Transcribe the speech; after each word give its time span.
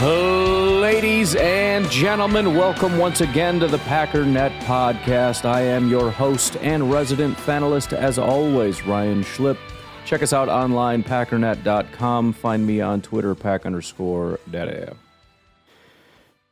Ladies 0.00 1.34
and 1.36 1.90
gentlemen, 1.90 2.54
welcome 2.54 2.98
once 2.98 3.22
again 3.22 3.58
to 3.60 3.66
the 3.66 3.78
Packernet 3.78 4.50
Podcast. 4.60 5.46
I 5.46 5.62
am 5.62 5.88
your 5.88 6.10
host 6.10 6.58
and 6.58 6.92
resident 6.92 7.38
fanalist, 7.38 7.94
as 7.94 8.18
always, 8.18 8.84
Ryan 8.84 9.22
Schlip. 9.24 9.56
Check 10.04 10.22
us 10.22 10.34
out 10.34 10.50
online, 10.50 11.02
packernet.com. 11.02 12.34
Find 12.34 12.66
me 12.66 12.82
on 12.82 13.00
Twitter, 13.00 13.34
pack 13.34 13.64
underscore 13.64 14.38
daddy. 14.50 14.92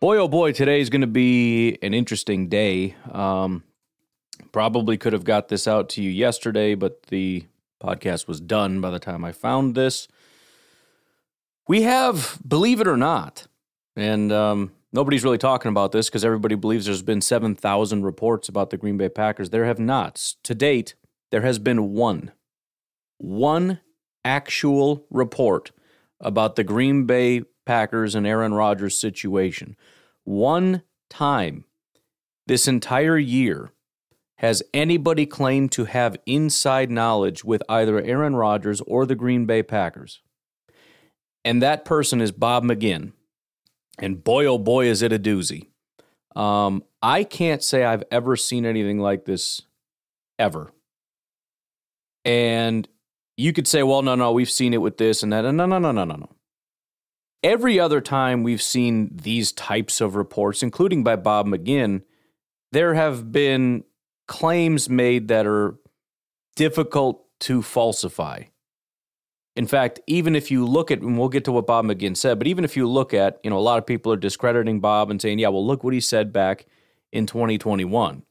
Boy, 0.01 0.17
oh 0.17 0.29
boy, 0.29 0.53
today 0.53 0.81
is 0.81 0.89
going 0.89 1.03
to 1.03 1.06
be 1.06 1.77
an 1.83 1.92
interesting 1.92 2.48
day. 2.48 2.97
Um, 3.12 3.62
probably 4.53 4.97
could 4.97 5.12
have 5.12 5.25
got 5.25 5.48
this 5.48 5.69
out 5.69 5.91
to 5.91 6.03
you 6.03 6.08
yesterday, 6.08 6.75
but 6.75 7.03
the 7.05 7.45
podcast 7.79 8.27
was 8.27 8.41
done 8.41 8.81
by 8.81 8.89
the 8.89 8.98
time 8.98 9.23
I 9.23 9.33
found 9.33 9.75
this. 9.75 10.08
We 11.67 11.83
have, 11.83 12.39
believe 12.47 12.81
it 12.81 12.87
or 12.87 12.97
not, 12.97 13.47
and 13.97 14.31
um, 14.31 14.73
nobody's 14.93 15.25
really 15.25 15.39
talking 15.39 15.70
about 15.70 15.93
this 15.93 16.11
because 16.11 16.25
everybody 16.25 16.57
believes 16.57 16.84
there's 16.84 17.03
been 17.03 17.23
7,000 17.23 18.05
reports 18.05 18.51
about 18.51 18.69
the 18.69 18.77
Green 18.77 18.98
Bay 18.98 19.09
Packers. 19.09 19.48
There 19.48 19.65
have 19.65 19.79
not. 19.79 20.17
To 20.42 20.55
date, 20.55 20.95
there 21.31 21.41
has 21.41 21.59
been 21.59 21.95
one, 21.95 22.33
one 23.17 23.81
actual 24.25 25.07
report 25.11 25.70
about 26.20 26.57
the 26.57 26.65
Green 26.65 27.07
Bay 27.07 27.42
Packers 27.65 28.15
and 28.15 28.27
Aaron 28.27 28.53
Rodgers 28.53 28.98
situation. 28.98 29.77
One 30.24 30.83
time 31.08 31.64
this 32.47 32.69
entire 32.69 33.19
year 33.19 33.73
has 34.39 34.63
anybody 34.74 35.24
claimed 35.24 35.73
to 35.73 35.86
have 35.86 36.19
inside 36.27 36.91
knowledge 36.91 37.42
with 37.42 37.63
either 37.70 38.01
Aaron 38.03 38.36
Rodgers 38.36 38.83
or 38.83 39.07
the 39.07 39.14
Green 39.14 39.47
Bay 39.47 39.63
Packers 39.63 40.20
and 41.44 41.62
that 41.62 41.84
person 41.84 42.20
is 42.20 42.32
Bob 42.32 42.64
McGinn. 42.64 43.12
And 43.98 44.22
boy, 44.24 44.46
oh 44.46 44.58
boy, 44.58 44.86
is 44.86 45.02
it 45.02 45.12
a 45.12 45.18
doozy. 45.18 45.68
Um, 46.34 46.82
I 47.02 47.22
can't 47.24 47.62
say 47.62 47.84
I've 47.84 48.05
ever 48.10 48.34
seen 48.34 48.66
anything 48.66 48.98
like 48.98 49.24
this 49.24 49.62
ever. 50.38 50.72
And 52.24 52.88
you 53.36 53.52
could 53.52 53.68
say, 53.68 53.82
well, 53.82 54.02
no, 54.02 54.14
no, 54.14 54.32
we've 54.32 54.50
seen 54.50 54.74
it 54.74 54.78
with 54.78 54.96
this 54.96 55.22
and 55.22 55.32
that. 55.32 55.44
And 55.44 55.56
No, 55.56 55.66
no, 55.66 55.78
no, 55.78 55.92
no, 55.92 56.05
no, 56.05 56.16
no. 56.16 56.30
Every 57.42 57.78
other 57.78 58.00
time 58.00 58.42
we've 58.42 58.62
seen 58.62 59.11
these 59.12 59.52
types 59.52 60.00
of 60.00 60.16
reports, 60.16 60.62
including 60.62 61.05
by 61.05 61.16
Bob 61.16 61.46
McGinn, 61.46 62.02
there 62.72 62.94
have 62.94 63.30
been 63.30 63.84
claims 64.26 64.88
made 64.88 65.28
that 65.28 65.46
are 65.46 65.76
difficult 66.56 67.26
to 67.40 67.61
falsify. 67.61 68.44
In 69.57 69.67
fact, 69.67 70.01
even 70.07 70.35
if 70.35 70.51
you 70.51 70.67
look 70.67 70.91
at, 70.91 71.01
and 71.01 71.17
we'll 71.17 71.29
get 71.29 71.45
to 71.45 71.53
what 71.53 71.67
Bob 71.67 71.85
McGinn 71.85 72.17
said, 72.17 72.39
but 72.39 72.48
even 72.48 72.65
if 72.65 72.77
you 72.77 72.89
look 72.89 73.15
at, 73.15 73.39
you 73.45 73.51
know, 73.51 73.59
a 73.59 73.61
lot 73.61 73.79
of 73.79 73.87
people 73.87 74.13
are 74.13 74.17
discrediting 74.17 74.81
Bob 74.81 75.11
and 75.11 75.23
saying, 75.23 75.39
yeah, 75.39 75.48
well, 75.48 75.65
look 75.65 75.85
what 75.85 75.95
he 75.95 76.01
said 76.01 76.33
back 76.33 76.67
in 77.13 77.27
2021. 77.27 78.25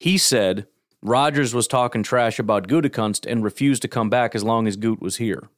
He 0.00 0.16
said 0.16 0.66
Rodgers 1.02 1.54
was 1.54 1.68
talking 1.68 2.02
trash 2.02 2.38
about 2.38 2.68
Gutekunst 2.68 3.30
and 3.30 3.44
refused 3.44 3.82
to 3.82 3.88
come 3.88 4.08
back 4.08 4.34
as 4.34 4.42
long 4.42 4.66
as 4.66 4.76
Goot 4.76 5.00
was 5.00 5.16
here. 5.16 5.48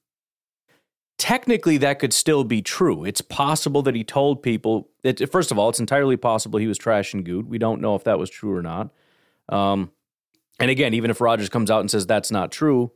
Technically, 1.17 1.79
that 1.79 1.99
could 1.99 2.13
still 2.13 2.45
be 2.45 2.63
true. 2.63 3.05
It's 3.05 3.21
possible 3.21 3.83
that 3.83 3.95
he 3.95 4.05
told 4.05 4.43
people 4.43 4.89
that, 5.03 5.31
first 5.31 5.51
of 5.51 5.59
all, 5.59 5.69
it's 5.69 5.81
entirely 5.81 6.17
possible 6.17 6.59
he 6.59 6.67
was 6.67 6.79
trashing 6.79 7.25
Goot. 7.25 7.49
We 7.49 7.59
don't 7.59 7.81
know 7.81 7.95
if 7.95 8.05
that 8.05 8.19
was 8.19 8.31
true 8.31 8.55
or 8.55 8.63
not. 8.63 8.91
Um, 9.49 9.91
and 10.61 10.71
again, 10.71 10.95
even 10.95 11.11
if 11.11 11.21
Rodgers 11.21 11.49
comes 11.49 11.71
out 11.71 11.81
and 11.81 11.91
says 11.91 12.07
that's 12.07 12.31
not 12.31 12.53
true, 12.53 12.93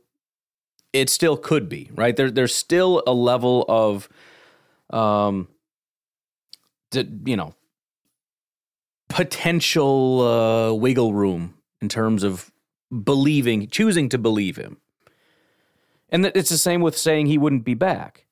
it 0.93 1.09
still 1.09 1.35
could 1.35 1.67
be 1.67 1.89
right 1.93 2.15
there. 2.15 2.31
There's 2.31 2.55
still 2.55 3.03
a 3.05 3.13
level 3.13 3.65
of, 3.67 4.07
um, 4.91 5.47
you 6.93 7.35
know, 7.35 7.55
potential 9.09 10.21
uh, 10.21 10.73
wiggle 10.73 11.13
room 11.13 11.55
in 11.81 11.89
terms 11.89 12.23
of 12.23 12.51
believing, 13.03 13.67
choosing 13.67 14.07
to 14.09 14.17
believe 14.17 14.55
him. 14.55 14.77
And 16.09 16.27
it's 16.27 16.49
the 16.49 16.59
same 16.59 16.81
with 16.81 16.95
saying 16.95 17.25
he 17.25 17.39
wouldn't 17.39 17.65
be 17.65 17.73
back. 17.73 18.27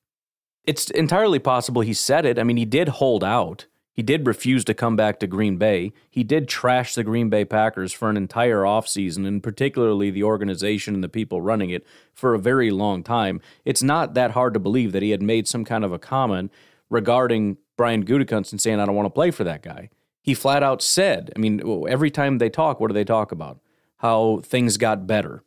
It's 0.64 0.88
entirely 0.90 1.40
possible 1.40 1.82
he 1.82 1.94
said 1.94 2.24
it. 2.24 2.38
I 2.38 2.44
mean, 2.44 2.56
he 2.56 2.64
did 2.64 2.88
hold 2.88 3.24
out. 3.24 3.66
He 3.94 4.02
did 4.02 4.26
refuse 4.26 4.64
to 4.64 4.74
come 4.74 4.96
back 4.96 5.20
to 5.20 5.26
Green 5.26 5.58
Bay. 5.58 5.92
He 6.10 6.24
did 6.24 6.48
trash 6.48 6.94
the 6.94 7.04
Green 7.04 7.28
Bay 7.28 7.44
Packers 7.44 7.92
for 7.92 8.08
an 8.08 8.16
entire 8.16 8.62
offseason, 8.62 9.26
and 9.26 9.42
particularly 9.42 10.10
the 10.10 10.22
organization 10.22 10.94
and 10.94 11.04
the 11.04 11.10
people 11.10 11.42
running 11.42 11.70
it 11.70 11.86
for 12.14 12.32
a 12.34 12.38
very 12.38 12.70
long 12.70 13.02
time. 13.02 13.40
It's 13.64 13.82
not 13.82 14.14
that 14.14 14.30
hard 14.30 14.54
to 14.54 14.60
believe 14.60 14.92
that 14.92 15.02
he 15.02 15.10
had 15.10 15.22
made 15.22 15.46
some 15.46 15.64
kind 15.64 15.84
of 15.84 15.92
a 15.92 15.98
comment 15.98 16.50
regarding 16.88 17.58
Brian 17.76 18.04
Gutekunst 18.04 18.52
and 18.52 18.60
saying, 18.60 18.80
I 18.80 18.86
don't 18.86 18.94
want 18.94 19.06
to 19.06 19.10
play 19.10 19.30
for 19.30 19.44
that 19.44 19.62
guy. 19.62 19.90
He 20.22 20.34
flat 20.34 20.62
out 20.62 20.82
said, 20.82 21.30
I 21.36 21.38
mean, 21.38 21.60
every 21.88 22.10
time 22.10 22.38
they 22.38 22.48
talk, 22.48 22.80
what 22.80 22.88
do 22.88 22.94
they 22.94 23.04
talk 23.04 23.32
about? 23.32 23.58
How 23.98 24.40
things 24.42 24.76
got 24.78 25.06
better, 25.06 25.42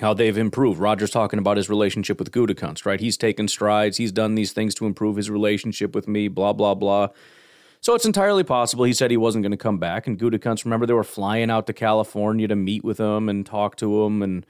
how 0.00 0.14
they've 0.14 0.38
improved. 0.38 0.80
Roger's 0.80 1.10
talking 1.10 1.38
about 1.38 1.56
his 1.56 1.68
relationship 1.68 2.18
with 2.18 2.30
Gutekunst, 2.30 2.86
right? 2.86 3.00
He's 3.00 3.16
taken 3.16 3.48
strides. 3.48 3.96
He's 3.96 4.12
done 4.12 4.34
these 4.34 4.52
things 4.52 4.74
to 4.76 4.86
improve 4.86 5.16
his 5.16 5.28
relationship 5.28 5.94
with 5.94 6.08
me, 6.08 6.28
blah, 6.28 6.52
blah, 6.52 6.74
blah. 6.74 7.08
So 7.82 7.94
it's 7.94 8.04
entirely 8.04 8.44
possible 8.44 8.84
he 8.84 8.92
said 8.92 9.10
he 9.10 9.16
wasn't 9.16 9.42
going 9.42 9.52
to 9.52 9.56
come 9.56 9.78
back. 9.78 10.06
And 10.06 10.18
Gutekunst, 10.18 10.64
remember, 10.64 10.86
they 10.86 10.92
were 10.92 11.02
flying 11.02 11.50
out 11.50 11.66
to 11.66 11.72
California 11.72 12.46
to 12.46 12.56
meet 12.56 12.84
with 12.84 12.98
him 12.98 13.28
and 13.28 13.44
talk 13.44 13.76
to 13.76 14.04
him 14.04 14.22
and 14.22 14.44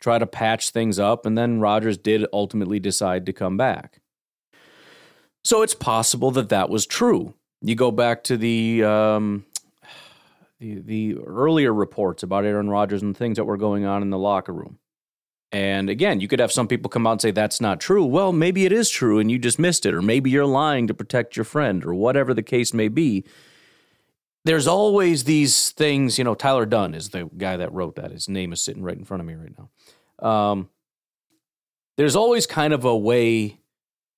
try 0.00 0.18
to 0.18 0.26
patch 0.26 0.70
things 0.70 0.98
up. 0.98 1.24
And 1.24 1.38
then 1.38 1.60
Rodgers 1.60 1.96
did 1.96 2.26
ultimately 2.32 2.80
decide 2.80 3.24
to 3.26 3.32
come 3.32 3.56
back. 3.56 4.00
So 5.44 5.62
it's 5.62 5.74
possible 5.74 6.30
that 6.32 6.48
that 6.48 6.70
was 6.70 6.86
true. 6.86 7.34
You 7.60 7.76
go 7.76 7.92
back 7.92 8.24
to 8.24 8.36
the 8.36 8.82
um, 8.82 9.46
the, 10.58 10.80
the 10.80 11.16
earlier 11.18 11.72
reports 11.72 12.24
about 12.24 12.44
Aaron 12.44 12.68
Rodgers 12.68 13.02
and 13.02 13.16
things 13.16 13.36
that 13.36 13.44
were 13.44 13.56
going 13.56 13.84
on 13.84 14.02
in 14.02 14.10
the 14.10 14.18
locker 14.18 14.52
room. 14.52 14.78
And 15.52 15.90
again, 15.90 16.20
you 16.20 16.28
could 16.28 16.40
have 16.40 16.50
some 16.50 16.66
people 16.66 16.88
come 16.88 17.06
out 17.06 17.12
and 17.12 17.20
say 17.20 17.30
that's 17.30 17.60
not 17.60 17.78
true. 17.78 18.04
Well, 18.04 18.32
maybe 18.32 18.64
it 18.64 18.72
is 18.72 18.88
true 18.88 19.18
and 19.18 19.30
you 19.30 19.38
just 19.38 19.58
missed 19.58 19.84
it, 19.84 19.92
or 19.92 20.00
maybe 20.00 20.30
you're 20.30 20.46
lying 20.46 20.86
to 20.86 20.94
protect 20.94 21.36
your 21.36 21.44
friend, 21.44 21.84
or 21.84 21.94
whatever 21.94 22.32
the 22.32 22.42
case 22.42 22.72
may 22.72 22.88
be. 22.88 23.24
There's 24.44 24.66
always 24.66 25.24
these 25.24 25.70
things, 25.70 26.18
you 26.18 26.24
know. 26.24 26.34
Tyler 26.34 26.66
Dunne 26.66 26.94
is 26.94 27.10
the 27.10 27.30
guy 27.36 27.56
that 27.58 27.72
wrote 27.72 27.96
that. 27.96 28.10
His 28.10 28.28
name 28.28 28.52
is 28.52 28.60
sitting 28.60 28.82
right 28.82 28.96
in 28.96 29.04
front 29.04 29.20
of 29.20 29.26
me 29.26 29.34
right 29.34 29.52
now. 29.56 30.26
Um, 30.28 30.70
there's 31.96 32.16
always 32.16 32.46
kind 32.46 32.72
of 32.72 32.84
a 32.84 32.96
way 32.96 33.60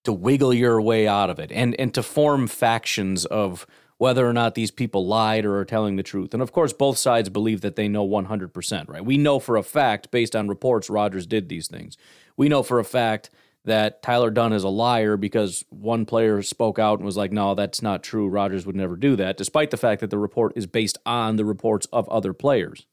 to 0.04 0.12
wiggle 0.12 0.54
your 0.54 0.80
way 0.80 1.08
out 1.08 1.30
of 1.30 1.38
it 1.38 1.50
and, 1.50 1.78
and 1.80 1.92
to 1.94 2.02
form 2.02 2.46
factions 2.46 3.24
of 3.26 3.66
whether 4.04 4.28
or 4.28 4.34
not 4.34 4.54
these 4.54 4.70
people 4.70 5.06
lied 5.06 5.46
or 5.46 5.56
are 5.56 5.64
telling 5.64 5.96
the 5.96 6.02
truth. 6.02 6.34
And 6.34 6.42
of 6.42 6.52
course, 6.52 6.74
both 6.74 6.98
sides 6.98 7.30
believe 7.30 7.62
that 7.62 7.74
they 7.74 7.88
know 7.88 8.06
100%, 8.06 8.86
right? 8.86 9.02
We 9.02 9.16
know 9.16 9.38
for 9.38 9.56
a 9.56 9.62
fact, 9.62 10.10
based 10.10 10.36
on 10.36 10.46
reports, 10.46 10.90
Rodgers 10.90 11.26
did 11.26 11.48
these 11.48 11.68
things. 11.68 11.96
We 12.36 12.50
know 12.50 12.62
for 12.62 12.78
a 12.78 12.84
fact 12.84 13.30
that 13.64 14.02
Tyler 14.02 14.30
Dunne 14.30 14.52
is 14.52 14.62
a 14.62 14.68
liar 14.68 15.16
because 15.16 15.64
one 15.70 16.04
player 16.04 16.42
spoke 16.42 16.78
out 16.78 16.98
and 16.98 17.06
was 17.06 17.16
like, 17.16 17.32
no, 17.32 17.54
that's 17.54 17.80
not 17.80 18.02
true. 18.02 18.28
Rodgers 18.28 18.66
would 18.66 18.76
never 18.76 18.94
do 18.94 19.16
that, 19.16 19.38
despite 19.38 19.70
the 19.70 19.78
fact 19.78 20.02
that 20.02 20.10
the 20.10 20.18
report 20.18 20.52
is 20.54 20.66
based 20.66 20.98
on 21.06 21.36
the 21.36 21.44
reports 21.46 21.86
of 21.90 22.06
other 22.10 22.34
players. 22.34 22.84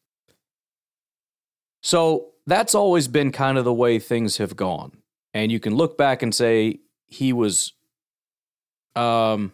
So 1.83 2.27
that's 2.47 2.73
always 2.73 3.09
been 3.09 3.33
kind 3.33 3.57
of 3.57 3.65
the 3.65 3.73
way 3.73 3.99
things 3.99 4.37
have 4.37 4.55
gone. 4.55 4.93
And 5.33 5.51
you 5.51 5.59
can 5.59 5.75
look 5.75 5.97
back 5.97 6.23
and 6.23 6.33
say 6.33 6.79
he 7.05 7.33
was, 7.33 7.73
um, 8.95 9.51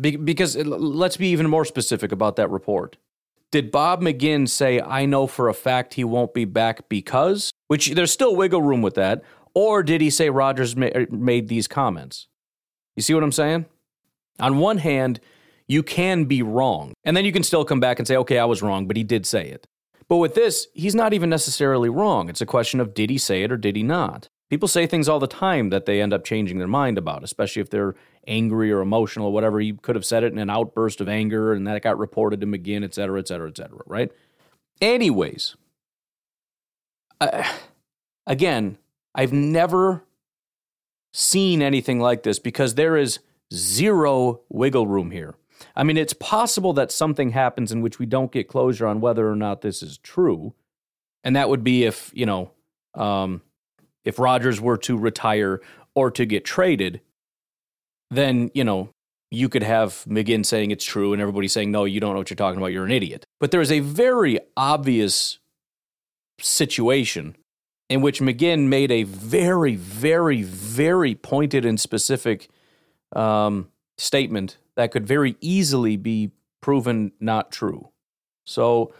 because 0.00 0.56
let's 0.56 1.16
be 1.16 1.28
even 1.28 1.48
more 1.48 1.64
specific 1.64 2.12
about 2.12 2.36
that 2.36 2.50
report. 2.50 2.96
Did 3.50 3.70
Bob 3.70 4.02
McGinn 4.02 4.48
say, 4.48 4.80
I 4.80 5.06
know 5.06 5.26
for 5.26 5.48
a 5.48 5.54
fact 5.54 5.94
he 5.94 6.04
won't 6.04 6.34
be 6.34 6.44
back 6.44 6.88
because, 6.88 7.50
which 7.68 7.92
there's 7.92 8.12
still 8.12 8.36
wiggle 8.36 8.62
room 8.62 8.82
with 8.82 8.94
that, 8.94 9.22
or 9.54 9.82
did 9.82 10.00
he 10.00 10.10
say 10.10 10.28
Rodgers 10.28 10.76
ma- 10.76 10.90
er, 10.94 11.06
made 11.10 11.48
these 11.48 11.66
comments? 11.66 12.28
You 12.94 13.02
see 13.02 13.14
what 13.14 13.22
I'm 13.22 13.32
saying? 13.32 13.64
On 14.38 14.58
one 14.58 14.78
hand, 14.78 15.20
you 15.66 15.82
can 15.82 16.24
be 16.24 16.42
wrong, 16.42 16.92
and 17.04 17.16
then 17.16 17.24
you 17.24 17.32
can 17.32 17.42
still 17.42 17.64
come 17.64 17.80
back 17.80 17.98
and 17.98 18.06
say, 18.06 18.16
okay, 18.16 18.38
I 18.38 18.44
was 18.44 18.62
wrong, 18.62 18.86
but 18.86 18.96
he 18.96 19.04
did 19.04 19.24
say 19.24 19.48
it. 19.48 19.66
But 20.08 20.16
with 20.16 20.34
this, 20.34 20.68
he's 20.74 20.94
not 20.94 21.12
even 21.12 21.30
necessarily 21.30 21.88
wrong. 21.88 22.28
It's 22.28 22.40
a 22.40 22.46
question 22.46 22.80
of 22.80 22.94
did 22.94 23.10
he 23.10 23.18
say 23.18 23.42
it 23.42 23.52
or 23.52 23.56
did 23.56 23.76
he 23.76 23.82
not? 23.82 24.28
People 24.50 24.68
say 24.68 24.86
things 24.86 25.08
all 25.08 25.18
the 25.18 25.26
time 25.26 25.68
that 25.68 25.84
they 25.84 26.00
end 26.00 26.14
up 26.14 26.24
changing 26.24 26.58
their 26.58 26.66
mind 26.66 26.96
about, 26.96 27.22
especially 27.22 27.60
if 27.60 27.68
they're 27.68 27.94
angry 28.28 28.70
or 28.70 28.80
emotional 28.80 29.28
or 29.28 29.32
whatever. 29.32 29.58
He 29.58 29.72
could 29.72 29.96
have 29.96 30.04
said 30.04 30.22
it 30.22 30.32
in 30.32 30.38
an 30.38 30.50
outburst 30.50 31.00
of 31.00 31.08
anger 31.08 31.52
and 31.52 31.66
that 31.66 31.82
got 31.82 31.98
reported 31.98 32.40
to 32.40 32.46
McGinn, 32.46 32.84
et 32.84 32.94
cetera, 32.94 33.18
et 33.18 33.26
cetera, 33.26 33.48
et 33.48 33.56
cetera, 33.56 33.80
right? 33.86 34.12
Anyways, 34.80 35.56
uh, 37.20 37.42
again, 38.26 38.78
I've 39.14 39.32
never 39.32 40.04
seen 41.12 41.62
anything 41.62 41.98
like 41.98 42.22
this 42.22 42.38
because 42.38 42.74
there 42.74 42.96
is 42.96 43.18
zero 43.52 44.42
wiggle 44.48 44.86
room 44.86 45.10
here. 45.10 45.34
I 45.74 45.82
mean, 45.82 45.96
it's 45.96 46.12
possible 46.12 46.72
that 46.74 46.92
something 46.92 47.30
happens 47.30 47.72
in 47.72 47.80
which 47.80 47.98
we 47.98 48.06
don't 48.06 48.30
get 48.30 48.46
closure 48.46 48.86
on 48.86 49.00
whether 49.00 49.28
or 49.28 49.34
not 49.34 49.62
this 49.62 49.82
is 49.82 49.98
true. 49.98 50.54
And 51.24 51.34
that 51.34 51.48
would 51.48 51.64
be 51.64 51.84
if, 51.84 52.12
you 52.14 52.26
know, 52.26 52.52
um, 52.94 53.42
if 54.04 54.18
Rodgers 54.20 54.60
were 54.60 54.76
to 54.78 54.96
retire 54.96 55.60
or 55.94 56.10
to 56.12 56.24
get 56.24 56.44
traded, 56.44 57.00
then, 58.10 58.50
you 58.54 58.64
know, 58.64 58.90
you 59.30 59.48
could 59.48 59.62
have 59.62 60.04
McGinn 60.08 60.44
saying 60.44 60.70
it's 60.70 60.84
true 60.84 61.12
and 61.12 61.20
everybody 61.20 61.48
saying, 61.48 61.70
no, 61.70 61.84
you 61.84 62.00
don't 62.00 62.12
know 62.12 62.18
what 62.18 62.30
you're 62.30 62.36
talking 62.36 62.58
about. 62.58 62.72
You're 62.72 62.86
an 62.86 62.92
idiot. 62.92 63.26
But 63.40 63.50
there 63.50 63.60
is 63.60 63.70
a 63.70 63.80
very 63.80 64.38
obvious 64.56 65.38
situation 66.40 67.36
in 67.90 68.00
which 68.00 68.20
McGinn 68.20 68.68
made 68.68 68.90
a 68.90 69.02
very, 69.02 69.74
very, 69.74 70.42
very 70.42 71.14
pointed 71.14 71.64
and 71.64 71.78
specific 71.78 72.48
um, 73.14 73.68
statement 73.96 74.58
that 74.76 74.90
could 74.90 75.06
very 75.06 75.36
easily 75.40 75.96
be 75.96 76.30
proven 76.60 77.12
not 77.20 77.50
true. 77.50 77.88
So 78.44 78.92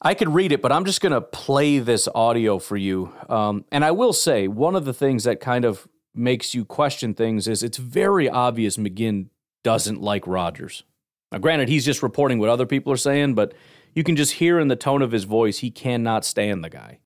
I 0.00 0.14
could 0.14 0.34
read 0.34 0.52
it, 0.52 0.60
but 0.60 0.70
I'm 0.70 0.84
just 0.84 1.00
going 1.00 1.12
to 1.12 1.20
play 1.20 1.78
this 1.78 2.08
audio 2.14 2.58
for 2.58 2.76
you. 2.76 3.12
Um, 3.28 3.64
and 3.72 3.84
I 3.84 3.90
will 3.90 4.12
say, 4.12 4.48
one 4.48 4.76
of 4.76 4.84
the 4.84 4.92
things 4.94 5.24
that 5.24 5.40
kind 5.40 5.64
of 5.64 5.88
makes 6.14 6.54
you 6.54 6.64
question 6.64 7.14
things 7.14 7.48
is 7.48 7.62
it's 7.62 7.78
very 7.78 8.28
obvious 8.28 8.76
McGinn 8.76 9.28
doesn't 9.62 10.00
like 10.00 10.26
Rodgers. 10.26 10.84
Now, 11.32 11.38
granted, 11.38 11.68
he's 11.68 11.84
just 11.84 12.02
reporting 12.02 12.38
what 12.38 12.48
other 12.48 12.66
people 12.66 12.92
are 12.92 12.98
saying, 12.98 13.34
but 13.34 13.54
you 13.94 14.04
can 14.04 14.16
just 14.16 14.34
hear 14.34 14.58
in 14.58 14.68
the 14.68 14.76
tone 14.76 15.02
of 15.02 15.12
his 15.12 15.24
voice 15.24 15.58
he 15.58 15.70
cannot 15.70 16.24
stand 16.24 16.62
the 16.62 16.70
guy. 16.70 16.98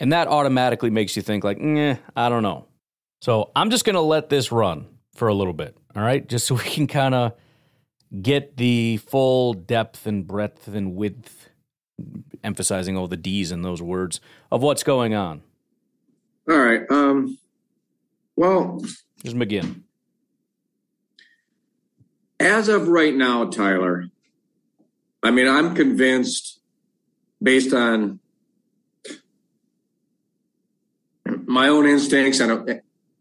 And 0.00 0.12
that 0.12 0.28
automatically 0.28 0.90
makes 0.90 1.16
you 1.16 1.22
think, 1.22 1.44
like, 1.44 1.58
eh, 1.60 1.96
I 2.16 2.28
don't 2.28 2.42
know. 2.42 2.66
So 3.20 3.50
I'm 3.54 3.70
just 3.70 3.84
going 3.84 3.94
to 3.94 4.00
let 4.00 4.28
this 4.28 4.52
run 4.52 4.86
for 5.14 5.28
a 5.28 5.34
little 5.34 5.52
bit, 5.52 5.76
all 5.94 6.02
right? 6.02 6.26
Just 6.26 6.46
so 6.46 6.54
we 6.56 6.62
can 6.62 6.86
kind 6.86 7.14
of 7.14 7.32
get 8.22 8.56
the 8.56 8.98
full 8.98 9.54
depth 9.54 10.06
and 10.06 10.26
breadth 10.26 10.68
and 10.68 10.94
width, 10.94 11.50
emphasizing 12.42 12.96
all 12.96 13.08
the 13.08 13.16
D's 13.16 13.52
in 13.52 13.62
those 13.62 13.82
words, 13.82 14.20
of 14.50 14.62
what's 14.62 14.82
going 14.82 15.14
on. 15.14 15.42
All 16.48 16.58
right. 16.58 16.82
Um, 16.90 17.36
well, 18.38 18.80
here's 19.20 19.34
McGinn. 19.34 19.82
As 22.38 22.68
of 22.68 22.86
right 22.86 23.12
now, 23.12 23.46
Tyler, 23.46 24.04
I 25.24 25.32
mean, 25.32 25.48
I'm 25.48 25.74
convinced 25.74 26.60
based 27.42 27.74
on 27.74 28.20
my 31.46 31.66
own 31.66 31.84
instincts 31.86 32.38
and 32.38 32.70
uh, 32.70 32.74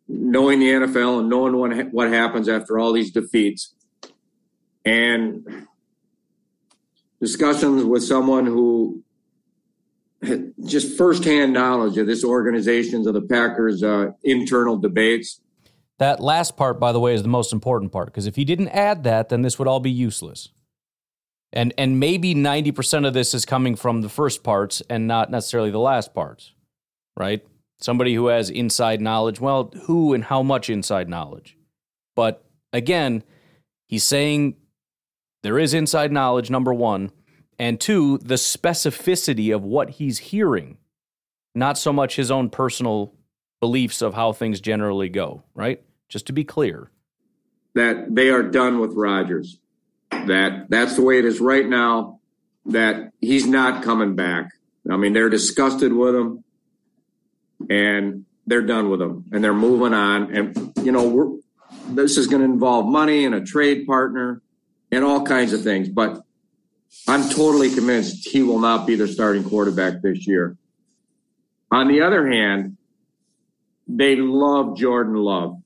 knowing 0.08 0.60
the 0.60 0.68
NFL 0.68 1.22
and 1.22 1.30
knowing 1.30 1.56
what 1.56 1.92
what 1.92 2.10
happens 2.10 2.48
after 2.48 2.78
all 2.78 2.94
these 2.94 3.10
defeats, 3.12 3.74
and 4.86 5.66
discussions 7.20 7.84
with 7.84 8.04
someone 8.04 8.46
who 8.46 9.04
just 10.66 10.98
firsthand 10.98 11.54
knowledge 11.54 11.98
of 11.98 12.08
this 12.08 12.24
organization's 12.24 13.08
of 13.08 13.14
the 13.14 13.22
Packers' 13.22 13.84
uh, 13.84 14.12
internal 14.24 14.78
debates. 14.78 15.42
That 16.00 16.20
last 16.20 16.58
part, 16.58 16.80
by 16.80 16.92
the 16.92 17.00
way, 17.00 17.14
is 17.14 17.24
the 17.24 17.30
most 17.30 17.52
important 17.52 17.92
part 17.92 18.08
because 18.08 18.28
if 18.28 18.36
he 18.36 18.46
didn't 18.46 18.70
add 18.70 19.04
that, 19.04 19.30
then 19.30 19.42
this 19.42 19.58
would 19.58 19.68
all 19.68 19.80
be 19.80 19.92
useless. 19.92 20.50
And 21.54 21.74
and 21.78 22.00
maybe 22.00 22.34
ninety 22.34 22.72
percent 22.72 23.06
of 23.06 23.14
this 23.14 23.34
is 23.34 23.46
coming 23.46 23.76
from 23.76 24.02
the 24.02 24.10
first 24.10 24.44
parts 24.44 24.82
and 24.90 25.08
not 25.08 25.32
necessarily 25.32 25.72
the 25.72 25.80
last 25.80 26.14
parts, 26.14 26.54
right? 27.16 27.42
somebody 27.80 28.16
who 28.16 28.28
has 28.28 28.50
inside 28.50 29.02
knowledge. 29.02 29.40
Well, 29.40 29.72
who 29.84 30.14
and 30.14 30.26
how 30.26 30.44
much 30.44 30.70
inside 30.70 31.10
knowledge? 31.10 31.58
But 32.16 32.44
again, 32.74 33.24
he's 33.88 34.04
saying 34.04 34.56
there 35.44 35.60
is 35.60 35.74
inside 35.74 36.12
knowledge, 36.12 36.50
number 36.50 36.74
one. 36.74 37.12
And 37.60 37.80
two, 37.80 38.20
the 38.20 38.36
specificity 38.36 39.54
of 39.54 39.64
what 39.64 39.92
he's 39.92 40.20
hearing, 40.20 40.78
not 41.56 41.78
so 41.78 41.92
much 41.92 42.16
his 42.16 42.30
own 42.30 42.50
personal 42.50 43.14
beliefs 43.60 44.02
of 44.02 44.14
how 44.14 44.32
things 44.32 44.62
generally 44.62 45.10
go, 45.10 45.44
right? 45.56 45.82
Just 46.08 46.28
to 46.28 46.34
be 46.34 46.44
clear. 46.44 46.92
That 47.74 48.14
they 48.14 48.30
are 48.30 48.44
done 48.44 48.80
with 48.80 48.94
Rodgers. 48.94 49.60
That 50.12 50.70
that's 50.70 50.96
the 50.96 51.02
way 51.02 51.20
it 51.20 51.26
is 51.26 51.40
right 51.40 51.68
now. 51.68 52.20
That 52.66 53.12
he's 53.22 53.48
not 53.48 53.84
coming 53.84 54.16
back. 54.16 54.52
I 54.90 54.98
mean, 54.98 55.14
they're 55.14 55.30
disgusted 55.30 55.92
with 55.94 56.16
him 56.16 56.44
and 57.70 58.26
they're 58.46 58.62
done 58.62 58.90
with 58.90 59.02
him, 59.02 59.26
and 59.32 59.44
they're 59.44 59.54
moving 59.54 59.94
on. 59.94 60.34
And, 60.34 60.74
you 60.82 60.92
know, 60.92 61.42
this 61.90 62.18
is 62.18 62.28
going 62.28 62.42
to 62.42 62.46
involve 62.46 62.86
money 62.86 63.26
and 63.26 63.36
a 63.36 63.42
trade 63.42 63.86
partner 63.86 64.42
and 64.90 65.04
all 65.04 65.26
kinds 65.26 65.52
of 65.52 65.64
things. 65.64 65.90
But 65.90 66.22
I'm 67.08 67.30
totally 67.30 67.74
convinced 67.74 68.28
he 68.28 68.44
will 68.44 68.60
not 68.60 68.86
be 68.86 68.96
the 68.96 69.08
starting 69.08 69.44
quarterback 69.44 70.02
this 70.02 70.28
year. 70.28 70.58
On 71.72 71.88
the 71.88 72.02
other 72.02 72.28
hand, 72.28 72.78
they 73.88 74.16
love 74.16 74.78
Jordan 74.78 75.16
Love. 75.16 75.62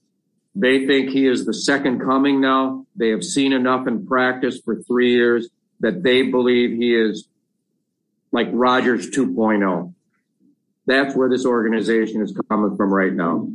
They 0.53 0.85
think 0.85 1.09
he 1.09 1.27
is 1.27 1.45
the 1.45 1.53
second 1.53 2.01
coming 2.01 2.41
now. 2.41 2.85
They 2.95 3.09
have 3.09 3.23
seen 3.23 3.53
enough 3.53 3.87
in 3.87 4.05
practice 4.05 4.59
for 4.63 4.81
three 4.83 5.13
years 5.13 5.49
that 5.79 6.03
they 6.03 6.23
believe 6.23 6.77
he 6.77 6.93
is 6.93 7.27
like 8.31 8.47
Rodgers 8.51 9.09
2.0. 9.09 9.93
That's 10.85 11.15
where 11.15 11.29
this 11.29 11.45
organization 11.45 12.21
is 12.21 12.37
coming 12.49 12.75
from 12.75 12.93
right 12.93 13.13
now. 13.13 13.49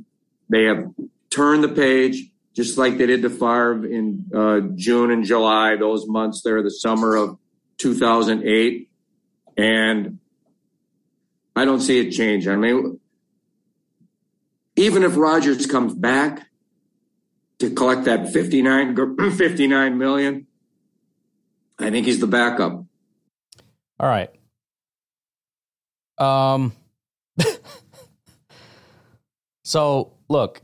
They 0.49 0.65
have 0.65 0.91
turned 1.31 1.65
the 1.65 1.69
page, 1.69 2.31
just 2.55 2.79
like 2.79 2.99
they 2.99 3.07
did 3.07 3.23
to 3.23 3.31
Favre 3.31 3.87
in 3.87 4.25
uh, 4.35 4.61
June 4.75 5.11
and 5.11 5.25
July, 5.25 5.77
those 5.77 6.07
months 6.07 6.43
there, 6.43 6.63
the 6.63 6.71
summer 6.71 7.17
of 7.17 7.39
2008. 7.79 8.91
And 9.57 10.19
I 11.55 11.65
don't 11.65 11.81
see 11.81 11.99
it 11.99 12.11
change. 12.11 12.47
I 12.47 12.57
mean, 12.57 13.01
even 14.77 15.03
if 15.03 15.17
Rodgers 15.17 15.67
comes 15.67 15.95
back 15.95 16.47
to 17.59 17.71
collect 17.71 18.05
that 18.05 18.33
59, 18.33 19.31
59 19.37 19.99
million, 19.99 20.47
I 21.79 21.91
think 21.91 22.07
he's 22.07 22.21
the 22.21 22.27
backup. 22.27 22.85
All 23.99 24.09
right. 24.09 24.31
Um, 26.19 26.73
so, 29.65 30.13
look, 30.29 30.63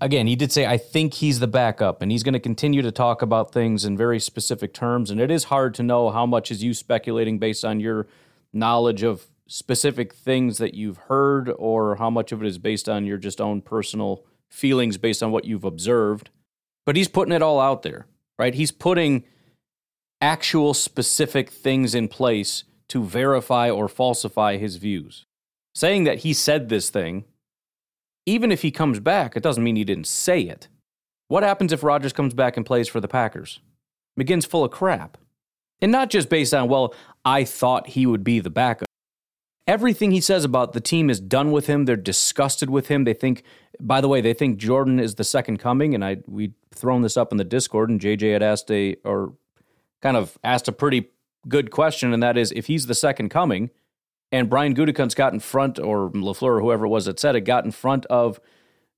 again, 0.00 0.26
he 0.26 0.36
did 0.36 0.52
say, 0.52 0.66
I 0.66 0.76
think 0.78 1.14
he's 1.14 1.40
the 1.40 1.46
backup, 1.46 2.02
and 2.02 2.10
he's 2.10 2.22
going 2.22 2.34
to 2.34 2.40
continue 2.40 2.82
to 2.82 2.92
talk 2.92 3.22
about 3.22 3.52
things 3.52 3.84
in 3.84 3.96
very 3.96 4.18
specific 4.18 4.72
terms. 4.72 5.10
And 5.10 5.20
it 5.20 5.30
is 5.30 5.44
hard 5.44 5.74
to 5.74 5.82
know 5.82 6.10
how 6.10 6.26
much 6.26 6.50
is 6.50 6.62
you 6.62 6.74
speculating 6.74 7.38
based 7.38 7.64
on 7.64 7.80
your 7.80 8.06
knowledge 8.52 9.02
of 9.02 9.26
specific 9.46 10.14
things 10.14 10.58
that 10.58 10.74
you've 10.74 10.96
heard, 10.96 11.50
or 11.56 11.96
how 11.96 12.10
much 12.10 12.32
of 12.32 12.42
it 12.42 12.46
is 12.46 12.58
based 12.58 12.88
on 12.88 13.04
your 13.04 13.18
just 13.18 13.40
own 13.40 13.60
personal 13.60 14.24
feelings 14.48 14.96
based 14.96 15.22
on 15.22 15.30
what 15.30 15.44
you've 15.44 15.64
observed. 15.64 16.30
But 16.86 16.96
he's 16.96 17.08
putting 17.08 17.32
it 17.32 17.42
all 17.42 17.60
out 17.60 17.82
there, 17.82 18.06
right? 18.38 18.54
He's 18.54 18.72
putting 18.72 19.24
actual 20.20 20.74
specific 20.74 21.50
things 21.50 21.94
in 21.94 22.08
place 22.08 22.64
to 22.88 23.04
verify 23.04 23.70
or 23.70 23.88
falsify 23.88 24.56
his 24.56 24.76
views. 24.76 25.24
Saying 25.74 26.04
that 26.04 26.18
he 26.18 26.32
said 26.32 26.68
this 26.68 26.90
thing 26.90 27.24
even 28.30 28.52
if 28.52 28.62
he 28.62 28.70
comes 28.70 29.00
back, 29.00 29.36
it 29.36 29.42
doesn't 29.42 29.64
mean 29.64 29.76
he 29.76 29.84
didn't 29.84 30.06
say 30.06 30.42
it. 30.42 30.68
What 31.26 31.42
happens 31.42 31.72
if 31.72 31.82
Rodgers 31.82 32.12
comes 32.12 32.32
back 32.32 32.56
and 32.56 32.64
plays 32.64 32.88
for 32.88 33.00
the 33.00 33.08
Packers? 33.08 33.60
McGinn's 34.18 34.46
full 34.46 34.64
of 34.64 34.70
crap. 34.70 35.18
And 35.82 35.90
not 35.90 36.10
just 36.10 36.28
based 36.28 36.54
on, 36.54 36.68
well, 36.68 36.94
I 37.24 37.44
thought 37.44 37.88
he 37.88 38.06
would 38.06 38.22
be 38.22 38.38
the 38.38 38.50
backup. 38.50 38.86
Everything 39.66 40.10
he 40.10 40.20
says 40.20 40.44
about 40.44 40.72
the 40.72 40.80
team 40.80 41.10
is 41.10 41.20
done 41.20 41.50
with 41.50 41.66
him. 41.66 41.84
They're 41.84 41.96
disgusted 41.96 42.70
with 42.70 42.88
him. 42.88 43.04
They 43.04 43.14
think, 43.14 43.42
by 43.80 44.00
the 44.00 44.08
way, 44.08 44.20
they 44.20 44.34
think 44.34 44.58
Jordan 44.58 45.00
is 45.00 45.16
the 45.16 45.24
second 45.24 45.58
coming. 45.58 45.94
And 45.94 46.04
I 46.04 46.18
we 46.26 46.52
thrown 46.72 47.02
this 47.02 47.16
up 47.16 47.32
in 47.32 47.38
the 47.38 47.44
Discord, 47.44 47.90
and 47.90 48.00
JJ 48.00 48.32
had 48.32 48.42
asked 48.42 48.70
a 48.70 48.96
or 49.04 49.34
kind 50.02 50.16
of 50.16 50.38
asked 50.42 50.68
a 50.68 50.72
pretty 50.72 51.10
good 51.48 51.70
question, 51.70 52.12
and 52.12 52.22
that 52.22 52.36
is 52.36 52.52
if 52.52 52.66
he's 52.66 52.86
the 52.86 52.94
second 52.94 53.28
coming, 53.28 53.70
and 54.32 54.48
Brian 54.48 54.74
Gutekunst 54.74 55.16
got 55.16 55.32
in 55.32 55.40
front, 55.40 55.78
or 55.78 56.10
LaFleur, 56.10 56.42
or 56.42 56.60
whoever 56.60 56.86
it 56.86 56.90
was 56.90 57.06
that 57.06 57.18
said 57.18 57.36
it, 57.36 57.42
got 57.42 57.64
in 57.64 57.70
front 57.70 58.06
of 58.06 58.40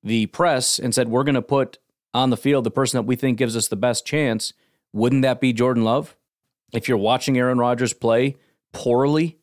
the 0.03 0.27
press 0.27 0.79
and 0.79 0.95
said, 0.95 1.09
We're 1.09 1.25
going 1.25 1.35
to 1.37 1.43
put 1.43 1.79
on 2.15 2.31
the 2.31 2.37
field 2.37 2.65
the 2.65 2.71
person 2.71 2.99
that 2.99 3.07
we 3.07 3.17
think 3.17 3.39
gives 3.39 3.57
us 3.57 3.69
the 3.69 3.77
best 3.77 4.05
chance. 4.07 4.53
Wouldn't 4.93 5.23
that 5.23 5.41
be 5.41 5.53
Jordan 5.53 5.85
Love? 5.85 6.17
If 6.73 6.89
you're 6.89 6.99
watching 6.99 7.39
Aaron 7.39 7.59
Rodgers 7.59 7.93
play 7.93 8.37
poorly 8.73 9.39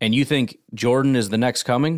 and 0.00 0.14
you 0.14 0.24
think 0.24 0.58
Jordan 0.72 1.16
is 1.16 1.28
the 1.28 1.38
next 1.38 1.62
coming, 1.64 1.94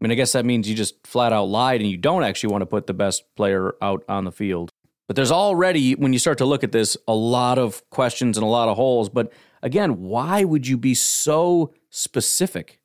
I 0.00 0.04
mean, 0.04 0.12
I 0.12 0.14
guess 0.14 0.32
that 0.32 0.44
means 0.44 0.68
you 0.68 0.74
just 0.74 1.06
flat 1.06 1.32
out 1.32 1.44
lied 1.44 1.80
and 1.80 1.90
you 1.90 1.96
don't 1.96 2.22
actually 2.22 2.50
want 2.52 2.62
to 2.62 2.66
put 2.66 2.86
the 2.86 2.94
best 2.94 3.24
player 3.36 3.74
out 3.80 4.04
on 4.08 4.24
the 4.24 4.32
field. 4.32 4.70
But 5.06 5.16
there's 5.16 5.30
already, 5.30 5.94
when 5.94 6.12
you 6.12 6.18
start 6.18 6.38
to 6.38 6.44
look 6.44 6.64
at 6.64 6.72
this, 6.72 6.96
a 7.06 7.14
lot 7.14 7.58
of 7.58 7.88
questions 7.90 8.36
and 8.36 8.44
a 8.44 8.48
lot 8.48 8.68
of 8.68 8.76
holes. 8.76 9.08
But 9.08 9.32
again, 9.62 10.02
why 10.02 10.44
would 10.44 10.66
you 10.66 10.76
be 10.76 10.94
so 10.94 11.72
specific? 11.96 12.78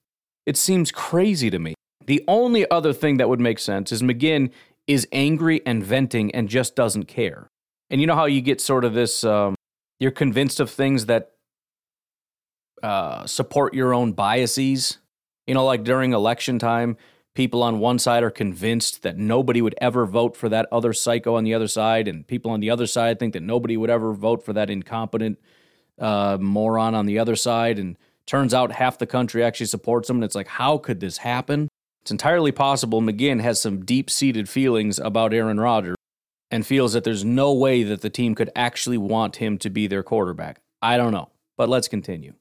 It 0.46 0.58
seems 0.58 0.91
crazy 0.91 1.50
to 1.50 1.60
me. 1.60 1.75
The 2.06 2.24
only 2.27 2.70
other 2.72 2.94
thing 2.94 3.18
that 3.18 3.30
would 3.30 3.39
make 3.39 3.60
sense 3.60 3.91
is 3.91 4.01
McGinn 4.01 4.51
is 4.88 5.08
angry 5.12 5.62
and 5.65 5.84
venting 5.84 6.34
and 6.34 6.50
just 6.50 6.75
doesn't 6.75 7.06
care. 7.06 7.48
And 7.89 8.01
you 8.01 8.08
know 8.08 8.15
how 8.15 8.25
you 8.25 8.41
get 8.41 8.60
sort 8.60 8.86
of 8.86 8.94
this, 8.94 9.24
um, 9.24 9.56
you're 10.00 10.12
convinced 10.12 10.60
of 10.60 10.70
things 10.70 11.06
that 11.06 11.32
uh, 12.82 13.25
support 13.27 13.74
your 13.74 13.94
own 13.94 14.13
biases. 14.13 14.98
You 15.46 15.53
know, 15.53 15.65
like 15.65 15.84
during 15.84 16.13
election 16.13 16.58
time, 16.58 16.98
people 17.36 17.62
on 17.62 17.80
one 17.80 18.00
side 18.00 18.24
are 18.24 18.32
convinced 18.32 19.03
that 19.03 19.18
nobody 19.18 19.62
would 19.62 19.75
ever 19.80 20.06
vote 20.06 20.36
for 20.36 20.50
that 20.50 20.68
other 20.72 20.94
psycho 20.94 21.36
on 21.36 21.44
the 21.44 21.53
other 21.53 21.68
side, 21.68 22.08
and 22.08 22.25
people 22.25 22.51
on 22.51 22.60
the 22.60 22.70
other 22.70 22.88
side 22.88 23.20
think 23.20 23.34
that 23.34 23.44
nobody 23.44 23.77
would 23.77 23.89
ever 23.89 24.13
vote 24.13 24.44
for 24.44 24.53
that 24.53 24.70
incompetent 24.70 25.38
uh, 26.00 26.38
moron 26.39 26.96
on 26.96 27.06
the 27.06 27.20
other 27.20 27.36
side. 27.36 27.77
And 27.77 27.98
turns 28.28 28.54
out 28.54 28.72
half 28.72 28.98
the 28.98 29.08
country 29.08 29.44
actually 29.44 29.66
supports 29.68 30.10
him, 30.10 30.18
And 30.18 30.24
it's 30.24 30.36
like, 30.36 30.48
how 30.48 30.78
could 30.78 31.00
this 31.00 31.18
happen? 31.18 31.68
It's 32.01 32.12
entirely 32.12 32.51
possible 32.51 33.01
McGinn 33.01 33.42
has 33.42 33.62
some 33.62 33.86
deep 33.86 34.10
seated 34.10 34.50
feelings 34.50 35.00
about 35.00 35.34
Aaron 35.34 35.60
Rodgers 35.60 35.98
and 36.50 36.66
feels 36.66 36.94
that 36.94 37.04
there's 37.04 37.24
no 37.24 37.54
way 37.54 37.84
that 37.84 38.01
the 38.01 38.10
team 38.10 38.36
could 38.36 38.50
actually 38.56 38.98
want 38.98 39.38
him 39.38 39.58
to 39.60 39.70
be 39.70 39.88
their 39.88 40.04
quarterback. 40.04 40.60
I 40.82 40.98
don't 40.98 41.12
know, 41.12 41.30
but 41.58 41.70
let's 41.70 41.88
continue 41.88 42.34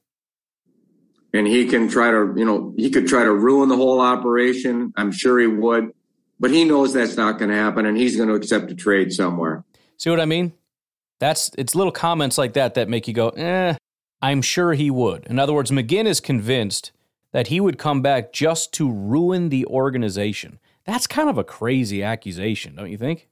and 1.33 1.47
he 1.47 1.65
can 1.65 1.87
try 1.87 2.11
to, 2.11 2.33
you 2.35 2.45
know, 2.45 2.73
he 2.77 2.89
could 2.89 3.07
try 3.07 3.23
to 3.23 3.33
ruin 3.33 3.69
the 3.69 3.75
whole 3.75 4.01
operation. 4.01 4.93
I'm 4.97 5.11
sure 5.11 5.39
he 5.39 5.47
would, 5.47 5.91
but 6.39 6.51
he 6.51 6.65
knows 6.65 6.93
that's 6.93 7.17
not 7.17 7.39
going 7.39 7.49
to 7.49 7.55
happen, 7.55 7.85
and 7.85 7.97
he's 7.97 8.15
going 8.15 8.29
to 8.29 8.35
accept 8.35 8.71
a 8.71 8.75
trade 8.75 9.13
somewhere. 9.13 9.63
See 9.97 10.09
what 10.09 10.19
I 10.19 10.25
mean? 10.25 10.53
That's 11.19 11.51
it's 11.57 11.75
little 11.75 11.91
comments 11.91 12.37
like 12.37 12.53
that 12.53 12.73
that 12.75 12.89
make 12.89 13.07
you 13.07 13.13
go, 13.13 13.29
eh. 13.29 13.75
I'm 14.21 14.41
sure 14.41 14.73
he 14.73 14.91
would. 14.91 15.25
In 15.25 15.39
other 15.39 15.53
words, 15.53 15.71
McGinn 15.71 16.05
is 16.05 16.19
convinced 16.19 16.91
that 17.31 17.47
he 17.47 17.59
would 17.59 17.77
come 17.77 18.01
back 18.01 18.33
just 18.33 18.73
to 18.73 18.91
ruin 18.91 19.49
the 19.49 19.65
organization. 19.65 20.59
That's 20.85 21.07
kind 21.07 21.29
of 21.29 21.37
a 21.37 21.43
crazy 21.43 22.03
accusation, 22.03 22.75
don't 22.75 22.91
you 22.91 22.97
think? 22.97 23.29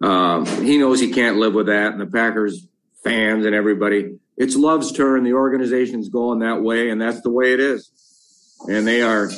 Um, 0.00 0.46
he 0.64 0.78
knows 0.78 1.00
he 1.00 1.12
can't 1.12 1.36
live 1.36 1.54
with 1.54 1.66
that, 1.66 1.92
and 1.92 2.00
the 2.00 2.06
Packers 2.06 2.66
fans 3.02 3.44
and 3.44 3.54
everybody 3.54 4.18
it's 4.36 4.56
Love's 4.56 4.92
turn. 4.92 5.24
The 5.24 5.34
organization's 5.34 6.08
going 6.08 6.40
that 6.40 6.62
way, 6.62 6.90
and 6.90 7.00
that's 7.00 7.20
the 7.20 7.30
way 7.30 7.52
it 7.52 7.60
is. 7.60 7.90
And 8.68 8.86
they 8.86 9.02
are 9.02 9.30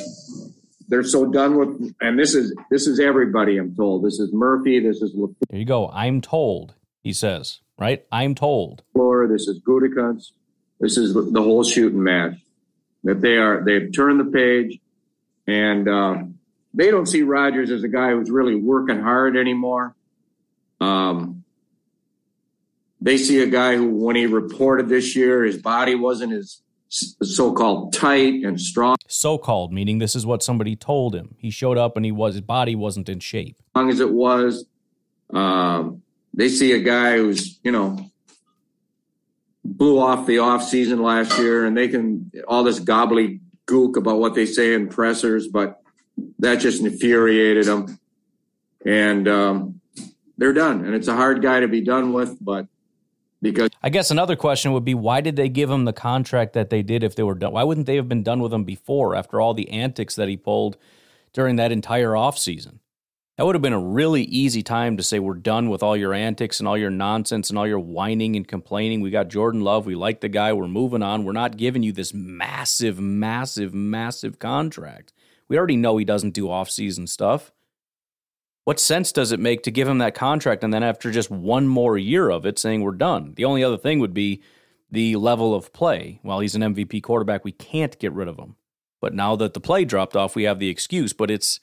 they're 0.87 1.03
so 1.03 1.25
done 1.25 1.57
with 1.57 1.93
and 2.01 2.17
this 2.17 2.33
is 2.33 2.55
this 2.71 2.87
is 2.87 2.97
everybody 2.97 3.57
i'm 3.57 3.75
told 3.75 4.05
this 4.05 4.19
is 4.19 4.31
murphy 4.31 4.79
this 4.79 5.01
is 5.01 5.13
there 5.49 5.59
you 5.59 5.65
go 5.65 5.89
i'm 5.89 6.21
told 6.21 6.75
he 7.03 7.11
says 7.11 7.59
right 7.77 8.05
i'm 8.11 8.35
told 8.35 8.83
LaFleur, 8.95 9.29
this 9.29 9.47
is 9.47 9.59
Gutekunst. 9.61 10.31
this 10.79 10.97
is 10.97 11.13
the 11.13 11.41
whole 11.41 11.63
shooting 11.63 12.03
match 12.03 12.35
that 13.03 13.21
they 13.21 13.37
are 13.37 13.63
they've 13.63 13.91
turned 13.93 14.19
the 14.19 14.31
page 14.31 14.79
and 15.47 15.87
uh, 15.87 16.23
they 16.73 16.91
don't 16.91 17.05
see 17.05 17.21
Rodgers 17.21 17.71
as 17.71 17.83
a 17.83 17.87
guy 17.87 18.11
who's 18.11 18.29
really 18.29 18.55
working 18.55 19.01
hard 19.01 19.37
anymore 19.37 19.95
um, 20.79 21.43
they 23.01 23.17
see 23.17 23.41
a 23.41 23.47
guy 23.47 23.75
who, 23.75 23.89
when 23.89 24.15
he 24.15 24.25
reported 24.25 24.89
this 24.89 25.15
year, 25.15 25.43
his 25.43 25.61
body 25.61 25.95
wasn't 25.95 26.33
as 26.33 26.61
so-called 26.89 27.93
tight 27.93 28.45
and 28.45 28.59
strong. 28.59 28.95
So-called 29.07 29.73
meaning 29.73 29.99
this 29.99 30.15
is 30.15 30.25
what 30.25 30.41
somebody 30.41 30.75
told 30.75 31.15
him. 31.15 31.35
He 31.37 31.49
showed 31.51 31.77
up 31.77 31.95
and 31.95 32.05
he 32.05 32.11
was 32.11 32.35
his 32.35 32.41
body 32.41 32.75
wasn't 32.75 33.09
in 33.09 33.19
shape. 33.19 33.57
As 33.59 33.79
long 33.79 33.89
as 33.89 33.99
it 33.99 34.11
was, 34.11 34.65
um, 35.33 36.01
they 36.37 36.47
see 36.47 36.71
a 36.71 36.79
guy 36.79 37.17
who's 37.17 37.59
you 37.63 37.71
know 37.73 38.09
blew 39.65 39.99
off 39.99 40.25
the 40.25 40.39
off 40.39 40.63
season 40.63 41.01
last 41.01 41.37
year, 41.37 41.65
and 41.65 41.75
they 41.75 41.89
can 41.89 42.31
all 42.47 42.63
this 42.63 42.79
gobbly 42.79 43.41
gook 43.67 43.97
about 43.97 44.19
what 44.19 44.33
they 44.33 44.45
say 44.45 44.73
in 44.73 44.87
pressers, 44.87 45.49
but 45.49 45.81
that 46.39 46.55
just 46.55 46.81
infuriated 46.81 47.65
them, 47.65 47.99
and 48.85 49.27
um, 49.27 49.81
they're 50.37 50.53
done. 50.53 50.85
And 50.85 50.95
it's 50.95 51.09
a 51.09 51.15
hard 51.15 51.41
guy 51.41 51.59
to 51.59 51.67
be 51.67 51.81
done 51.81 52.13
with, 52.13 52.37
but 52.39 52.67
because 53.41 53.69
I 53.83 53.89
guess 53.89 54.09
another 54.09 54.35
question 54.35 54.71
would 54.73 54.85
be 54.85 54.95
why 54.95 55.21
did 55.21 55.35
they 55.35 55.49
give 55.49 55.69
him 55.69 55.85
the 55.85 55.93
contract 55.93 56.53
that 56.53 56.69
they 56.69 56.81
did 56.81 57.03
if 57.03 57.15
they 57.15 57.23
were 57.23 57.35
done? 57.35 57.51
Why 57.51 57.63
wouldn't 57.63 57.87
they 57.87 57.95
have 57.97 58.07
been 58.07 58.23
done 58.23 58.39
with 58.39 58.53
him 58.53 58.63
before 58.63 59.15
after 59.15 59.41
all 59.41 59.53
the 59.53 59.69
antics 59.69 60.15
that 60.15 60.29
he 60.29 60.37
pulled 60.37 60.77
during 61.33 61.57
that 61.57 61.71
entire 61.71 62.11
offseason? 62.11 62.79
That 63.37 63.45
would 63.45 63.53
have 63.53 63.61
been 63.61 63.71
a 63.73 63.79
really 63.79 64.23
easy 64.23 64.63
time 64.63 64.97
to 64.97 65.03
say 65.03 65.19
we're 65.19 65.35
done 65.35 65.69
with 65.69 65.83
all 65.83 65.95
your 65.95 66.11
antics 66.11 66.59
and 66.59 66.67
all 66.67 66.77
your 66.77 66.89
nonsense 66.89 67.51
and 67.51 67.59
all 67.59 67.67
your 67.67 67.77
whining 67.77 68.35
and 68.35 68.47
complaining. 68.47 68.99
We 68.99 69.11
got 69.11 69.27
Jordan 69.27 69.61
Love. 69.61 69.85
We 69.85 69.93
like 69.93 70.21
the 70.21 70.27
guy. 70.27 70.53
We're 70.53 70.67
moving 70.67 71.03
on. 71.03 71.23
We're 71.23 71.33
not 71.33 71.55
giving 71.55 71.83
you 71.83 71.91
this 71.91 72.15
massive, 72.15 72.99
massive, 72.99 73.75
massive 73.75 74.39
contract. 74.39 75.13
We 75.47 75.55
already 75.55 75.75
know 75.75 75.97
he 75.97 76.05
doesn't 76.05 76.33
do 76.33 76.45
offseason 76.45 77.07
stuff. 77.07 77.51
What 78.63 78.79
sense 78.79 79.11
does 79.11 79.31
it 79.31 79.39
make 79.39 79.61
to 79.63 79.71
give 79.71 79.87
him 79.87 79.99
that 79.99 80.15
contract 80.15 80.63
and 80.63 80.73
then 80.73 80.83
after 80.83 81.11
just 81.11 81.29
one 81.29 81.67
more 81.67 81.95
year 81.95 82.31
of 82.31 82.43
it 82.43 82.57
saying 82.57 82.81
we're 82.81 82.91
done? 82.93 83.33
The 83.35 83.45
only 83.45 83.63
other 83.63 83.77
thing 83.77 83.99
would 83.99 84.15
be 84.15 84.41
the 84.89 85.15
level 85.15 85.53
of 85.53 85.71
play. 85.71 86.19
While 86.23 86.39
he's 86.39 86.55
an 86.55 86.63
MVP 86.63 87.03
quarterback, 87.03 87.45
we 87.45 87.51
can't 87.51 87.99
get 87.99 88.13
rid 88.13 88.27
of 88.29 88.39
him. 88.39 88.55
But 88.99 89.13
now 89.13 89.35
that 89.35 89.53
the 89.53 89.59
play 89.59 89.85
dropped 89.85 90.15
off, 90.15 90.35
we 90.35 90.43
have 90.43 90.57
the 90.57 90.69
excuse, 90.69 91.13
but 91.13 91.29
it's 91.29 91.59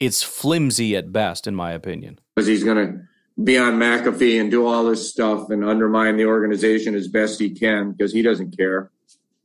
it's 0.00 0.22
flimsy 0.22 0.96
at 0.96 1.12
best 1.12 1.46
in 1.46 1.54
my 1.54 1.72
opinion. 1.72 2.18
Because 2.34 2.48
he's 2.48 2.64
going 2.64 2.76
to 2.76 3.02
be 3.42 3.56
on 3.56 3.74
McAfee 3.74 4.40
and 4.40 4.50
do 4.50 4.66
all 4.66 4.84
this 4.84 5.08
stuff 5.10 5.50
and 5.50 5.64
undermine 5.64 6.16
the 6.16 6.24
organization 6.24 6.94
as 6.94 7.06
best 7.06 7.38
he 7.38 7.50
can 7.50 7.92
because 7.92 8.12
he 8.12 8.22
doesn't 8.22 8.56
care. 8.56 8.90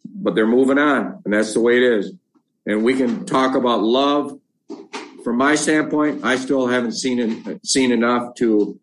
But 0.05 0.35
they're 0.35 0.47
moving 0.47 0.77
on, 0.77 1.21
and 1.25 1.33
that's 1.33 1.53
the 1.53 1.59
way 1.59 1.77
it 1.77 1.83
is. 1.83 2.13
And 2.65 2.83
we 2.83 2.95
can 2.95 3.25
talk 3.25 3.55
about 3.55 3.83
love 3.83 4.39
from 5.25 5.37
my 5.37 5.55
standpoint, 5.55 6.23
I 6.23 6.35
still 6.35 6.67
haven't 6.67 6.91
seen 6.91 7.59
seen 7.63 7.91
enough 7.91 8.35
to 8.35 8.79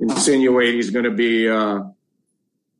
insinuate 0.00 0.74
he's 0.74 0.90
going 0.90 1.04
to 1.04 1.12
be 1.12 1.48
uh, 1.48 1.82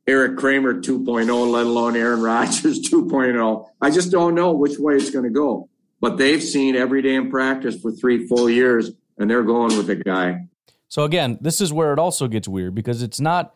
Erik 0.05 0.37
Kramer 0.37 0.81
2.0, 0.81 1.51
let 1.51 1.65
alone 1.65 1.95
Aaron 1.95 2.21
Rodgers 2.21 2.81
2.0. 2.91 3.69
I 3.81 3.89
just 3.89 4.11
don't 4.11 4.35
know 4.35 4.51
which 4.51 4.77
way 4.77 4.95
it's 4.95 5.11
going 5.11 5.23
to 5.23 5.31
go. 5.31 5.68
But 6.01 6.17
they've 6.17 6.41
seen 6.41 6.75
every 6.75 7.01
day 7.01 7.15
in 7.15 7.29
practice 7.29 7.79
for 7.79 7.91
three 7.91 8.25
full 8.27 8.49
years, 8.49 8.91
and 9.17 9.29
they're 9.29 9.43
going 9.43 9.75
with 9.77 9.87
the 9.87 9.95
guy. 9.95 10.47
So 10.87 11.03
again, 11.03 11.37
this 11.41 11.61
is 11.61 11.73
where 11.73 11.93
it 11.93 11.99
also 11.99 12.27
gets 12.27 12.47
weird 12.47 12.75
because 12.75 13.01
it's 13.03 13.19
not. 13.19 13.55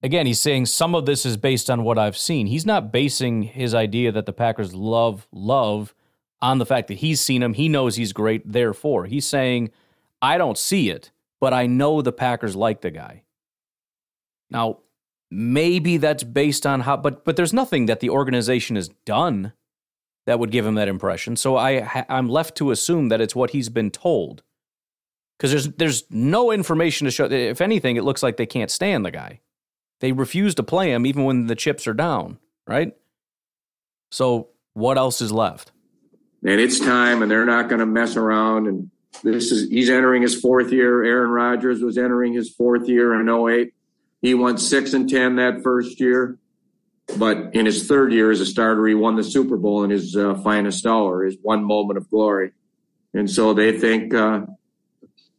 Again, 0.00 0.26
he's 0.26 0.38
saying 0.38 0.66
some 0.66 0.94
of 0.94 1.06
this 1.06 1.26
is 1.26 1.36
based 1.36 1.68
on 1.68 1.82
what 1.82 1.98
I've 1.98 2.16
seen. 2.16 2.46
He's 2.46 2.64
not 2.64 2.92
basing 2.92 3.42
his 3.42 3.74
idea 3.74 4.12
that 4.12 4.26
the 4.26 4.32
Packers 4.32 4.72
love 4.72 5.26
love 5.32 5.94
on 6.40 6.58
the 6.58 6.66
fact 6.66 6.86
that 6.88 6.98
he's 6.98 7.20
seen 7.20 7.42
him. 7.42 7.54
He 7.54 7.68
knows 7.68 7.96
he's 7.96 8.12
great. 8.12 8.50
Therefore, 8.50 9.06
he's 9.06 9.26
saying, 9.26 9.70
I 10.22 10.38
don't 10.38 10.56
see 10.56 10.90
it, 10.90 11.10
but 11.40 11.52
I 11.52 11.66
know 11.66 12.00
the 12.00 12.12
Packers 12.12 12.54
like 12.54 12.80
the 12.80 12.92
guy. 12.92 13.24
Now, 14.50 14.78
maybe 15.30 15.96
that's 15.96 16.22
based 16.22 16.64
on 16.64 16.80
how, 16.80 16.96
but 16.96 17.24
but 17.24 17.36
there's 17.36 17.52
nothing 17.52 17.86
that 17.86 18.00
the 18.00 18.10
organization 18.10 18.76
has 18.76 18.88
done 19.04 19.52
that 20.28 20.38
would 20.38 20.50
give 20.50 20.66
him 20.66 20.74
that 20.74 20.88
impression. 20.88 21.36
So 21.36 21.56
I 21.56 22.04
I'm 22.10 22.28
left 22.28 22.54
to 22.58 22.70
assume 22.70 23.08
that 23.08 23.20
it's 23.20 23.34
what 23.34 23.50
he's 23.50 23.70
been 23.70 23.90
told. 23.90 24.42
Because 25.38 25.50
there's 25.50 25.68
there's 25.76 26.04
no 26.10 26.52
information 26.52 27.06
to 27.06 27.10
show. 27.10 27.24
If 27.24 27.60
anything, 27.60 27.96
it 27.96 28.04
looks 28.04 28.22
like 28.22 28.36
they 28.36 28.46
can't 28.46 28.70
stand 28.70 29.06
the 29.06 29.10
guy. 29.10 29.40
They 30.00 30.12
refuse 30.12 30.54
to 30.56 30.62
play 30.62 30.92
him 30.92 31.06
even 31.06 31.24
when 31.24 31.46
the 31.46 31.56
chips 31.56 31.88
are 31.88 31.94
down, 31.94 32.38
right? 32.66 32.92
So 34.10 34.48
what 34.74 34.98
else 34.98 35.20
is 35.20 35.32
left? 35.32 35.72
and 36.44 36.60
it's 36.60 36.78
time, 36.78 37.22
and 37.22 37.30
they're 37.30 37.44
not 37.44 37.68
going 37.68 37.80
to 37.80 37.86
mess 37.86 38.16
around. 38.16 38.66
And 38.66 38.90
this 39.22 39.50
is 39.50 39.68
he's 39.70 39.90
entering 39.90 40.22
his 40.22 40.38
fourth 40.38 40.72
year. 40.72 41.04
Aaron 41.04 41.30
Rodgers 41.30 41.80
was 41.80 41.98
entering 41.98 42.32
his 42.32 42.50
fourth 42.50 42.88
year 42.88 43.18
in 43.18 43.28
08. 43.28 43.72
He 44.20 44.34
won 44.34 44.58
six 44.58 44.92
and 44.92 45.08
ten 45.08 45.36
that 45.36 45.62
first 45.62 46.00
year, 46.00 46.38
but 47.16 47.54
in 47.54 47.66
his 47.66 47.86
third 47.86 48.12
year 48.12 48.30
as 48.30 48.40
a 48.40 48.46
starter, 48.46 48.86
he 48.86 48.94
won 48.94 49.16
the 49.16 49.24
Super 49.24 49.56
Bowl 49.56 49.84
in 49.84 49.90
his 49.90 50.14
uh, 50.16 50.34
finest 50.36 50.86
hour, 50.86 51.24
his 51.24 51.36
one 51.40 51.64
moment 51.64 51.96
of 51.96 52.10
glory. 52.10 52.52
And 53.14 53.30
so 53.30 53.54
they 53.54 53.78
think, 53.78 54.12
uh, 54.12 54.42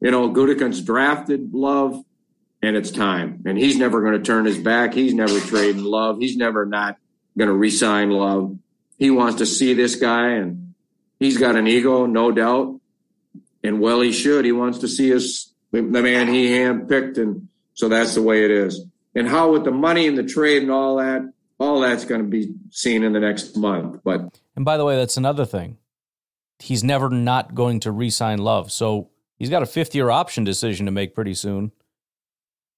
you 0.01 0.11
know, 0.11 0.31
Gutekunst 0.31 0.85
drafted 0.85 1.53
Love, 1.53 2.03
and 2.61 2.75
it's 2.75 2.91
time. 2.91 3.43
And 3.45 3.57
he's 3.57 3.77
never 3.77 4.01
going 4.01 4.13
to 4.13 4.21
turn 4.21 4.45
his 4.45 4.57
back. 4.57 4.93
He's 4.93 5.13
never 5.13 5.39
trading 5.39 5.83
Love. 5.83 6.19
He's 6.19 6.35
never 6.35 6.65
not 6.65 6.97
going 7.37 7.49
to 7.49 7.53
resign 7.53 8.09
Love. 8.09 8.57
He 8.97 9.11
wants 9.11 9.37
to 9.37 9.45
see 9.45 9.73
this 9.73 9.95
guy, 9.95 10.31
and 10.31 10.73
he's 11.19 11.37
got 11.37 11.55
an 11.55 11.67
ego, 11.67 12.05
no 12.05 12.31
doubt. 12.31 12.79
And 13.63 13.79
well, 13.79 14.01
he 14.01 14.11
should. 14.11 14.45
He 14.45 14.51
wants 14.51 14.79
to 14.79 14.87
see 14.87 15.13
us 15.13 15.53
the 15.71 15.81
man 15.83 16.27
he 16.27 16.47
handpicked, 16.47 17.17
and 17.17 17.47
so 17.73 17.89
that's 17.89 18.15
the 18.15 18.21
way 18.21 18.43
it 18.43 18.51
is. 18.51 18.83
And 19.15 19.27
how 19.27 19.51
with 19.51 19.65
the 19.65 19.71
money 19.71 20.07
and 20.07 20.17
the 20.17 20.23
trade 20.23 20.63
and 20.63 20.71
all 20.71 20.97
that, 20.97 21.21
all 21.59 21.79
that's 21.81 22.05
going 22.05 22.21
to 22.21 22.27
be 22.27 22.53
seen 22.71 23.03
in 23.03 23.13
the 23.13 23.19
next 23.19 23.55
month. 23.57 24.01
But 24.03 24.39
and 24.55 24.65
by 24.65 24.77
the 24.77 24.85
way, 24.85 24.95
that's 24.95 25.17
another 25.17 25.45
thing. 25.45 25.77
He's 26.59 26.83
never 26.83 27.09
not 27.09 27.55
going 27.55 27.79
to 27.81 27.91
re-sign 27.91 28.39
Love, 28.39 28.71
so 28.71 29.09
he's 29.37 29.49
got 29.49 29.63
a 29.63 29.65
fifth-year 29.65 30.09
option 30.09 30.43
decision 30.43 30.85
to 30.85 30.91
make 30.91 31.15
pretty 31.15 31.33
soon. 31.33 31.71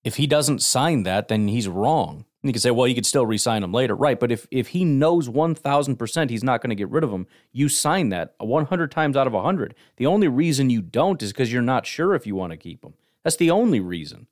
If 0.03 0.17
he 0.17 0.27
doesn't 0.27 0.61
sign 0.61 1.03
that, 1.03 1.27
then 1.27 1.47
he's 1.47 1.67
wrong. 1.67 2.25
And 2.41 2.49
you 2.49 2.53
could 2.53 2.61
say, 2.63 2.71
well, 2.71 2.87
you 2.87 2.95
could 2.95 3.05
still 3.05 3.25
re-sign 3.25 3.61
him 3.61 3.71
later, 3.71 3.93
right? 3.93 4.19
But 4.19 4.31
if 4.31 4.47
if 4.49 4.69
he 4.69 4.83
knows 4.83 5.29
one 5.29 5.53
thousand 5.53 5.97
percent 5.97 6.31
he's 6.31 6.43
not 6.43 6.61
going 6.61 6.71
to 6.71 6.75
get 6.75 6.89
rid 6.89 7.03
of 7.03 7.11
him, 7.11 7.27
you 7.51 7.69
sign 7.69 8.09
that 8.09 8.33
one 8.39 8.65
hundred 8.65 8.91
times 8.91 9.15
out 9.15 9.27
of 9.27 9.33
hundred. 9.33 9.75
The 9.97 10.07
only 10.07 10.27
reason 10.27 10.71
you 10.71 10.81
don't 10.81 11.21
is 11.21 11.31
because 11.31 11.53
you're 11.53 11.61
not 11.61 11.85
sure 11.85 12.15
if 12.15 12.25
you 12.25 12.35
want 12.35 12.51
to 12.51 12.57
keep 12.57 12.83
him. 12.83 12.95
That's 13.23 13.35
the 13.35 13.51
only 13.51 13.79
reason. 13.79 14.25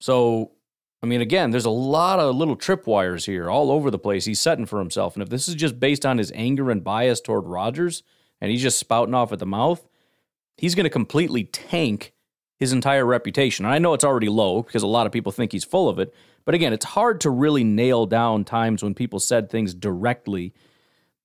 So, 0.00 0.50
I 1.02 1.06
mean, 1.06 1.20
again, 1.20 1.50
there's 1.50 1.64
a 1.64 1.70
lot 1.70 2.20
of 2.20 2.36
little 2.36 2.56
tripwires 2.56 3.26
here 3.26 3.50
all 3.50 3.72
over 3.72 3.90
the 3.90 3.98
place 3.98 4.24
he's 4.24 4.40
setting 4.40 4.66
for 4.66 4.78
himself. 4.78 5.14
And 5.14 5.22
if 5.22 5.28
this 5.28 5.48
is 5.48 5.56
just 5.56 5.80
based 5.80 6.06
on 6.06 6.18
his 6.18 6.30
anger 6.34 6.70
and 6.70 6.84
bias 6.84 7.20
toward 7.20 7.46
Rodgers, 7.46 8.04
and 8.40 8.50
he's 8.50 8.62
just 8.62 8.78
spouting 8.78 9.14
off 9.14 9.32
at 9.32 9.38
the 9.38 9.46
mouth, 9.46 9.86
he's 10.56 10.74
going 10.74 10.84
to 10.84 10.90
completely 10.90 11.44
tank 11.44 12.12
his 12.58 12.72
entire 12.72 13.04
reputation. 13.04 13.64
And 13.64 13.74
I 13.74 13.78
know 13.78 13.94
it's 13.94 14.04
already 14.04 14.28
low 14.28 14.62
because 14.62 14.84
a 14.84 14.88
lot 14.88 15.06
of 15.06 15.12
people 15.12 15.32
think 15.32 15.50
he's 15.50 15.64
full 15.64 15.88
of 15.88 15.98
it. 15.98 16.14
But 16.44 16.54
again, 16.54 16.72
it's 16.72 16.84
hard 16.84 17.20
to 17.22 17.30
really 17.30 17.64
nail 17.64 18.06
down 18.06 18.44
times 18.44 18.82
when 18.82 18.94
people 18.94 19.18
said 19.18 19.50
things 19.50 19.74
directly 19.74 20.52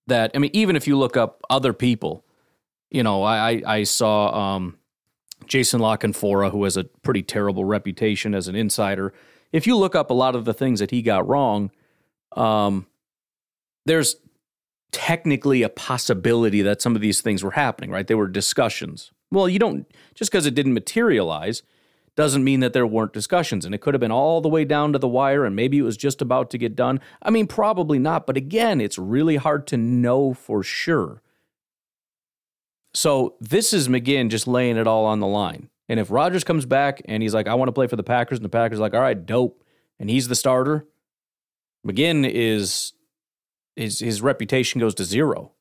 that, 0.08 0.32
I 0.34 0.40
mean, 0.40 0.52
even 0.54 0.76
if 0.76 0.88
you 0.88 0.98
look 0.98 1.18
up 1.18 1.42
other 1.50 1.74
people, 1.74 2.26
you 2.90 3.04
know, 3.04 3.24
I, 3.24 3.62
I 3.66 3.84
saw 3.84 4.56
um, 4.56 4.78
Jason 5.46 5.80
La 5.80 5.98
Canfora, 5.98 6.52
who 6.52 6.64
has 6.64 6.78
a 6.78 6.86
pretty 6.86 7.22
terrible 7.22 7.66
reputation 7.66 8.34
as 8.34 8.48
an 8.48 8.56
insider. 8.56 9.14
If 9.52 9.68
you 9.68 9.78
look 9.78 9.96
up 9.96 10.10
a 10.10 10.14
lot 10.14 10.36
of 10.36 10.46
the 10.46 10.54
things 10.54 10.80
that 10.80 10.92
he 10.92 11.02
got 11.02 11.28
wrong, 11.28 11.72
um, 12.36 12.88
there's 13.86 14.18
technically 14.92 15.64
a 15.64 15.70
possibility 15.70 16.62
that 16.62 16.82
some 16.82 16.96
of 16.96 17.02
these 17.02 17.22
things 17.22 17.44
were 17.44 17.52
happening, 17.52 17.92
right? 17.92 18.08
They 18.08 18.16
were 18.16 18.28
discussions. 18.28 19.12
Well, 19.32 19.50
you 19.50 19.60
don't, 19.60 19.86
just 20.16 20.32
because 20.32 20.46
it 20.46 20.56
didn't 20.56 20.74
materialize, 20.74 21.64
doesn't 22.16 22.44
mean 22.44 22.62
that 22.62 22.74
there 22.74 22.88
weren't 22.88 23.14
discussions. 23.14 23.64
And 23.64 23.76
it 23.76 23.80
could 23.80 23.94
have 23.94 24.02
been 24.02 24.12
all 24.12 24.42
the 24.42 24.50
way 24.50 24.66
down 24.66 24.92
to 24.94 25.00
the 25.00 25.08
wire 25.08 25.46
and 25.46 25.56
maybe 25.56 25.78
it 25.78 25.84
was 25.84 25.98
just 25.98 26.22
about 26.22 26.50
to 26.50 26.58
get 26.58 26.76
done. 26.76 27.00
I 27.22 27.30
mean, 27.30 27.48
probably 27.48 28.00
not. 28.00 28.26
But 28.26 28.38
again, 28.38 28.82
it's 28.82 28.98
really 28.98 29.36
hard 29.36 29.68
to 29.68 29.78
know 29.78 30.34
for 30.34 30.64
sure. 30.64 31.22
So 32.94 33.36
this 33.40 33.72
is 33.72 33.88
McGinn 33.88 34.30
just 34.30 34.48
laying 34.48 34.78
it 34.78 34.88
all 34.88 35.06
on 35.06 35.20
the 35.20 35.28
line. 35.28 35.70
And 35.90 36.00
if 36.00 36.12
Rodgers 36.12 36.44
comes 36.44 36.66
back 36.66 37.02
and 37.06 37.24
he's 37.24 37.34
like, 37.34 37.48
I 37.48 37.54
want 37.56 37.70
to 37.70 37.74
play 37.74 37.88
for 37.88 37.96
the 37.96 38.04
Packers, 38.04 38.38
and 38.40 38.46
the 38.46 38.50
Packers 38.50 38.80
like, 38.80 38.94
all 38.94 39.02
right, 39.02 39.26
dope, 39.26 39.64
and 40.00 40.10
he's 40.10 40.28
the 40.28 40.36
starter, 40.36 40.86
McGinn 41.86 42.30
is 42.30 42.94
his 43.76 44.00
his 44.00 44.22
reputation 44.22 44.82
goes 44.82 44.96
to 44.96 45.04
zero. 45.04 45.54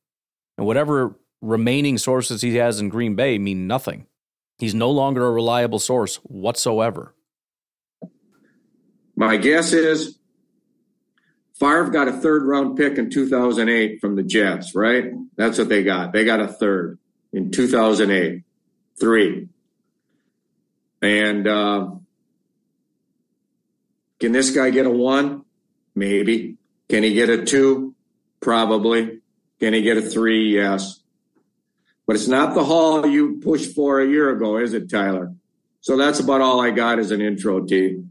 And 0.59 0.67
whatever 0.67 1.17
remaining 1.43 1.99
sources 1.99 2.43
he 2.43 2.57
has 2.57 2.81
in 2.81 2.89
Green 2.89 3.15
Bay 3.15 3.39
mean 3.39 3.67
nothing. 3.67 4.07
He's 4.59 4.75
no 4.75 4.91
longer 4.91 5.27
a 5.27 5.33
reliable 5.33 5.79
source 5.79 6.17
whatsoever. 6.17 7.15
My 9.15 9.37
guess 9.37 9.73
is 9.73 10.19
Favre 11.59 11.91
got 11.91 12.09
a 12.09 12.12
third 12.12 12.45
round 12.45 12.77
pick 12.77 12.99
in 12.99 13.11
2008 13.11 14.01
from 14.01 14.17
the 14.17 14.23
Jets, 14.23 14.75
right? 14.75 15.05
That's 15.37 15.59
what 15.59 15.69
they 15.69 15.83
got. 15.83 16.12
They 16.12 16.25
got 16.25 16.41
a 16.41 16.49
third 16.49 16.99
in 17.33 17.51
2008. 17.51 18.43
Three. 18.99 19.49
And 21.07 21.47
uh, 21.47 21.90
can 24.19 24.33
this 24.33 24.51
guy 24.51 24.71
get 24.71 24.87
a 24.87 24.90
one? 24.90 25.45
Maybe. 25.95 26.57
Can 26.88 27.05
he 27.05 27.14
get 27.14 27.31
a 27.31 27.45
two? 27.45 27.95
Probably. 28.40 29.21
Can 29.61 29.73
he 29.73 29.83
get 29.83 29.97
a 29.97 30.03
three? 30.03 30.57
Yes. 30.57 31.01
But 32.09 32.16
it's 32.16 32.27
not 32.27 32.55
the 32.55 32.64
haul 32.64 33.07
you 33.07 33.40
pushed 33.40 33.75
for 33.75 34.01
a 34.01 34.07
year 34.07 34.31
ago, 34.31 34.57
is 34.57 34.75
it, 34.75 34.90
Tyler? 34.90 35.33
So 35.81 35.97
that's 35.97 36.19
about 36.19 36.40
all 36.40 36.61
I 36.61 36.71
got 36.71 36.99
as 36.99 37.12
an 37.12 37.21
intro, 37.21 37.64
T. 37.64 38.03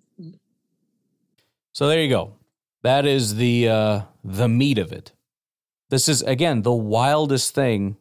So 1.74 1.90
there 1.90 2.02
you 2.02 2.10
go. 2.10 2.36
That 2.84 3.06
is 3.06 3.36
the 3.36 3.68
uh, 3.68 4.02
the 4.24 4.48
meat 4.48 4.78
of 4.78 4.94
it. 4.94 5.12
This 5.90 6.08
is 6.08 6.22
again 6.22 6.62
the 6.62 6.72
wildest 6.72 7.54
thing 7.54 7.98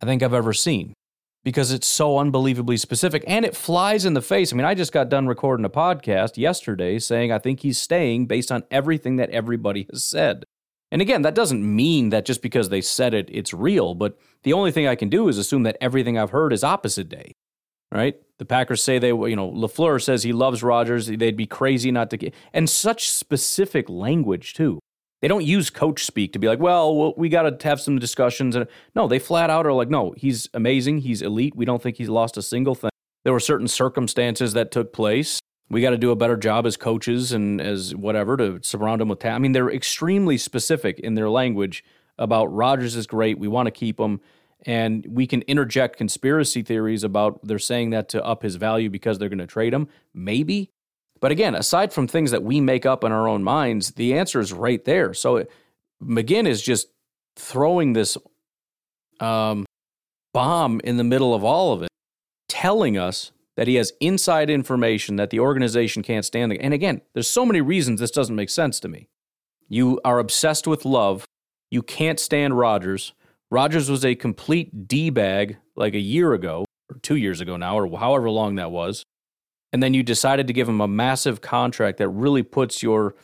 I 0.00 0.06
think 0.06 0.22
I've 0.22 0.34
ever 0.34 0.52
seen 0.52 0.94
because 1.44 1.72
it's 1.72 1.86
so 1.86 2.18
unbelievably 2.18 2.76
specific 2.76 3.24
and 3.26 3.44
it 3.44 3.56
flies 3.56 4.04
in 4.04 4.14
the 4.14 4.22
face. 4.22 4.52
I 4.52 4.56
mean, 4.56 4.66
I 4.66 4.74
just 4.74 4.92
got 4.92 5.08
done 5.08 5.26
recording 5.26 5.64
a 5.64 5.70
podcast 5.70 6.36
yesterday 6.36 6.98
saying 6.98 7.32
I 7.32 7.38
think 7.38 7.60
he's 7.60 7.80
staying 7.80 8.26
based 8.26 8.52
on 8.52 8.64
everything 8.70 9.16
that 9.16 9.30
everybody 9.30 9.86
has 9.90 10.04
said. 10.04 10.44
And 10.92 11.00
again, 11.00 11.22
that 11.22 11.34
doesn't 11.34 11.62
mean 11.62 12.10
that 12.10 12.24
just 12.24 12.42
because 12.42 12.68
they 12.68 12.80
said 12.80 13.14
it, 13.14 13.28
it's 13.30 13.54
real, 13.54 13.94
but 13.94 14.18
the 14.42 14.52
only 14.52 14.72
thing 14.72 14.86
I 14.86 14.96
can 14.96 15.08
do 15.08 15.28
is 15.28 15.38
assume 15.38 15.62
that 15.62 15.78
everything 15.80 16.18
I've 16.18 16.30
heard 16.30 16.52
is 16.52 16.64
opposite 16.64 17.08
day. 17.08 17.32
Right? 17.92 18.16
The 18.38 18.44
Packers 18.44 18.82
say 18.82 18.98
they, 18.98 19.08
you 19.08 19.34
know, 19.34 19.50
LaFleur 19.50 20.00
says 20.00 20.22
he 20.22 20.32
loves 20.32 20.62
Rodgers. 20.62 21.08
They'd 21.08 21.36
be 21.36 21.46
crazy 21.46 21.90
not 21.90 22.10
to 22.10 22.16
get, 22.16 22.34
and 22.52 22.70
such 22.70 23.10
specific 23.10 23.88
language 23.88 24.54
too. 24.54 24.78
They 25.20 25.28
don't 25.28 25.44
use 25.44 25.68
coach 25.68 26.04
speak 26.04 26.32
to 26.32 26.38
be 26.38 26.48
like, 26.48 26.60
well, 26.60 27.14
we 27.16 27.28
got 27.28 27.42
to 27.42 27.68
have 27.68 27.80
some 27.80 27.98
discussions. 27.98 28.56
And 28.56 28.66
no, 28.94 29.06
they 29.06 29.18
flat 29.18 29.50
out 29.50 29.66
are 29.66 29.72
like, 29.72 29.90
no, 29.90 30.14
he's 30.16 30.48
amazing. 30.54 30.98
He's 30.98 31.20
elite. 31.20 31.54
We 31.54 31.64
don't 31.64 31.82
think 31.82 31.96
he's 31.96 32.08
lost 32.08 32.36
a 32.36 32.42
single 32.42 32.74
thing. 32.74 32.90
There 33.24 33.32
were 33.32 33.40
certain 33.40 33.68
circumstances 33.68 34.54
that 34.54 34.70
took 34.70 34.92
place. 34.92 35.40
We 35.68 35.82
got 35.82 35.90
to 35.90 35.98
do 35.98 36.10
a 36.10 36.16
better 36.16 36.36
job 36.36 36.66
as 36.66 36.76
coaches 36.76 37.32
and 37.32 37.60
as 37.60 37.94
whatever 37.94 38.36
to 38.38 38.60
surround 38.62 39.02
him 39.02 39.08
with 39.08 39.18
talent. 39.18 39.36
I 39.36 39.38
mean, 39.40 39.52
they're 39.52 39.70
extremely 39.70 40.38
specific 40.38 40.98
in 40.98 41.14
their 41.14 41.28
language 41.28 41.84
about 42.18 42.46
Rodgers 42.46 42.96
is 42.96 43.06
great. 43.06 43.38
We 43.38 43.46
want 43.46 43.66
to 43.66 43.70
keep 43.70 44.00
him. 44.00 44.20
And 44.66 45.06
we 45.08 45.26
can 45.26 45.42
interject 45.42 45.96
conspiracy 45.96 46.62
theories 46.62 47.04
about 47.04 47.40
they're 47.46 47.58
saying 47.58 47.90
that 47.90 48.08
to 48.10 48.24
up 48.24 48.42
his 48.42 48.56
value 48.56 48.90
because 48.90 49.18
they're 49.18 49.28
going 49.28 49.38
to 49.38 49.46
trade 49.46 49.72
him. 49.72 49.88
Maybe. 50.12 50.70
But 51.20 51.32
again, 51.32 51.54
aside 51.54 51.92
from 51.92 52.06
things 52.06 52.30
that 52.30 52.42
we 52.42 52.60
make 52.60 52.86
up 52.86 53.04
in 53.04 53.12
our 53.12 53.28
own 53.28 53.44
minds, 53.44 53.92
the 53.92 54.14
answer 54.14 54.40
is 54.40 54.52
right 54.52 54.84
there. 54.84 55.12
So 55.12 55.44
McGinn 56.02 56.48
is 56.48 56.62
just 56.62 56.88
throwing 57.36 57.92
this 57.92 58.16
um, 59.20 59.66
bomb 60.32 60.80
in 60.82 60.96
the 60.96 61.04
middle 61.04 61.34
of 61.34 61.44
all 61.44 61.72
of 61.72 61.82
it, 61.82 61.90
telling 62.48 62.96
us 62.96 63.32
that 63.56 63.68
he 63.68 63.74
has 63.74 63.92
inside 64.00 64.48
information 64.48 65.16
that 65.16 65.28
the 65.28 65.40
organization 65.40 66.02
can't 66.02 66.24
stand. 66.24 66.52
And 66.54 66.72
again, 66.72 67.02
there's 67.12 67.28
so 67.28 67.44
many 67.44 67.60
reasons 67.60 68.00
this 68.00 68.10
doesn't 68.10 68.36
make 68.36 68.48
sense 68.48 68.80
to 68.80 68.88
me. 68.88 69.08
You 69.68 70.00
are 70.04 70.18
obsessed 70.18 70.66
with 70.66 70.86
love. 70.86 71.26
You 71.70 71.82
can't 71.82 72.18
stand 72.18 72.56
Rodgers. 72.58 73.12
Rodgers 73.50 73.90
was 73.90 74.04
a 74.04 74.14
complete 74.14 74.88
D 74.88 75.10
bag 75.10 75.58
like 75.76 75.94
a 75.94 76.00
year 76.00 76.32
ago, 76.32 76.64
or 76.90 76.98
two 77.00 77.16
years 77.16 77.40
ago 77.40 77.56
now, 77.56 77.78
or 77.78 77.98
however 77.98 78.30
long 78.30 78.54
that 78.54 78.70
was 78.70 79.04
and 79.72 79.82
then 79.82 79.94
you 79.94 80.02
decided 80.02 80.46
to 80.46 80.52
give 80.52 80.68
him 80.68 80.80
a 80.80 80.88
massive 80.88 81.40
contract 81.40 81.98
that 81.98 82.08
really 82.08 82.42
puts 82.42 82.82
your 82.82 83.14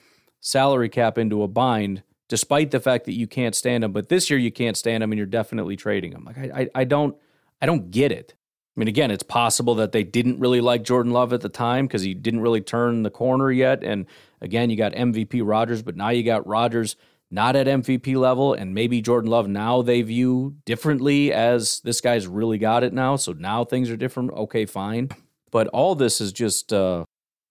salary 0.40 0.88
cap 0.88 1.18
into 1.18 1.42
a 1.42 1.48
bind, 1.48 2.02
despite 2.28 2.70
the 2.70 2.80
fact 2.80 3.04
that 3.06 3.14
you 3.14 3.26
can't 3.26 3.54
stand 3.54 3.84
him. 3.84 3.92
But 3.92 4.08
this 4.08 4.30
year 4.30 4.38
you 4.38 4.52
can't 4.52 4.76
stand 4.76 5.02
him, 5.02 5.12
and 5.12 5.18
you're 5.18 5.26
definitely 5.26 5.76
trading 5.76 6.12
him. 6.12 6.24
Like 6.24 6.38
I, 6.38 6.60
I, 6.60 6.68
I 6.74 6.84
don't, 6.84 7.16
I 7.60 7.66
don't 7.66 7.90
get 7.90 8.12
it. 8.12 8.34
I 8.76 8.80
mean, 8.80 8.88
again, 8.88 9.10
it's 9.10 9.22
possible 9.22 9.76
that 9.76 9.92
they 9.92 10.04
didn't 10.04 10.38
really 10.38 10.60
like 10.60 10.82
Jordan 10.82 11.12
Love 11.12 11.32
at 11.32 11.40
the 11.40 11.48
time 11.48 11.86
because 11.86 12.02
he 12.02 12.12
didn't 12.12 12.40
really 12.40 12.60
turn 12.60 13.02
the 13.02 13.10
corner 13.10 13.50
yet. 13.50 13.82
And 13.82 14.04
again, 14.42 14.68
you 14.68 14.76
got 14.76 14.92
MVP 14.92 15.40
Rodgers, 15.42 15.82
but 15.82 15.96
now 15.96 16.10
you 16.10 16.22
got 16.22 16.46
Rodgers 16.46 16.96
not 17.30 17.56
at 17.56 17.66
MVP 17.66 18.16
level, 18.16 18.52
and 18.52 18.74
maybe 18.74 19.00
Jordan 19.00 19.30
Love 19.30 19.48
now 19.48 19.82
they 19.82 20.02
view 20.02 20.56
differently 20.64 21.32
as 21.32 21.80
this 21.80 22.00
guy's 22.00 22.26
really 22.26 22.58
got 22.58 22.84
it 22.84 22.92
now. 22.92 23.16
So 23.16 23.32
now 23.32 23.64
things 23.64 23.90
are 23.90 23.96
different. 23.96 24.30
Okay, 24.32 24.66
fine. 24.66 25.08
But 25.50 25.68
all 25.68 25.94
this 25.94 26.20
is 26.20 26.32
just, 26.32 26.72
uh, 26.72 27.04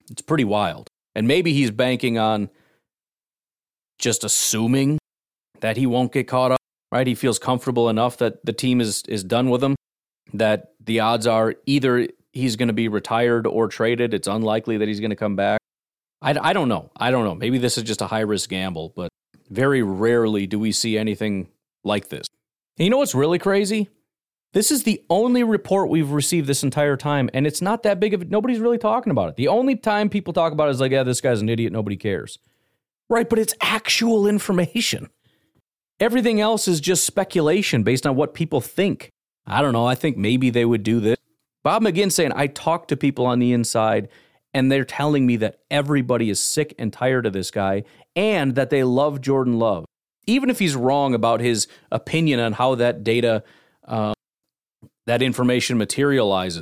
it's 0.09 0.21
pretty 0.21 0.43
wild. 0.43 0.87
And 1.15 1.27
maybe 1.27 1.53
he's 1.53 1.71
banking 1.71 2.17
on 2.17 2.49
just 3.97 4.23
assuming 4.23 4.97
that 5.61 5.77
he 5.77 5.87
won't 5.87 6.11
get 6.11 6.27
caught 6.27 6.51
up. 6.51 6.59
right? 6.91 7.07
He 7.07 7.15
feels 7.15 7.39
comfortable 7.39 7.89
enough 7.89 8.17
that 8.17 8.45
the 8.45 8.53
team 8.53 8.81
is 8.81 9.03
is 9.07 9.23
done 9.23 9.49
with 9.49 9.63
him. 9.63 9.75
That 10.33 10.73
the 10.83 10.99
odds 10.99 11.27
are 11.27 11.55
either 11.65 12.07
he's 12.33 12.55
going 12.55 12.67
to 12.67 12.73
be 12.73 12.87
retired 12.87 13.47
or 13.47 13.67
traded. 13.67 14.13
It's 14.13 14.27
unlikely 14.27 14.77
that 14.77 14.87
he's 14.87 14.99
going 14.99 15.11
to 15.11 15.15
come 15.15 15.35
back. 15.35 15.59
I, 16.21 16.35
I 16.49 16.53
don't 16.53 16.67
know. 16.67 16.91
I 16.97 17.11
don't 17.11 17.23
know. 17.23 17.35
Maybe 17.35 17.57
this 17.57 17.77
is 17.77 17.83
just 17.83 18.01
a 18.01 18.07
high 18.07 18.21
risk 18.21 18.49
gamble, 18.49 18.91
but 18.95 19.09
very 19.49 19.83
rarely 19.83 20.47
do 20.47 20.59
we 20.59 20.71
see 20.71 20.97
anything 20.97 21.49
like 21.83 22.09
this. 22.09 22.27
And 22.77 22.83
you 22.85 22.89
know 22.89 22.97
what's 22.97 23.15
really 23.15 23.39
crazy? 23.39 23.89
This 24.55 24.71
is 24.71 24.83
the 24.83 25.03
only 25.09 25.43
report 25.43 25.89
we've 25.89 26.11
received 26.11 26.47
this 26.47 26.63
entire 26.63 26.95
time, 26.95 27.29
and 27.33 27.45
it's 27.45 27.61
not 27.61 27.83
that 27.83 27.99
big 27.99 28.13
of 28.13 28.31
nobody's 28.31 28.61
really 28.61 28.77
talking 28.77 29.11
about 29.11 29.27
it. 29.27 29.35
The 29.35 29.49
only 29.49 29.75
time 29.75 30.07
people 30.07 30.31
talk 30.31 30.53
about 30.53 30.69
it 30.69 30.71
is 30.71 30.79
like, 30.79 30.93
yeah, 30.93 31.03
this 31.03 31.19
guy's 31.19 31.41
an 31.41 31.49
idiot, 31.49 31.73
nobody 31.73 31.97
cares. 31.97 32.39
Right, 33.09 33.29
but 33.29 33.37
it's 33.37 33.53
actual 33.59 34.25
information. 34.25 35.09
Everything 35.99 36.39
else 36.39 36.69
is 36.69 36.79
just 36.79 37.03
speculation 37.03 37.83
based 37.83 38.07
on 38.07 38.15
what 38.15 38.33
people 38.33 38.61
think. 38.61 39.09
I 39.45 39.61
don't 39.61 39.73
know. 39.73 39.85
I 39.85 39.93
think 39.93 40.15
maybe 40.15 40.49
they 40.49 40.63
would 40.63 40.83
do 40.83 41.01
this. 41.01 41.17
Bob 41.61 41.83
McGinn 41.83 42.09
saying, 42.09 42.31
I 42.33 42.47
talk 42.47 42.87
to 42.87 42.95
people 42.95 43.25
on 43.25 43.39
the 43.39 43.51
inside 43.51 44.07
and 44.53 44.71
they're 44.71 44.85
telling 44.85 45.25
me 45.25 45.35
that 45.35 45.59
everybody 45.69 46.29
is 46.29 46.41
sick 46.41 46.73
and 46.79 46.93
tired 46.93 47.25
of 47.25 47.33
this 47.33 47.51
guy 47.51 47.83
and 48.15 48.55
that 48.55 48.69
they 48.69 48.85
love 48.85 49.19
Jordan 49.19 49.59
Love. 49.59 49.83
Even 50.27 50.49
if 50.49 50.59
he's 50.59 50.77
wrong 50.77 51.13
about 51.13 51.41
his 51.41 51.67
opinion 51.91 52.39
on 52.39 52.53
how 52.53 52.75
that 52.75 53.03
data, 53.03 53.43
uh, 53.85 54.13
that 55.05 55.21
information 55.21 55.77
materializes, 55.77 56.61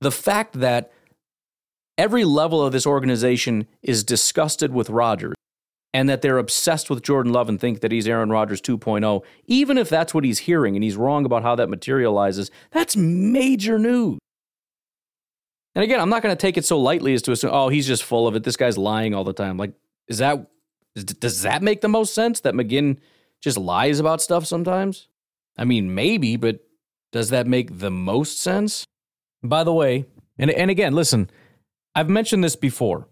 the 0.00 0.10
fact 0.10 0.60
that 0.60 0.92
every 1.98 2.24
level 2.24 2.62
of 2.62 2.72
this 2.72 2.86
organization 2.86 3.66
is 3.82 4.04
disgusted 4.04 4.72
with 4.72 4.90
Rodgers 4.90 5.34
and 5.94 6.08
that 6.08 6.20
they're 6.20 6.38
obsessed 6.38 6.90
with 6.90 7.02
Jordan 7.02 7.32
Love 7.32 7.48
and 7.48 7.58
think 7.58 7.80
that 7.80 7.90
he's 7.90 8.06
Aaron 8.06 8.30
Rodgers 8.30 8.60
2.0, 8.60 9.22
even 9.46 9.78
if 9.78 9.88
that's 9.88 10.12
what 10.12 10.24
he's 10.24 10.40
hearing 10.40 10.76
and 10.76 10.84
he's 10.84 10.96
wrong 10.96 11.24
about 11.24 11.42
how 11.42 11.54
that 11.54 11.70
materializes, 11.70 12.50
that's 12.70 12.96
major 12.96 13.78
news. 13.78 14.18
And 15.74 15.82
again, 15.82 16.00
I'm 16.00 16.10
not 16.10 16.22
going 16.22 16.34
to 16.34 16.40
take 16.40 16.56
it 16.56 16.64
so 16.64 16.78
lightly 16.78 17.14
as 17.14 17.22
to 17.22 17.32
assume, 17.32 17.50
oh, 17.52 17.68
he's 17.68 17.86
just 17.86 18.02
full 18.02 18.26
of 18.26 18.34
it. 18.34 18.44
This 18.44 18.56
guy's 18.56 18.78
lying 18.78 19.14
all 19.14 19.24
the 19.24 19.32
time. 19.32 19.56
Like, 19.56 19.72
is 20.08 20.18
that 20.18 20.46
does 20.96 21.42
that 21.42 21.62
make 21.62 21.82
the 21.82 21.88
most 21.88 22.14
sense 22.14 22.40
that 22.40 22.54
McGinn 22.54 22.98
just 23.42 23.58
lies 23.58 24.00
about 24.00 24.22
stuff 24.22 24.46
sometimes? 24.46 25.08
I 25.58 25.64
mean, 25.64 25.94
maybe, 25.94 26.36
but 26.36 26.65
does 27.16 27.30
that 27.30 27.46
make 27.46 27.78
the 27.78 27.90
most 27.90 28.40
sense? 28.40 28.84
By 29.42 29.64
the 29.64 29.72
way, 29.72 30.04
and 30.38 30.50
and 30.50 30.70
again, 30.70 30.92
listen, 30.92 31.30
I've 31.94 32.10
mentioned 32.10 32.44
this 32.44 32.56
before. 32.56 33.08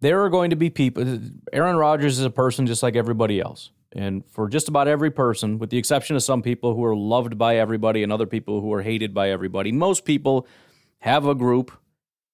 There 0.00 0.22
are 0.22 0.28
going 0.28 0.50
to 0.50 0.56
be 0.56 0.68
people. 0.68 1.18
Aaron 1.52 1.76
Rodgers 1.76 2.18
is 2.18 2.24
a 2.26 2.30
person 2.30 2.66
just 2.66 2.82
like 2.82 2.96
everybody 2.96 3.40
else. 3.40 3.70
And 3.92 4.24
for 4.26 4.46
just 4.46 4.68
about 4.68 4.88
every 4.88 5.10
person, 5.10 5.58
with 5.58 5.70
the 5.70 5.78
exception 5.78 6.16
of 6.16 6.22
some 6.22 6.42
people 6.42 6.74
who 6.74 6.84
are 6.84 6.94
loved 6.94 7.38
by 7.38 7.56
everybody 7.56 8.02
and 8.02 8.12
other 8.12 8.26
people 8.26 8.60
who 8.60 8.70
are 8.74 8.82
hated 8.82 9.14
by 9.14 9.30
everybody, 9.30 9.72
most 9.72 10.04
people 10.04 10.46
have 11.00 11.26
a 11.26 11.34
group 11.34 11.72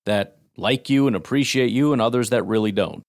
that 0.06 0.38
like 0.56 0.90
you 0.90 1.06
and 1.06 1.14
appreciate 1.14 1.70
you 1.70 1.92
and 1.92 2.02
others 2.02 2.30
that 2.30 2.42
really 2.42 2.72
don't. 2.72 3.04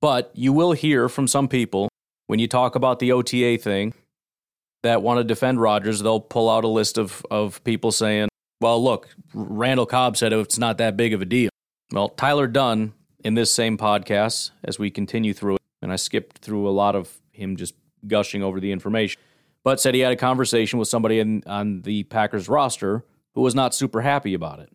But 0.00 0.32
you 0.34 0.52
will 0.52 0.72
hear 0.72 1.08
from 1.08 1.28
some 1.28 1.46
people 1.46 1.88
when 2.26 2.40
you 2.40 2.48
talk 2.48 2.74
about 2.74 2.98
the 2.98 3.12
OTA 3.12 3.58
thing 3.58 3.94
that 4.84 5.02
want 5.02 5.18
to 5.18 5.24
defend 5.24 5.60
Rodgers, 5.60 6.00
they'll 6.00 6.20
pull 6.20 6.48
out 6.48 6.64
a 6.64 6.68
list 6.68 6.96
of, 6.96 7.24
of 7.30 7.62
people 7.64 7.92
saying, 7.92 8.28
well, 8.60 8.82
look, 8.82 9.08
Randall 9.34 9.86
Cobb 9.86 10.16
said 10.16 10.32
it's 10.32 10.58
not 10.58 10.78
that 10.78 10.96
big 10.96 11.12
of 11.12 11.20
a 11.20 11.24
deal. 11.24 11.50
Well, 11.92 12.08
Tyler 12.08 12.46
Dunne, 12.46 12.94
in 13.24 13.34
this 13.34 13.52
same 13.52 13.76
podcast, 13.76 14.52
as 14.62 14.78
we 14.78 14.90
continue 14.90 15.34
through 15.34 15.56
it, 15.56 15.62
and 15.82 15.92
I 15.92 15.96
skipped 15.96 16.38
through 16.38 16.68
a 16.68 16.70
lot 16.70 16.94
of 16.94 17.12
him 17.32 17.56
just 17.56 17.74
gushing 18.06 18.42
over 18.42 18.60
the 18.60 18.72
information, 18.72 19.20
but 19.64 19.80
said 19.80 19.94
he 19.94 20.00
had 20.00 20.12
a 20.12 20.16
conversation 20.16 20.78
with 20.78 20.88
somebody 20.88 21.18
in, 21.18 21.42
on 21.46 21.82
the 21.82 22.04
Packers 22.04 22.48
roster 22.48 23.04
who 23.34 23.40
was 23.40 23.54
not 23.54 23.74
super 23.74 24.00
happy 24.00 24.34
about 24.34 24.60
it. 24.60 24.70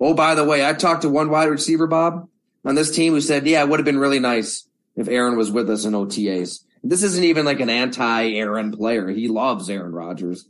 Oh, 0.00 0.14
by 0.14 0.34
the 0.34 0.44
way, 0.44 0.66
I 0.66 0.72
talked 0.72 1.02
to 1.02 1.08
one 1.08 1.30
wide 1.30 1.48
receiver, 1.48 1.86
Bob, 1.86 2.28
on 2.64 2.74
this 2.74 2.90
team 2.90 3.12
who 3.12 3.20
said, 3.20 3.46
yeah, 3.46 3.62
it 3.62 3.68
would 3.68 3.78
have 3.78 3.84
been 3.86 3.98
really 3.98 4.18
nice 4.18 4.66
if 4.96 5.08
Aaron 5.08 5.36
was 5.36 5.50
with 5.50 5.70
us 5.70 5.84
in 5.84 5.92
OTAs. 5.92 6.64
This 6.82 7.02
isn't 7.02 7.24
even 7.24 7.44
like 7.44 7.60
an 7.60 7.70
anti-Aaron 7.70 8.72
player. 8.72 9.08
He 9.08 9.28
loves 9.28 9.70
Aaron 9.70 9.92
Rodgers, 9.92 10.48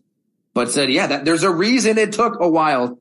but 0.55 0.71
said, 0.71 0.91
yeah, 0.91 1.07
that, 1.07 1.25
there's 1.25 1.43
a 1.43 1.51
reason 1.51 1.99
it 1.99 2.13
took 2.13 2.41
a 2.41 2.49
while 2.49 2.99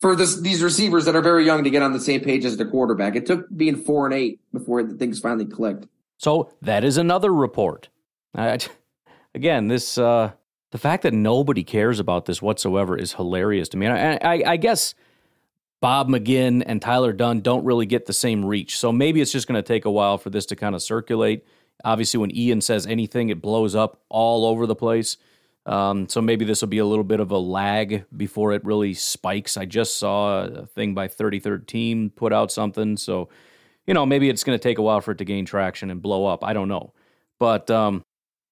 for 0.00 0.16
this, 0.16 0.40
these 0.40 0.62
receivers 0.62 1.04
that 1.04 1.14
are 1.14 1.20
very 1.20 1.44
young 1.44 1.64
to 1.64 1.70
get 1.70 1.82
on 1.82 1.92
the 1.92 2.00
same 2.00 2.22
page 2.22 2.44
as 2.44 2.56
the 2.56 2.64
quarterback. 2.64 3.14
It 3.16 3.26
took 3.26 3.54
being 3.54 3.76
four 3.76 4.06
and 4.06 4.14
eight 4.14 4.40
before 4.52 4.82
things 4.86 5.18
finally 5.18 5.44
clicked. 5.44 5.86
So 6.16 6.52
that 6.62 6.84
is 6.84 6.96
another 6.96 7.32
report. 7.32 7.88
Uh, 8.34 8.58
again, 9.34 9.68
this 9.68 9.98
uh, 9.98 10.32
the 10.70 10.78
fact 10.78 11.02
that 11.02 11.12
nobody 11.12 11.64
cares 11.64 11.98
about 11.98 12.26
this 12.26 12.40
whatsoever 12.40 12.96
is 12.96 13.14
hilarious 13.14 13.68
to 13.70 13.76
me. 13.76 13.86
And 13.86 14.18
I, 14.22 14.34
I, 14.36 14.42
I 14.52 14.56
guess 14.56 14.94
Bob 15.80 16.08
McGinn 16.08 16.62
and 16.64 16.80
Tyler 16.80 17.12
Dunne 17.12 17.40
don't 17.40 17.64
really 17.64 17.86
get 17.86 18.06
the 18.06 18.12
same 18.12 18.44
reach. 18.44 18.78
So 18.78 18.92
maybe 18.92 19.20
it's 19.20 19.32
just 19.32 19.48
going 19.48 19.62
to 19.62 19.66
take 19.66 19.84
a 19.84 19.90
while 19.90 20.18
for 20.18 20.30
this 20.30 20.46
to 20.46 20.56
kind 20.56 20.74
of 20.74 20.82
circulate. 20.82 21.44
Obviously, 21.84 22.18
when 22.18 22.34
Ian 22.34 22.60
says 22.60 22.86
anything, 22.86 23.28
it 23.28 23.40
blows 23.40 23.74
up 23.74 24.00
all 24.08 24.44
over 24.44 24.66
the 24.66 24.74
place. 24.74 25.16
Um, 25.66 26.08
so 26.08 26.20
maybe 26.20 26.44
this 26.44 26.62
will 26.62 26.68
be 26.68 26.78
a 26.78 26.86
little 26.86 27.04
bit 27.04 27.20
of 27.20 27.30
a 27.30 27.38
lag 27.38 28.04
before 28.16 28.52
it 28.52 28.64
really 28.64 28.94
spikes. 28.94 29.56
I 29.56 29.66
just 29.66 29.98
saw 29.98 30.44
a 30.44 30.66
thing 30.66 30.94
by 30.94 31.08
33rd 31.08 31.66
Team 31.66 32.10
put 32.10 32.32
out 32.32 32.50
something. 32.50 32.96
So, 32.96 33.28
you 33.86 33.94
know, 33.94 34.06
maybe 34.06 34.28
it's 34.28 34.42
going 34.42 34.58
to 34.58 34.62
take 34.62 34.78
a 34.78 34.82
while 34.82 35.00
for 35.00 35.12
it 35.12 35.18
to 35.18 35.24
gain 35.24 35.44
traction 35.44 35.90
and 35.90 36.00
blow 36.00 36.26
up. 36.26 36.42
I 36.42 36.52
don't 36.52 36.68
know. 36.68 36.92
But 37.38 37.70
um, 37.70 38.02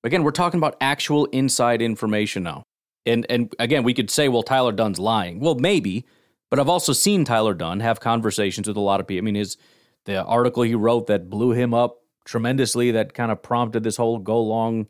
again, 0.05 0.23
we're 0.23 0.31
talking 0.31 0.59
about 0.59 0.77
actual 0.81 1.25
inside 1.27 1.83
information 1.83 2.43
now. 2.43 2.63
And, 3.07 3.27
and 3.31 3.55
again, 3.59 3.85
we 3.85 3.95
could 3.95 4.11
say, 4.11 4.29
well, 4.29 4.43
Tyler 4.43 4.73
Dunne's 4.73 4.99
lying. 4.99 5.41
Well, 5.41 5.55
maybe 5.55 6.05
but 6.51 6.59
I've 6.59 6.69
also 6.69 6.93
seen 6.93 7.25
Tyler 7.25 7.55
Dunne 7.55 7.81
have 7.81 8.01
conversations 8.01 8.67
with 8.67 8.77
a 8.77 8.81
lot 8.81 9.01
of 9.01 9.07
people. 9.07 9.23
I 9.23 9.25
mean, 9.25 9.35
his 9.35 9.57
the 10.05 10.25
article 10.25 10.63
he 10.63 10.75
wrote 10.75 11.07
that 11.09 11.29
blew 11.29 11.53
him 11.53 11.75
up 11.75 12.03
tremendously, 12.29 12.91
that 12.91 13.15
kind 13.15 13.33
of 13.33 13.43
prompted 13.43 13.83
this 13.83 13.97
whole 13.97 14.19
go 14.19 14.41
long 14.41 14.87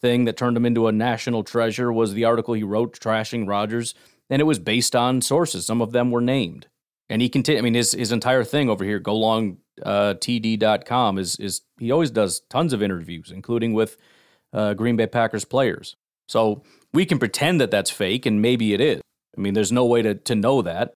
thing 0.00 0.24
that 0.24 0.36
turned 0.36 0.56
him 0.56 0.64
into 0.64 0.86
a 0.86 0.92
national 0.92 1.42
treasure 1.42 1.92
was 1.92 2.14
the 2.14 2.24
article 2.24 2.54
he 2.54 2.62
wrote 2.62 2.98
trashing 2.98 3.48
Rodgers, 3.48 3.94
and 4.30 4.40
it 4.40 4.44
was 4.44 4.58
based 4.58 4.94
on 4.94 5.20
sources. 5.20 5.66
Some 5.66 5.82
of 5.82 5.90
them 5.90 6.10
were 6.10 6.20
named, 6.20 6.68
and 7.08 7.20
he 7.20 7.28
continued. 7.28 7.58
I 7.58 7.62
mean, 7.62 7.74
his 7.74 7.92
his 7.92 8.12
entire 8.12 8.44
thing 8.44 8.70
over 8.70 8.84
here, 8.84 9.00
go 9.00 9.16
long 9.16 9.58
uh, 9.82 10.14
is 10.22 11.36
is 11.36 11.62
he 11.78 11.90
always 11.90 12.10
does 12.10 12.40
tons 12.48 12.72
of 12.72 12.82
interviews, 12.82 13.32
including 13.34 13.74
with 13.74 13.96
uh, 14.52 14.74
Green 14.74 14.96
Bay 14.96 15.08
Packers 15.08 15.44
players. 15.44 15.96
So 16.28 16.62
we 16.92 17.04
can 17.04 17.18
pretend 17.18 17.60
that 17.60 17.70
that's 17.70 17.90
fake, 17.90 18.26
and 18.26 18.40
maybe 18.40 18.72
it 18.72 18.80
is. 18.80 19.00
I 19.36 19.40
mean, 19.40 19.54
there's 19.54 19.72
no 19.72 19.84
way 19.84 20.02
to, 20.02 20.14
to 20.14 20.34
know 20.34 20.62
that. 20.62 20.94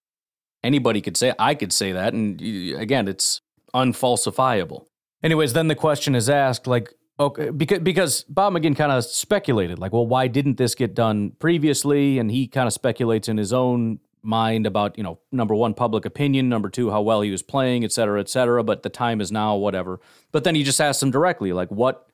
Anybody 0.63 1.01
could 1.01 1.15
say, 1.15 1.33
I 1.37 1.55
could 1.55 1.71
say 1.71 1.91
that. 1.91 2.13
And 2.13 2.41
again, 2.41 3.07
it's 3.07 3.39
unfalsifiable. 3.73 4.85
Anyways, 5.23 5.53
then 5.53 5.67
the 5.67 5.75
question 5.75 6.15
is 6.15 6.29
asked, 6.29 6.67
like, 6.67 6.93
okay, 7.19 7.49
because, 7.51 7.79
because 7.79 8.23
Bob 8.23 8.53
McGinn 8.53 8.75
kind 8.75 8.91
of 8.91 9.05
speculated, 9.05 9.79
like, 9.79 9.93
well, 9.93 10.07
why 10.07 10.27
didn't 10.27 10.57
this 10.57 10.73
get 10.75 10.95
done 10.95 11.31
previously? 11.39 12.17
And 12.17 12.31
he 12.31 12.47
kind 12.47 12.67
of 12.67 12.73
speculates 12.73 13.27
in 13.27 13.37
his 13.37 13.53
own 13.53 13.99
mind 14.23 14.65
about, 14.65 14.97
you 14.97 15.03
know, 15.03 15.19
number 15.31 15.55
one, 15.55 15.73
public 15.73 16.05
opinion, 16.05 16.49
number 16.49 16.69
two, 16.69 16.91
how 16.91 17.01
well 17.01 17.21
he 17.21 17.31
was 17.31 17.41
playing, 17.41 17.83
et 17.83 17.91
cetera, 17.91 18.19
et 18.19 18.29
cetera. 18.29 18.63
But 18.63 18.83
the 18.83 18.89
time 18.89 19.21
is 19.21 19.31
now, 19.31 19.55
whatever. 19.55 19.99
But 20.31 20.43
then 20.43 20.55
he 20.55 20.63
just 20.63 20.81
asked 20.81 21.01
him 21.01 21.11
directly, 21.11 21.53
like, 21.53 21.69
what 21.69 22.07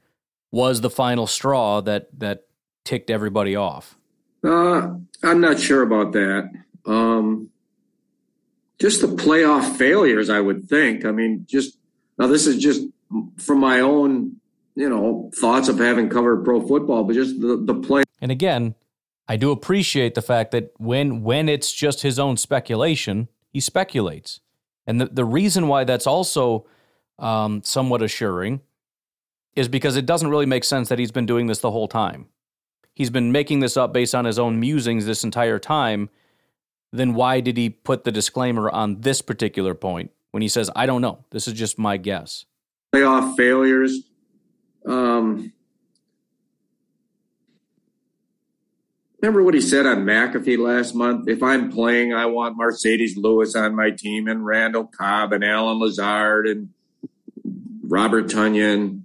was 0.52 0.82
the 0.82 0.90
final 0.90 1.28
straw 1.28 1.82
that 1.82 2.08
that 2.20 2.44
ticked 2.86 3.10
everybody 3.10 3.56
off? 3.56 3.98
Uh, 4.44 4.96
I'm 5.24 5.42
not 5.42 5.60
sure 5.60 5.82
about 5.82 6.14
that. 6.14 6.50
Um, 6.86 7.50
just 8.80 9.02
the 9.02 9.08
playoff 9.08 9.76
failures, 9.76 10.30
I 10.30 10.40
would 10.40 10.70
think. 10.70 11.04
I 11.04 11.12
mean, 11.12 11.46
just 11.50 11.78
now 12.18 12.28
this 12.28 12.48
is 12.48 12.58
just 12.58 12.84
from 13.38 13.60
my 13.60 13.80
own, 13.80 14.38
you 14.76 14.90
know, 14.90 15.32
thoughts 15.36 15.68
of 15.68 15.80
having 15.80 16.10
covered 16.10 16.44
pro 16.44 16.66
football, 16.66 17.04
but 17.04 17.14
just 17.14 17.40
the 17.40 17.58
the 17.58 17.76
play. 17.76 18.04
And 18.22 18.32
again, 18.32 18.76
I 19.28 19.38
do 19.38 19.52
appreciate 19.52 20.16
the 20.16 20.22
fact 20.22 20.52
that 20.52 20.74
when 20.78 21.24
when 21.24 21.50
it's 21.50 21.72
just 21.72 22.02
his 22.02 22.20
own 22.20 22.38
speculation, 22.38 23.28
he 23.52 23.60
speculates, 23.60 24.40
and 24.86 25.02
the 25.02 25.06
the 25.06 25.26
reason 25.26 25.68
why 25.68 25.84
that's 25.84 26.08
also 26.08 26.66
um, 27.20 27.62
somewhat 27.64 28.02
assuring 28.02 28.62
is 29.56 29.68
because 29.68 29.96
it 29.98 30.06
doesn't 30.06 30.30
really 30.30 30.46
make 30.46 30.64
sense 30.64 30.90
that 30.90 31.00
he's 31.00 31.12
been 31.12 31.26
doing 31.26 31.48
this 31.48 31.60
the 31.60 31.72
whole 31.72 31.88
time 31.88 32.28
he's 32.98 33.12
been 33.12 33.32
making 33.32 33.60
this 33.60 33.78
up 33.78 33.94
based 33.94 34.16
on 34.16 34.26
his 34.26 34.40
own 34.40 34.60
musings 34.60 35.06
this 35.06 35.24
entire 35.24 35.60
time, 35.60 36.10
then 36.92 37.14
why 37.14 37.40
did 37.40 37.56
he 37.56 37.70
put 37.70 38.04
the 38.04 38.12
disclaimer 38.12 38.72
on 38.72 39.02
this 39.02 39.22
particular 39.22 39.76
point 39.76 40.10
when 40.32 40.42
he 40.42 40.48
says, 40.48 40.72
I 40.76 40.88
don't 40.88 41.04
know, 41.04 41.24
this 41.30 41.48
is 41.48 41.54
just 41.54 41.78
my 41.78 41.98
guess? 41.98 42.46
Playoff 42.94 43.36
failures. 43.36 44.04
Um, 44.86 45.52
remember 49.22 49.44
what 49.44 49.54
he 49.54 49.62
said 49.62 49.86
on 49.86 50.06
McAfee 50.06 50.58
last 50.58 50.96
month? 50.96 51.28
If 51.28 51.44
I'm 51.44 51.72
playing, 51.72 52.14
I 52.14 52.26
want 52.28 52.58
Marcedes 52.58 53.18
Lewis 53.18 53.56
on 53.56 53.76
my 53.76 53.92
team 53.92 54.28
and 54.28 54.46
Randall 54.46 54.86
Cobb 54.86 55.34
and 55.34 55.44
Allen 55.44 55.80
Lazard 55.80 56.48
and 56.48 56.70
Robert 57.84 58.28
Tonyan. 58.28 59.02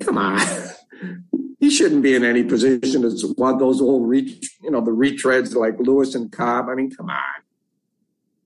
Come 0.00 0.18
on. 0.18 0.40
he 1.60 1.70
shouldn't 1.70 2.02
be 2.02 2.14
in 2.14 2.24
any 2.24 2.42
position 2.42 3.04
as 3.04 3.24
one 3.36 3.58
those 3.58 3.80
old 3.80 4.08
reach, 4.08 4.56
you 4.62 4.70
know, 4.70 4.80
the 4.80 4.90
retreads 4.90 5.54
like 5.54 5.78
Lewis 5.78 6.14
and 6.14 6.32
Cobb. 6.32 6.68
I 6.68 6.74
mean, 6.74 6.90
come 6.90 7.10
on. 7.10 7.22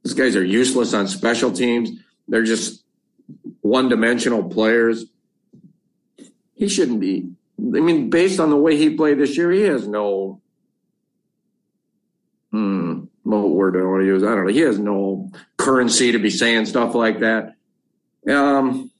These 0.03 0.15
guys 0.15 0.37
are 0.37 0.45
useless 0.45 0.95
on 0.95 1.07
special 1.07 1.53
teams. 1.53 1.91
They're 2.27 2.43
just 2.43 2.82
one 3.63 3.89
dimensional 3.89 4.45
players. 4.45 5.07
He 6.55 6.69
shouldn't 6.69 7.01
be. 7.01 7.31
I 7.59 7.81
mean, 7.81 8.11
based 8.11 8.39
on 8.39 8.51
the 8.51 8.57
way 8.57 8.77
he 8.77 8.97
played 8.97 9.19
this 9.19 9.37
year, 9.37 9.51
he 9.51 9.63
has 9.63 9.89
no. 9.89 10.41
Hmm, 12.51 13.05
what 13.23 13.49
word 13.49 13.75
do 13.75 13.81
I 13.81 13.85
want 13.85 14.03
to 14.03 14.07
use? 14.07 14.23
I 14.23 14.35
don't 14.35 14.47
know. 14.47 14.53
He 14.53 14.61
has 14.61 14.79
no 14.79 15.31
currency 15.57 16.13
to 16.13 16.19
be 16.19 16.29
saying 16.29 16.67
stuff 16.67 16.95
like 16.95 17.21
that. 17.21 17.55
Um, 18.29 18.91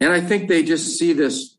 and 0.00 0.12
I 0.12 0.20
think 0.20 0.48
they 0.48 0.62
just 0.62 0.98
see 0.98 1.12
this. 1.12 1.56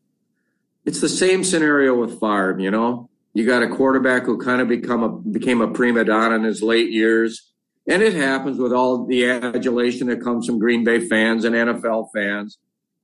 It's 0.84 1.00
the 1.00 1.08
same 1.08 1.44
scenario 1.44 1.94
with 1.94 2.20
Favre, 2.20 2.58
you 2.58 2.70
know. 2.70 3.08
You 3.34 3.46
got 3.46 3.62
a 3.62 3.68
quarterback 3.68 4.24
who 4.24 4.36
kind 4.36 4.60
of 4.60 4.68
become 4.68 5.02
a 5.02 5.08
became 5.08 5.62
a 5.62 5.68
prima 5.68 6.04
donna 6.04 6.34
in 6.34 6.42
his 6.42 6.62
late 6.62 6.90
years 6.90 7.51
and 7.88 8.02
it 8.02 8.14
happens 8.14 8.58
with 8.58 8.72
all 8.72 9.06
the 9.06 9.28
adulation 9.28 10.06
that 10.08 10.22
comes 10.22 10.46
from 10.46 10.58
Green 10.58 10.84
Bay 10.84 11.06
fans 11.06 11.44
and 11.44 11.54
NFL 11.54 12.08
fans, 12.14 12.58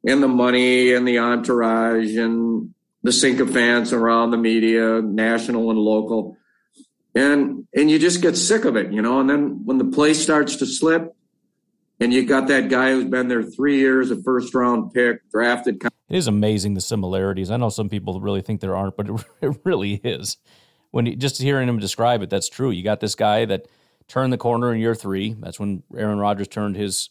and 0.06 0.22
the 0.22 0.28
money 0.28 0.92
and 0.92 1.06
the 1.06 1.18
entourage 1.18 2.16
and 2.16 2.72
the 3.02 3.12
sycophants 3.12 3.92
around 3.92 4.30
the 4.30 4.36
media, 4.36 5.00
national 5.02 5.70
and 5.70 5.78
local. 5.78 6.36
And 7.14 7.66
and 7.74 7.90
you 7.90 7.98
just 7.98 8.22
get 8.22 8.36
sick 8.36 8.64
of 8.64 8.76
it, 8.76 8.92
you 8.92 9.02
know. 9.02 9.20
And 9.20 9.28
then 9.28 9.64
when 9.64 9.78
the 9.78 9.84
play 9.84 10.14
starts 10.14 10.56
to 10.56 10.66
slip, 10.66 11.14
and 12.00 12.12
you 12.12 12.24
got 12.24 12.46
that 12.48 12.68
guy 12.68 12.92
who's 12.92 13.06
been 13.06 13.28
there 13.28 13.42
three 13.42 13.78
years, 13.78 14.10
a 14.10 14.22
first 14.22 14.54
round 14.54 14.92
pick, 14.92 15.28
drafted. 15.30 15.82
It 15.82 16.16
is 16.16 16.26
amazing 16.26 16.74
the 16.74 16.80
similarities. 16.80 17.50
I 17.50 17.56
know 17.56 17.68
some 17.70 17.88
people 17.88 18.20
really 18.20 18.40
think 18.40 18.60
there 18.60 18.76
aren't, 18.76 18.96
but 18.96 19.08
it, 19.08 19.24
it 19.42 19.60
really 19.64 19.94
is. 20.04 20.36
When 20.90 21.06
you, 21.06 21.16
just 21.16 21.40
hearing 21.40 21.68
him 21.68 21.78
describe 21.78 22.22
it, 22.22 22.30
that's 22.30 22.48
true. 22.48 22.70
You 22.70 22.82
got 22.82 23.00
this 23.00 23.14
guy 23.14 23.44
that 23.46 23.66
turned 24.08 24.32
the 24.32 24.38
corner 24.38 24.72
in 24.72 24.80
year 24.80 24.94
three. 24.94 25.34
That's 25.38 25.60
when 25.60 25.82
Aaron 25.96 26.18
Rodgers 26.18 26.48
turned 26.48 26.76
his 26.76 27.10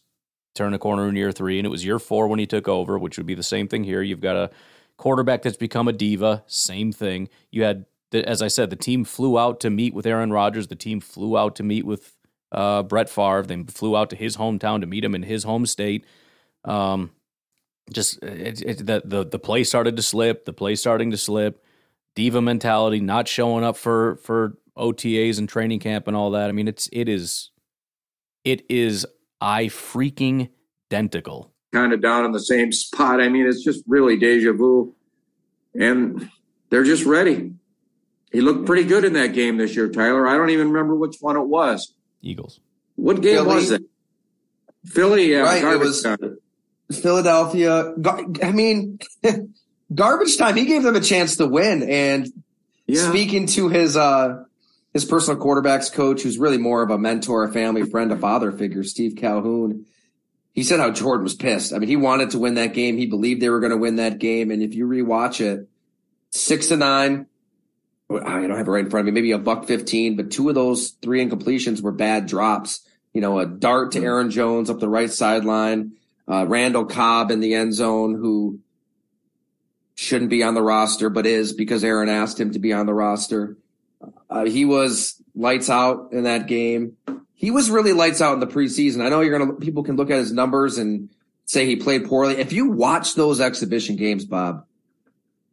turn 0.54 0.72
the 0.72 0.78
corner 0.78 1.08
in 1.08 1.16
year 1.16 1.32
three, 1.32 1.58
and 1.58 1.66
it 1.66 1.70
was 1.70 1.84
year 1.84 1.98
four 1.98 2.26
when 2.26 2.38
he 2.38 2.46
took 2.46 2.68
over, 2.68 2.98
which 2.98 3.16
would 3.16 3.26
be 3.26 3.34
the 3.34 3.42
same 3.42 3.68
thing 3.68 3.84
here. 3.84 4.02
You've 4.02 4.20
got 4.20 4.36
a 4.36 4.50
quarterback 4.96 5.42
that's 5.42 5.56
become 5.56 5.88
a 5.88 5.92
diva. 5.92 6.42
Same 6.46 6.92
thing. 6.92 7.28
You 7.50 7.62
had, 7.62 7.86
as 8.12 8.42
I 8.42 8.48
said, 8.48 8.70
the 8.70 8.76
team 8.76 9.04
flew 9.04 9.38
out 9.38 9.60
to 9.60 9.70
meet 9.70 9.94
with 9.94 10.06
Aaron 10.06 10.32
Rodgers. 10.32 10.66
The 10.66 10.74
team 10.74 11.00
flew 11.00 11.38
out 11.38 11.54
to 11.56 11.62
meet 11.62 11.86
with 11.86 12.16
uh, 12.50 12.82
Brett 12.82 13.08
Favre. 13.08 13.44
They 13.44 13.62
flew 13.64 13.96
out 13.96 14.10
to 14.10 14.16
his 14.16 14.36
hometown 14.36 14.80
to 14.80 14.86
meet 14.86 15.04
him 15.04 15.14
in 15.14 15.22
his 15.22 15.44
home 15.44 15.64
state. 15.66 16.04
Um, 16.64 17.12
just 17.92 18.22
it, 18.22 18.62
it, 18.62 18.86
the 18.86 19.02
the 19.04 19.24
the 19.24 19.38
play 19.38 19.64
started 19.64 19.96
to 19.96 20.02
slip. 20.02 20.44
The 20.44 20.52
play 20.52 20.74
starting 20.74 21.10
to 21.12 21.16
slip. 21.16 21.64
Diva 22.14 22.42
mentality, 22.42 23.00
not 23.00 23.28
showing 23.28 23.64
up 23.64 23.76
for 23.76 24.16
for 24.16 24.58
OTAs 24.78 25.38
and 25.38 25.48
training 25.48 25.80
camp 25.80 26.08
and 26.08 26.16
all 26.16 26.30
that. 26.32 26.48
I 26.48 26.52
mean, 26.52 26.68
it's 26.68 26.88
it 26.92 27.08
is 27.08 27.50
it 28.44 28.64
is 28.68 29.06
I 29.40 29.66
freaking 29.66 30.50
identical. 30.90 31.52
Kind 31.72 31.92
of 31.92 32.00
down 32.00 32.24
in 32.24 32.32
the 32.32 32.40
same 32.40 32.72
spot. 32.72 33.20
I 33.20 33.28
mean, 33.28 33.46
it's 33.46 33.62
just 33.62 33.84
really 33.86 34.16
deja 34.16 34.52
vu. 34.52 34.94
And 35.78 36.30
they're 36.70 36.84
just 36.84 37.04
ready. 37.04 37.52
He 38.32 38.40
looked 38.40 38.66
pretty 38.66 38.84
good 38.84 39.04
in 39.04 39.14
that 39.14 39.28
game 39.28 39.56
this 39.56 39.76
year, 39.76 39.88
Tyler. 39.88 40.26
I 40.26 40.36
don't 40.36 40.50
even 40.50 40.68
remember 40.68 40.94
which 40.94 41.16
one 41.20 41.36
it 41.36 41.46
was. 41.46 41.94
Eagles. 42.22 42.60
What 42.96 43.20
game 43.20 43.36
Philly. 43.36 43.54
was 43.54 43.70
it? 43.70 43.82
Philly, 44.84 45.30
yeah. 45.30 45.40
Right, 45.40 45.64
it 45.64 45.78
was 45.78 46.02
time. 46.02 46.38
Philadelphia. 46.90 47.94
I 48.42 48.52
mean, 48.52 48.98
garbage 49.94 50.36
time. 50.36 50.56
He 50.56 50.64
gave 50.64 50.82
them 50.82 50.96
a 50.96 51.00
chance 51.00 51.36
to 51.36 51.46
win. 51.46 51.82
And 51.88 52.30
yeah. 52.86 53.08
speaking 53.08 53.46
to 53.48 53.68
his 53.68 53.96
uh 53.96 54.44
his 54.92 55.04
personal 55.04 55.40
quarterbacks 55.40 55.92
coach, 55.92 56.22
who's 56.22 56.38
really 56.38 56.58
more 56.58 56.82
of 56.82 56.90
a 56.90 56.98
mentor, 56.98 57.44
a 57.44 57.52
family 57.52 57.82
friend, 57.82 58.10
a 58.10 58.16
father 58.16 58.52
figure, 58.52 58.82
Steve 58.82 59.16
Calhoun. 59.16 59.86
He 60.52 60.62
said 60.64 60.80
how 60.80 60.90
Jordan 60.90 61.24
was 61.24 61.34
pissed. 61.34 61.72
I 61.72 61.78
mean, 61.78 61.88
he 61.88 61.96
wanted 61.96 62.30
to 62.30 62.38
win 62.38 62.54
that 62.54 62.74
game. 62.74 62.96
He 62.96 63.06
believed 63.06 63.40
they 63.40 63.50
were 63.50 63.60
going 63.60 63.70
to 63.70 63.76
win 63.76 63.96
that 63.96 64.18
game. 64.18 64.50
And 64.50 64.62
if 64.62 64.74
you 64.74 64.88
rewatch 64.88 65.40
it, 65.40 65.68
six 66.30 66.68
to 66.68 66.76
nine, 66.76 67.26
I 68.10 68.40
don't 68.40 68.56
have 68.56 68.66
it 68.66 68.70
right 68.70 68.84
in 68.84 68.90
front 68.90 69.06
of 69.06 69.12
me, 69.12 69.20
maybe 69.20 69.32
a 69.32 69.38
buck 69.38 69.66
15, 69.66 70.16
but 70.16 70.30
two 70.30 70.48
of 70.48 70.54
those 70.54 70.90
three 71.02 71.24
incompletions 71.24 71.82
were 71.82 71.92
bad 71.92 72.26
drops. 72.26 72.80
You 73.12 73.20
know, 73.20 73.38
a 73.38 73.46
dart 73.46 73.92
to 73.92 74.02
Aaron 74.02 74.30
Jones 74.30 74.70
up 74.70 74.80
the 74.80 74.88
right 74.88 75.10
sideline, 75.10 75.92
uh, 76.26 76.46
Randall 76.46 76.86
Cobb 76.86 77.30
in 77.30 77.40
the 77.40 77.54
end 77.54 77.74
zone, 77.74 78.14
who 78.14 78.60
shouldn't 79.94 80.30
be 80.30 80.42
on 80.42 80.54
the 80.54 80.62
roster, 80.62 81.10
but 81.10 81.26
is 81.26 81.52
because 81.52 81.84
Aaron 81.84 82.08
asked 82.08 82.40
him 82.40 82.52
to 82.52 82.58
be 82.58 82.72
on 82.72 82.86
the 82.86 82.94
roster. 82.94 83.56
Uh, 84.30 84.44
he 84.44 84.64
was 84.64 85.20
lights 85.34 85.70
out 85.70 86.12
in 86.12 86.24
that 86.24 86.46
game. 86.46 86.96
He 87.34 87.50
was 87.50 87.70
really 87.70 87.92
lights 87.92 88.20
out 88.20 88.34
in 88.34 88.40
the 88.40 88.46
preseason. 88.46 89.04
I 89.04 89.08
know 89.08 89.20
you're 89.20 89.38
gonna 89.38 89.54
people 89.54 89.82
can 89.82 89.96
look 89.96 90.10
at 90.10 90.18
his 90.18 90.32
numbers 90.32 90.78
and 90.78 91.08
say 91.46 91.66
he 91.66 91.76
played 91.76 92.06
poorly. 92.06 92.36
If 92.36 92.52
you 92.52 92.70
watch 92.70 93.14
those 93.14 93.40
exhibition 93.40 93.96
games, 93.96 94.24
Bob, 94.24 94.64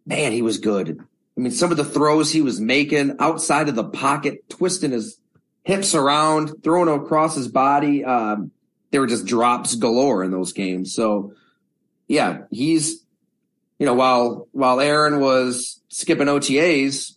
man, 0.06 0.32
he 0.32 0.42
was 0.42 0.58
good. 0.58 1.00
I 1.38 1.42
mean, 1.42 1.52
some 1.52 1.72
of 1.72 1.78
the 1.78 1.86
throws 1.86 2.32
he 2.32 2.42
was 2.42 2.60
making 2.60 3.16
outside 3.20 3.70
of 3.70 3.76
the 3.76 3.84
pocket, 3.84 4.48
twisting 4.50 4.92
his 4.92 5.18
hips 5.64 5.94
around, 5.94 6.64
throwing 6.64 6.88
across 6.88 7.36
his 7.36 7.48
body. 7.48 8.06
Um, 8.06 8.52
they 8.92 9.00
were 9.00 9.08
just 9.08 9.26
drops 9.26 9.76
galore 9.76 10.24
in 10.24 10.32
those 10.32 10.54
games. 10.54 10.94
So, 10.94 11.34
yeah, 12.08 12.44
he's, 12.52 13.04
you 13.80 13.86
know, 13.86 13.94
while 13.94 14.48
while 14.52 14.80
Aaron 14.80 15.20
was 15.20 15.82
skipping 15.90 16.28
OTAs, 16.28 17.16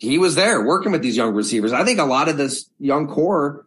he 0.00 0.18
was 0.18 0.34
there 0.34 0.64
working 0.64 0.92
with 0.92 1.02
these 1.02 1.16
young 1.16 1.34
receivers. 1.34 1.72
I 1.72 1.84
think 1.84 2.00
a 2.00 2.04
lot 2.04 2.28
of 2.28 2.38
this 2.38 2.68
young 2.78 3.06
core, 3.06 3.66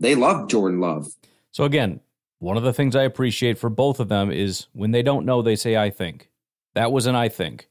they 0.00 0.14
love 0.14 0.48
Jordan 0.48 0.80
Love. 0.80 1.08
So 1.52 1.64
again, 1.64 2.00
one 2.40 2.56
of 2.56 2.64
the 2.64 2.72
things 2.72 2.96
I 2.96 3.04
appreciate 3.04 3.58
for 3.58 3.70
both 3.70 4.00
of 4.00 4.08
them 4.08 4.30
is 4.32 4.66
when 4.72 4.90
they 4.90 5.02
don't 5.02 5.24
know, 5.24 5.40
they 5.40 5.56
say, 5.56 5.76
I 5.76 5.90
think. 5.90 6.28
That 6.74 6.90
was 6.90 7.06
an 7.06 7.14
I 7.14 7.28
think. 7.28 7.68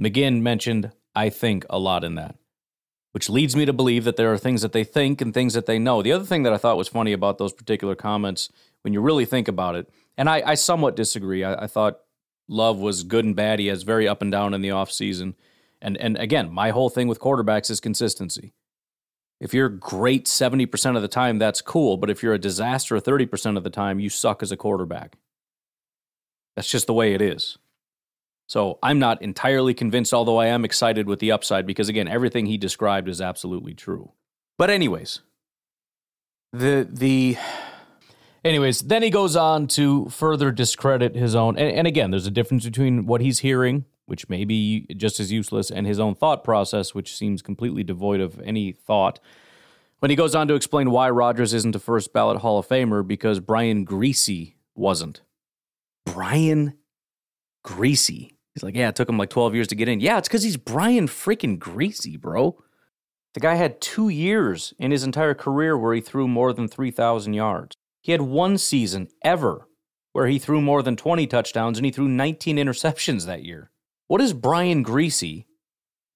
McGinn 0.00 0.42
mentioned 0.42 0.90
I 1.14 1.30
think 1.30 1.64
a 1.70 1.78
lot 1.78 2.02
in 2.02 2.16
that, 2.16 2.34
which 3.12 3.30
leads 3.30 3.54
me 3.54 3.64
to 3.64 3.72
believe 3.72 4.04
that 4.04 4.16
there 4.16 4.32
are 4.32 4.38
things 4.38 4.62
that 4.62 4.72
they 4.72 4.82
think 4.82 5.20
and 5.20 5.32
things 5.32 5.54
that 5.54 5.66
they 5.66 5.78
know. 5.78 6.02
The 6.02 6.12
other 6.12 6.24
thing 6.24 6.42
that 6.42 6.52
I 6.52 6.56
thought 6.56 6.76
was 6.76 6.88
funny 6.88 7.12
about 7.12 7.38
those 7.38 7.52
particular 7.52 7.94
comments, 7.94 8.50
when 8.82 8.92
you 8.92 9.00
really 9.00 9.26
think 9.26 9.46
about 9.46 9.76
it, 9.76 9.88
and 10.16 10.28
I, 10.28 10.42
I 10.44 10.54
somewhat 10.54 10.96
disagree. 10.96 11.44
I, 11.44 11.64
I 11.64 11.66
thought 11.68 12.00
Love 12.48 12.78
was 12.78 13.04
good 13.04 13.24
and 13.24 13.36
bad. 13.36 13.60
He 13.60 13.68
has 13.68 13.84
very 13.84 14.08
up 14.08 14.22
and 14.22 14.32
down 14.32 14.54
in 14.54 14.62
the 14.62 14.70
offseason. 14.70 15.34
And 15.82 15.96
and 15.96 16.16
again, 16.16 16.52
my 16.52 16.70
whole 16.70 16.90
thing 16.90 17.08
with 17.08 17.20
quarterbacks 17.20 17.70
is 17.70 17.80
consistency. 17.80 18.52
If 19.40 19.54
you're 19.54 19.70
great 19.70 20.26
70% 20.26 20.96
of 20.96 21.02
the 21.02 21.08
time, 21.08 21.38
that's 21.38 21.62
cool. 21.62 21.96
But 21.96 22.10
if 22.10 22.22
you're 22.22 22.34
a 22.34 22.38
disaster 22.38 22.96
30% 22.96 23.56
of 23.56 23.64
the 23.64 23.70
time, 23.70 23.98
you 23.98 24.10
suck 24.10 24.42
as 24.42 24.52
a 24.52 24.56
quarterback. 24.56 25.16
That's 26.56 26.70
just 26.70 26.86
the 26.86 26.92
way 26.92 27.14
it 27.14 27.22
is. 27.22 27.56
So 28.48 28.78
I'm 28.82 28.98
not 28.98 29.22
entirely 29.22 29.72
convinced, 29.72 30.12
although 30.12 30.36
I 30.36 30.46
am 30.46 30.64
excited 30.64 31.06
with 31.06 31.20
the 31.20 31.32
upside 31.32 31.66
because, 31.66 31.88
again, 31.88 32.08
everything 32.08 32.46
he 32.46 32.58
described 32.58 33.08
is 33.08 33.20
absolutely 33.20 33.74
true. 33.74 34.10
But, 34.58 34.68
anyways, 34.68 35.20
the, 36.52 36.86
the, 36.90 37.38
anyways, 38.44 38.80
then 38.80 39.02
he 39.02 39.10
goes 39.10 39.36
on 39.36 39.68
to 39.68 40.08
further 40.10 40.50
discredit 40.50 41.14
his 41.14 41.34
own. 41.34 41.56
And, 41.56 41.70
and 41.70 41.86
again, 41.86 42.10
there's 42.10 42.26
a 42.26 42.30
difference 42.30 42.64
between 42.64 43.06
what 43.06 43.20
he's 43.20 43.38
hearing 43.38 43.86
which 44.10 44.28
may 44.28 44.44
be 44.44 44.86
just 44.96 45.20
as 45.20 45.30
useless, 45.30 45.70
and 45.70 45.86
his 45.86 46.00
own 46.00 46.16
thought 46.16 46.42
process, 46.42 46.94
which 46.94 47.16
seems 47.16 47.42
completely 47.42 47.84
devoid 47.84 48.20
of 48.20 48.40
any 48.40 48.72
thought. 48.72 49.20
When 50.00 50.10
he 50.10 50.16
goes 50.16 50.34
on 50.34 50.48
to 50.48 50.54
explain 50.54 50.90
why 50.90 51.08
Rodgers 51.10 51.54
isn't 51.54 51.76
a 51.76 51.78
first 51.78 52.12
ballot 52.12 52.38
Hall 52.38 52.58
of 52.58 52.66
Famer 52.66 53.06
because 53.06 53.38
Brian 53.38 53.86
Griese 53.86 54.54
wasn't. 54.74 55.20
Brian 56.04 56.74
Griese. 57.64 58.32
He's 58.54 58.62
like, 58.64 58.74
yeah, 58.74 58.88
it 58.88 58.96
took 58.96 59.08
him 59.08 59.16
like 59.16 59.30
12 59.30 59.54
years 59.54 59.68
to 59.68 59.76
get 59.76 59.88
in. 59.88 60.00
Yeah, 60.00 60.18
it's 60.18 60.26
because 60.26 60.42
he's 60.42 60.56
Brian 60.56 61.06
freaking 61.06 61.58
Griese, 61.58 62.20
bro. 62.20 62.60
The 63.34 63.40
guy 63.40 63.54
had 63.54 63.80
two 63.80 64.08
years 64.08 64.74
in 64.78 64.90
his 64.90 65.04
entire 65.04 65.34
career 65.34 65.78
where 65.78 65.94
he 65.94 66.00
threw 66.00 66.26
more 66.26 66.52
than 66.52 66.66
3,000 66.66 67.32
yards. 67.32 67.76
He 68.02 68.10
had 68.10 68.22
one 68.22 68.58
season 68.58 69.08
ever 69.22 69.68
where 70.12 70.26
he 70.26 70.40
threw 70.40 70.60
more 70.60 70.82
than 70.82 70.96
20 70.96 71.28
touchdowns 71.28 71.78
and 71.78 71.84
he 71.84 71.92
threw 71.92 72.08
19 72.08 72.56
interceptions 72.56 73.26
that 73.26 73.44
year. 73.44 73.70
What 74.10 74.18
does 74.18 74.32
Brian 74.32 74.84
Griese 74.84 75.44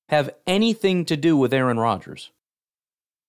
have 0.09 0.29
anything 0.49 1.05
to 1.05 1.17
do 1.17 1.37
with 1.37 1.55
Aaron 1.55 1.79
Rodgers? 1.79 2.33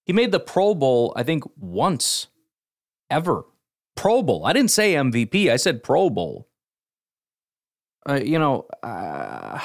He 0.08 0.12
made 0.12 0.32
the 0.32 0.40
Pro 0.40 0.74
Bowl, 0.74 1.14
I 1.16 1.22
think, 1.22 1.44
once, 1.56 2.30
ever. 3.08 3.46
Pro 3.96 4.24
Bowl. 4.24 4.44
I 4.44 4.54
didn't 4.54 4.72
say 4.72 4.96
MVP, 4.96 5.52
I 5.52 5.58
said 5.58 5.84
Pro 5.84 6.10
Bowl. 6.10 6.48
Uh, 8.10 8.16
you 8.16 8.40
know, 8.40 8.66
uh, 8.82 9.60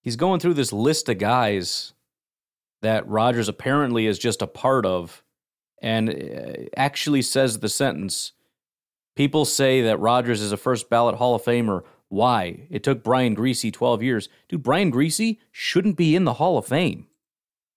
he's 0.00 0.14
going 0.14 0.38
through 0.38 0.54
this 0.54 0.72
list 0.72 1.08
of 1.08 1.18
guys 1.18 1.92
that 2.82 3.08
Rodgers 3.08 3.48
apparently 3.48 4.06
is 4.06 4.16
just 4.16 4.42
a 4.42 4.46
part 4.46 4.86
of 4.86 5.24
and 5.82 6.08
uh, 6.08 6.68
actually 6.76 7.22
says 7.22 7.58
the 7.58 7.68
sentence 7.68 8.30
People 9.16 9.44
say 9.44 9.82
that 9.82 9.98
Rodgers 9.98 10.40
is 10.40 10.52
a 10.52 10.56
first 10.56 10.88
ballot 10.88 11.16
Hall 11.16 11.34
of 11.34 11.42
Famer 11.42 11.82
why 12.10 12.66
it 12.68 12.82
took 12.82 13.02
Brian 13.02 13.34
Griese 13.34 13.72
12 13.72 14.02
years. 14.02 14.28
Dude, 14.48 14.62
Brian 14.62 14.92
Griese 14.92 15.38
shouldn't 15.50 15.96
be 15.96 16.14
in 16.14 16.24
the 16.24 16.34
Hall 16.34 16.58
of 16.58 16.66
Fame. 16.66 17.06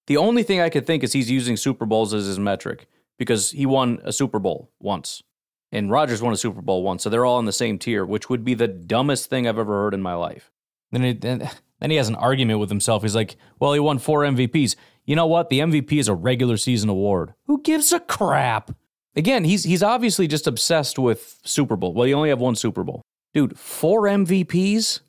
The 0.08 0.18
only 0.18 0.44
thing 0.44 0.60
I 0.60 0.70
could 0.70 0.86
think 0.86 1.04
is 1.04 1.14
he's 1.14 1.32
using 1.32 1.56
Super 1.56 1.86
Bowls 1.86 2.14
as 2.14 2.26
his 2.26 2.40
metric 2.40 2.88
because 3.18 3.52
he 3.52 3.66
won 3.66 4.00
a 4.04 4.12
Super 4.12 4.40
Bowl 4.40 4.72
once. 4.80 5.24
And 5.72 5.90
Rodgers 5.90 6.22
won 6.22 6.34
a 6.34 6.38
Super 6.38 6.62
Bowl 6.62 6.84
once. 6.84 7.04
So 7.04 7.10
they're 7.10 7.26
all 7.26 7.40
in 7.40 7.46
the 7.46 7.54
same 7.54 7.80
tier, 7.80 8.06
which 8.06 8.30
would 8.30 8.44
be 8.44 8.54
the 8.54 8.68
dumbest 8.68 9.30
thing 9.30 9.48
I've 9.48 9.58
ever 9.58 9.84
heard 9.84 9.94
in 9.94 10.02
my 10.02 10.14
life. 10.14 10.52
Then, 10.92 11.04
he, 11.04 11.14
then, 11.14 11.50
he 11.82 11.96
has 11.96 12.10
an 12.10 12.16
argument 12.16 12.60
with 12.60 12.70
himself. 12.70 13.02
He's 13.02 13.16
like, 13.16 13.38
well, 13.60 13.74
he 13.74 13.80
won 13.80 13.98
four 13.98 14.22
MVPs. 14.22 14.76
You 15.06 15.16
know 15.16 15.26
what? 15.26 15.50
The 15.50 15.60
MVP 15.60 15.94
is 15.94 16.08
a 16.08 16.14
regular 16.14 16.58
season 16.58 16.90
award. 16.90 17.34
Who 17.48 17.62
gives 17.62 17.92
a 17.92 18.00
crap? 18.00 18.76
Again, 19.16 19.44
he's 19.44 19.64
he's 19.64 19.84
obviously 19.84 20.28
just 20.28 20.48
obsessed 20.48 20.98
with 20.98 21.40
Super 21.44 21.76
Bowl. 21.76 21.94
Well, 21.94 22.08
you 22.08 22.16
only 22.16 22.30
have 22.30 22.40
one 22.40 22.56
Super 22.56 22.84
Bowl. 22.84 23.04
Dude, 23.34 23.58
four 23.58 24.04
MVPs? 24.04 25.00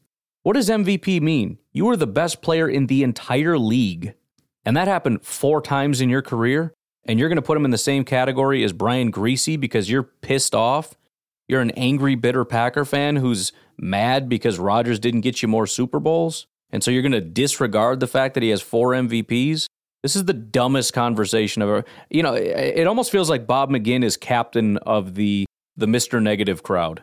What 0.43 0.55
does 0.55 0.71
MVP 0.71 1.21
mean? 1.21 1.59
You 1.73 1.85
were 1.85 1.97
the 1.97 2.07
best 2.07 2.41
player 2.41 2.69
in 2.69 2.87
the 2.87 3.03
entire 3.03 3.59
league. 3.59 4.15
And 4.65 4.77
that 4.77 4.89
happened 4.89 5.25
four 5.25 5.61
times 5.61 6.01
in 6.01 6.09
your 6.09 6.23
career, 6.23 6.73
and 7.05 7.19
you're 7.19 7.29
going 7.29 7.37
to 7.37 7.43
put 7.43 7.57
him 7.57 7.67
in 7.67 7.71
the 7.71 7.79
same 7.79 8.05
category 8.05 8.65
as 8.65 8.73
Brian 8.73 9.13
Griese 9.13 9.61
because 9.61 9.91
you're 9.91 10.05
pissed 10.05 10.55
off. 10.55 10.95
You're 11.49 11.61
an 11.61 11.73
angry, 11.73 12.15
bitter 12.15 12.47
Packer 12.47 12.87
fan 12.87 13.17
who's 13.17 13.53
mad 13.77 14.31
because 14.31 14.59
Rodgers 14.59 14.99
didn't 14.99 15.21
get 15.21 15.43
you 15.43 15.49
more 15.49 15.67
Super 15.67 16.01
Bowls. 16.01 16.47
And 16.71 16.83
so 16.83 16.91
you're 16.91 17.03
going 17.03 17.13
to 17.13 17.21
disregard 17.21 18.01
the 18.01 18.07
fact 18.07 18.33
that 18.35 18.43
he 18.43 18.49
has 18.49 18.63
four 18.63 18.93
MVPs. 18.93 19.67
This 20.03 20.17
is 20.17 20.25
the 20.25 20.33
dumbest 20.33 20.95
conversation 20.95 21.63
ever. 21.63 21.85
You 22.09 22.23
know, 22.23 22.35
it 22.35 22.87
almost 22.87 23.13
feels 23.13 23.29
like 23.29 23.47
Bob 23.47 23.71
McGinn 23.71 24.03
is 24.03 24.17
captain 24.17 24.79
of 24.79 25.15
the 25.15 25.45
the 25.77 25.87
Mr. 25.87 26.23
Negative 26.23 26.63
crowd. 26.63 27.03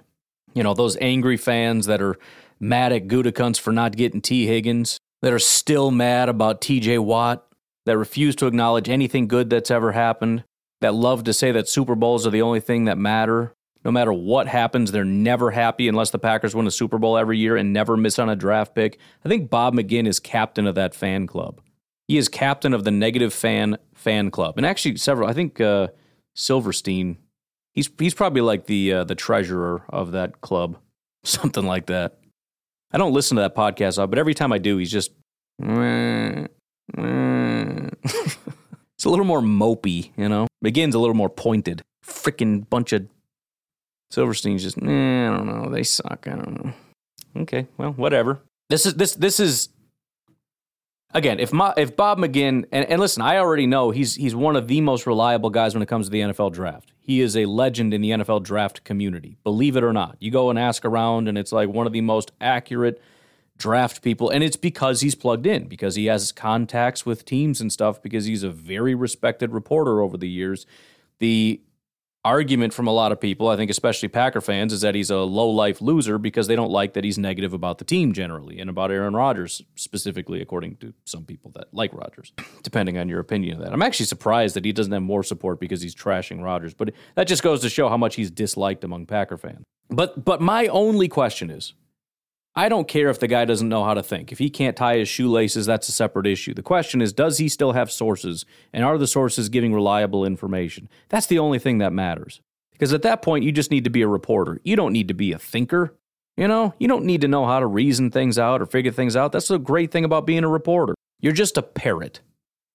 You 0.54 0.64
know, 0.64 0.74
those 0.74 0.98
angry 1.00 1.38
fans 1.38 1.86
that 1.86 2.02
are 2.02 2.18
mad 2.60 2.92
at 2.92 3.08
Gutekunst 3.08 3.60
for 3.60 3.72
not 3.72 3.96
getting 3.96 4.22
Tee 4.22 4.46
Higgins, 4.46 5.00
that 5.22 5.34
are 5.34 5.40
still 5.40 5.92
mad 5.92 6.30
about 6.30 6.62
TJ 6.62 7.00
Watt, 7.00 7.46
that 7.86 7.98
refuse 7.98 8.36
to 8.38 8.48
acknowledge 8.48 8.90
anything 8.90 9.28
good 9.28 9.50
that's 9.50 9.72
ever 9.72 9.92
happened, 9.92 10.44
that 10.82 10.94
love 10.94 11.24
to 11.24 11.34
say 11.34 11.52
that 11.52 11.70
Super 11.70 11.96
Bowls 11.96 12.26
are 12.26 12.32
the 12.32 12.42
only 12.42 12.60
thing 12.60 12.86
that 12.86 12.98
matter. 12.98 13.54
No 13.84 13.92
matter 13.92 14.14
what 14.14 14.48
happens, 14.48 14.92
they're 14.92 15.04
never 15.04 15.52
happy 15.52 15.88
unless 15.88 16.12
the 16.12 16.20
Packers 16.20 16.56
win 16.56 16.68
a 16.68 16.72
Super 16.72 17.00
Bowl 17.00 17.18
every 17.18 17.38
year 17.38 17.56
and 17.56 17.74
never 17.74 17.98
miss 17.98 18.20
on 18.20 18.30
a 18.30 18.36
draft 18.36 18.76
pick. 18.76 19.00
I 19.26 19.30
think 19.30 19.50
Bob 19.50 19.74
McGinn 19.74 20.08
is 20.08 20.20
captain 20.20 20.68
of 20.68 20.76
that 20.76 20.94
fan 20.94 21.26
club. 21.26 21.62
He 22.08 22.18
is 22.18 22.30
captain 22.30 22.74
of 22.74 22.84
the 22.84 22.92
negative 22.92 23.34
fan 23.34 23.78
fan 23.96 24.30
club. 24.30 24.56
And 24.58 24.66
actually 24.66 24.98
several 24.98 25.30
I 25.30 25.34
think 25.34 25.60
uh, 25.60 25.88
Silverstein 26.36 27.18
he's 27.74 27.90
he's 28.00 28.14
probably 28.14 28.42
like 28.42 28.66
the 28.66 28.94
uh, 28.94 29.04
the 29.04 29.16
treasurer 29.16 29.84
of 29.90 30.12
that 30.12 30.42
club. 30.42 30.78
Something 31.24 31.66
like 31.66 31.88
that. 31.88 32.18
I 32.92 32.98
don't 32.98 33.14
listen 33.14 33.38
to 33.38 33.42
that 33.42 33.56
podcast, 33.56 33.98
but 34.10 34.20
every 34.20 34.34
time 34.34 34.52
I 34.52 34.58
do, 34.58 34.78
he's 34.78 34.92
just 34.92 35.12
it's 35.62 36.50
a 39.06 39.10
little 39.10 39.26
more 39.26 39.42
mopey, 39.42 40.12
you 40.18 40.28
know. 40.28 40.48
McGinn's 40.64 40.96
a 40.96 41.00
little 41.00 41.16
more 41.16 41.30
pointed. 41.30 41.82
Freaking 42.06 42.68
bunch 42.70 42.94
of 42.94 43.08
Silverstein's 44.12 44.64
just, 44.64 44.78
I 44.78 44.86
don't 44.86 45.46
know. 45.46 45.70
They 45.70 45.84
suck. 45.84 46.28
I 46.28 46.32
don't 46.32 46.66
know. 46.66 46.74
Okay, 47.44 47.68
well, 47.78 47.92
whatever. 47.92 48.42
This 48.70 48.86
is 48.86 48.96
this 48.96 49.16
this 49.16 49.40
is 49.40 49.70
again. 51.14 51.40
If 51.40 51.54
my 51.54 51.74
if 51.78 51.96
Bob 51.96 52.18
McGinn 52.18 52.66
and, 52.72 52.86
and 52.86 53.00
listen, 53.00 53.22
I 53.22 53.38
already 53.38 53.68
know 53.68 53.92
he's 53.92 54.16
he's 54.16 54.36
one 54.36 54.56
of 54.56 54.68
the 54.68 54.82
most 54.82 55.06
reliable 55.06 55.50
guys 55.50 55.74
when 55.74 55.82
it 55.82 55.88
comes 55.88 56.08
to 56.08 56.12
the 56.12 56.22
NFL 56.22 56.54
draft. 56.54 56.92
He 57.04 57.20
is 57.20 57.36
a 57.36 57.46
legend 57.48 57.94
in 57.94 58.02
the 58.02 58.12
NFL 58.12 58.44
draft 58.44 58.84
community. 58.84 59.36
Believe 59.44 59.76
it 59.76 59.84
or 59.84 59.92
not, 59.92 60.18
you 60.20 60.30
go 60.30 60.52
and 60.52 60.60
ask 60.60 60.86
around, 60.86 61.28
and 61.28 61.38
it's 61.38 61.52
like 61.52 61.68
one 61.68 61.88
of 61.88 61.94
the 61.94 62.02
most 62.02 62.32
accurate 62.40 63.02
draft 63.58 64.04
people. 64.04 64.30
And 64.30 64.44
it's 64.44 64.56
because 64.56 65.02
he's 65.02 65.16
plugged 65.16 65.48
in, 65.48 65.68
because 65.68 65.96
he 65.96 66.06
has 66.06 66.32
contacts 66.32 67.06
with 67.06 67.26
teams 67.26 67.60
and 67.60 67.72
stuff, 67.72 68.02
because 68.02 68.26
he's 68.26 68.44
a 68.44 68.50
very 68.50 68.94
respected 68.94 69.52
reporter 69.52 70.02
over 70.02 70.16
the 70.16 70.30
years. 70.30 70.66
The 71.20 71.62
argument 72.24 72.74
from 72.74 72.88
a 72.88 72.92
lot 72.92 73.12
of 73.12 73.20
people, 73.20 73.48
I 73.48 73.56
think 73.56 73.72
especially 73.72 74.10
Packer 74.10 74.42
fans, 74.42 74.74
is 74.74 74.82
that 74.82 74.96
he's 74.96 75.10
a 75.10 75.18
low 75.18 75.50
life 75.50 75.82
loser 75.82 76.18
because 76.18 76.48
they 76.48 76.56
don't 76.56 76.72
like 76.72 76.94
that 76.94 77.04
he's 77.04 77.18
negative 77.18 77.54
about 77.54 77.80
the 77.80 77.86
team 77.86 78.14
generally 78.14 78.60
and 78.60 78.70
about 78.70 78.92
Aaron 78.92 79.16
Rodgers 79.16 79.62
specifically, 79.76 80.42
according 80.42 80.76
to 80.78 80.94
some 81.06 81.26
people 81.26 81.52
that 81.56 81.74
like 81.74 81.94
Rodgers, 81.94 82.34
depending 82.64 82.98
on 82.98 83.10
your 83.10 83.20
opinion 83.20 83.58
of 83.58 83.64
that. 83.64 83.74
I'm 83.74 83.82
actually 83.82 84.06
surprised 84.06 84.56
that 84.56 84.66
he 84.66 84.72
doesn't 84.72 84.94
have 84.94 85.02
more 85.02 85.24
support 85.24 85.60
because 85.60 85.82
he's 85.82 85.96
trashing 85.96 86.44
Rodgers, 86.44 86.74
but 86.74 86.92
that 87.16 87.28
just 87.28 87.44
goes 87.44 87.62
to 87.62 87.70
show 87.70 87.90
how 87.90 87.98
much 87.98 88.16
he's 88.16 88.30
disliked 88.30 88.84
among 88.84 89.08
Packer 89.08 89.38
fans. 89.38 89.64
But 89.90 90.24
but 90.24 90.42
my 90.42 90.68
only 90.68 91.08
question 91.08 91.50
is 91.50 91.74
I 92.54 92.68
don't 92.68 92.88
care 92.88 93.10
if 93.10 93.20
the 93.20 93.28
guy 93.28 93.46
doesn't 93.46 93.70
know 93.70 93.86
how 93.86 93.94
to 93.94 94.04
think. 94.04 94.32
If 94.32 94.40
he 94.40 94.50
can't 94.50 94.76
tie 94.76 94.98
his 94.98 95.08
shoelaces, 95.08 95.66
that's 95.66 95.88
a 95.88 95.94
separate 95.94 96.28
issue. 96.28 96.54
The 96.54 96.62
question 96.62 97.02
is, 97.02 97.14
does 97.14 97.38
he 97.38 97.48
still 97.48 97.72
have 97.72 97.90
sources? 97.90 98.46
And 98.74 98.84
are 98.84 98.98
the 98.98 99.08
sources 99.08 99.48
giving 99.48 99.74
reliable 99.74 100.26
information? 100.26 100.90
That's 101.08 101.28
the 101.28 101.40
only 101.40 101.60
thing 101.60 101.78
that 101.78 101.94
matters. 101.94 102.42
Because 102.74 102.94
at 102.94 103.04
that 103.04 103.22
point, 103.22 103.46
you 103.46 103.54
just 103.54 103.72
need 103.72 103.86
to 103.86 103.90
be 103.90 104.02
a 104.02 104.08
reporter. 104.08 104.60
You 104.64 104.76
don't 104.76 104.92
need 104.92 105.08
to 105.08 105.14
be 105.14 105.32
a 105.32 105.40
thinker. 105.40 105.96
You 106.36 106.48
know, 106.48 106.74
you 106.78 106.88
don't 106.88 107.06
need 107.06 107.22
to 107.22 107.28
know 107.28 107.46
how 107.46 107.60
to 107.60 107.68
reason 107.68 108.12
things 108.12 108.38
out 108.38 108.62
or 108.62 108.66
figure 108.66 108.92
things 108.92 109.16
out. 109.16 109.32
That's 109.32 109.48
the 109.48 109.58
great 109.58 109.92
thing 109.92 110.04
about 110.04 110.26
being 110.26 110.44
a 110.44 110.50
reporter. 110.50 110.96
You're 111.20 111.34
just 111.34 111.58
a 111.58 111.62
parrot. 111.62 112.20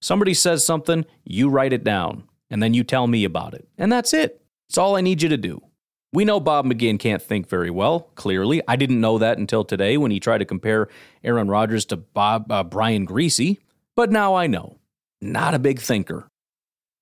Somebody 0.00 0.32
says 0.34 0.64
something, 0.64 1.04
you 1.24 1.48
write 1.48 1.72
it 1.72 1.82
down, 1.82 2.24
and 2.48 2.62
then 2.62 2.74
you 2.74 2.84
tell 2.84 3.06
me 3.06 3.24
about 3.24 3.54
it. 3.54 3.66
And 3.76 3.90
that's 3.90 4.14
it. 4.14 4.40
It's 4.68 4.78
all 4.78 4.96
I 4.96 5.00
need 5.00 5.22
you 5.22 5.28
to 5.28 5.36
do. 5.36 5.60
We 6.12 6.24
know 6.24 6.40
Bob 6.40 6.66
McGinn 6.66 6.98
can't 6.98 7.20
think 7.20 7.48
very 7.48 7.70
well, 7.70 8.10
clearly. 8.14 8.62
I 8.66 8.76
didn't 8.76 9.00
know 9.00 9.18
that 9.18 9.38
until 9.38 9.64
today 9.64 9.96
when 9.96 10.10
he 10.10 10.20
tried 10.20 10.38
to 10.38 10.44
compare 10.44 10.88
Aaron 11.24 11.48
Rodgers 11.48 11.84
to 11.86 11.96
Bob 11.96 12.50
uh, 12.50 12.62
Brian 12.64 13.06
Griese, 13.06 13.58
but 13.94 14.10
now 14.10 14.34
I 14.34 14.46
know. 14.46 14.78
Not 15.20 15.54
a 15.54 15.58
big 15.58 15.80
thinker. 15.80 16.28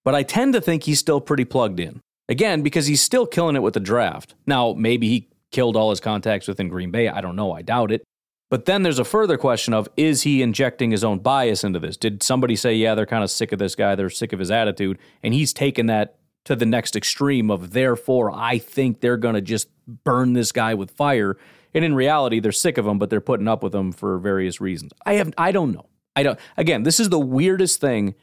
But 0.05 0.15
I 0.15 0.23
tend 0.23 0.55
to 0.55 0.61
think 0.61 0.85
he's 0.85 0.99
still 0.99 1.21
pretty 1.21 1.45
plugged 1.45 1.81
in. 1.81 2.01
Again, 2.29 2.63
because 2.63 2.87
he's 2.87 3.03
still 3.03 3.27
killing 3.27 3.57
it 3.57 3.63
with 3.63 3.75
the 3.75 3.81
draft. 3.81 4.35
Now, 4.47 4.73
maybe 4.73 5.09
he 5.09 5.29
killed 5.51 5.77
all 5.77 5.91
his 5.91 6.01
contacts 6.01 6.49
within 6.49 6.69
Green 6.69 6.91
Bay. 6.91 7.09
I 7.09 7.21
don't 7.21 7.37
know. 7.37 7.53
I 7.53 7.63
doubt 7.63 7.93
it. 7.93 8.03
But 8.51 8.67
then 8.67 8.83
there's 8.83 8.99
a 8.99 9.05
further 9.05 9.37
question 9.37 9.75
of 9.75 9.89
is 9.97 10.23
he 10.23 10.43
injecting 10.43 10.91
his 10.91 11.05
own 11.05 11.19
bias 11.19 11.65
into 11.65 11.79
this? 11.79 11.97
Did 11.97 12.23
somebody 12.23 12.57
say, 12.57 12.75
yeah, 12.75 12.95
they're 12.95 13.07
kind 13.07 13.25
of 13.25 13.31
sick 13.31 13.53
of 13.53 13.59
this 13.59 13.75
guy, 13.75 13.95
they're 13.95 14.11
sick 14.11 14.33
of 14.33 14.39
his 14.39 14.51
attitude, 14.51 14.99
and 15.23 15.35
he's 15.35 15.53
taken 15.53 15.87
that 15.87 16.17
to 16.45 16.55
the 16.55 16.67
next 16.67 16.95
extreme 16.95 17.51
of 17.51 17.73
therefore 17.73 18.31
I 18.33 18.59
think 18.59 19.01
they're 19.01 19.17
going 19.17 19.35
to 19.35 19.41
just 19.41 19.69
burn 19.87 20.33
this 20.35 20.53
guy 20.53 20.75
with 20.75 20.91
fire. 20.91 21.37
And 21.75 21.85
in 21.85 21.95
reality, 21.95 22.41
they're 22.41 22.53
sick 22.53 22.79
of 22.79 22.87
him, 22.87 22.99
but 22.99 23.11
they're 23.11 23.21
putting 23.21 23.49
up 23.49 23.63
with 23.63 23.75
him 23.75 23.93
for 23.93 24.19
various 24.19 24.61
reasons. 24.61 24.93
I 25.05 25.15
have 25.15 25.33
I 25.37 25.53
don't 25.53 25.73
know. 25.73 25.87
I 26.15 26.23
don't 26.23 26.39
again, 26.57 26.83
this 26.83 27.01
is 27.01 27.09
the 27.09 27.19
weirdest 27.19 27.81
thing 27.81 28.15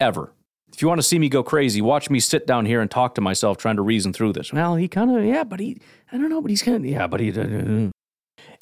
ever. 0.00 0.32
If 0.72 0.82
you 0.82 0.88
want 0.88 0.98
to 0.98 1.06
see 1.06 1.18
me 1.18 1.28
go 1.28 1.42
crazy, 1.42 1.80
watch 1.80 2.10
me 2.10 2.18
sit 2.20 2.46
down 2.46 2.66
here 2.66 2.80
and 2.80 2.90
talk 2.90 3.14
to 3.14 3.20
myself 3.20 3.56
trying 3.56 3.76
to 3.76 3.82
reason 3.82 4.12
through 4.12 4.32
this. 4.32 4.52
Well, 4.52 4.74
he 4.74 4.88
kind 4.88 5.16
of 5.16 5.24
yeah, 5.24 5.44
but 5.44 5.60
he 5.60 5.80
I 6.12 6.18
don't 6.18 6.28
know, 6.28 6.40
but 6.40 6.50
he's 6.50 6.62
kind 6.62 6.76
of 6.78 6.84
yeah, 6.84 7.06
but 7.06 7.20
he 7.20 7.30
uh, 7.30 7.90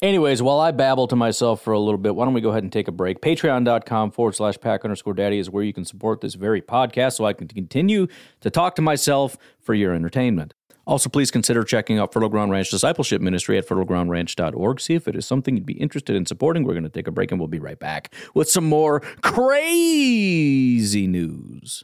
Anyways, 0.01 0.41
while 0.41 0.59
I 0.59 0.71
babble 0.71 1.07
to 1.07 1.15
myself 1.15 1.61
for 1.61 1.73
a 1.73 1.79
little 1.79 1.97
bit, 1.97 2.15
why 2.15 2.25
don't 2.25 2.33
we 2.33 2.41
go 2.41 2.49
ahead 2.49 2.63
and 2.63 2.71
take 2.71 2.87
a 2.87 2.91
break? 2.91 3.21
Patreon.com 3.21 4.11
forward 4.11 4.35
slash 4.35 4.59
pack 4.59 4.83
underscore 4.83 5.13
daddy 5.13 5.39
is 5.39 5.49
where 5.49 5.63
you 5.63 5.73
can 5.73 5.85
support 5.85 6.21
this 6.21 6.35
very 6.35 6.61
podcast 6.61 7.13
so 7.13 7.25
I 7.25 7.33
can 7.33 7.47
continue 7.47 8.07
to 8.41 8.49
talk 8.49 8.75
to 8.75 8.81
myself 8.81 9.37
for 9.59 9.73
your 9.73 9.93
entertainment. 9.93 10.53
Also, 10.87 11.09
please 11.09 11.31
consider 11.31 11.63
checking 11.63 11.97
out 11.97 12.13
Fertile 12.13 12.29
Ground 12.29 12.51
Ranch 12.51 12.69
Discipleship 12.69 13.19
Ministry 13.21 13.57
at 13.57 13.67
fertilegroundranch.org. 13.67 14.79
See 14.79 14.93
if 14.93 15.07
it 15.07 15.15
is 15.15 15.25
something 15.25 15.57
you'd 15.57 15.65
be 15.65 15.73
interested 15.73 16.15
in 16.15 16.27
supporting. 16.27 16.63
We're 16.63 16.73
going 16.73 16.83
to 16.83 16.89
take 16.89 17.07
a 17.07 17.11
break 17.11 17.31
and 17.31 17.39
we'll 17.39 17.47
be 17.47 17.59
right 17.59 17.79
back 17.79 18.13
with 18.35 18.49
some 18.49 18.65
more 18.65 18.99
crazy 19.21 21.07
news. 21.07 21.83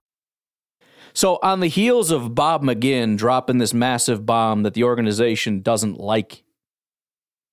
So 1.13 1.39
on 1.43 1.59
the 1.59 1.67
heels 1.67 2.11
of 2.11 2.35
Bob 2.35 2.63
McGinn 2.63 3.17
dropping 3.17 3.57
this 3.57 3.73
massive 3.73 4.25
bomb 4.25 4.63
that 4.63 4.73
the 4.73 4.83
organization 4.83 5.61
doesn't 5.61 5.99
like 5.99 6.43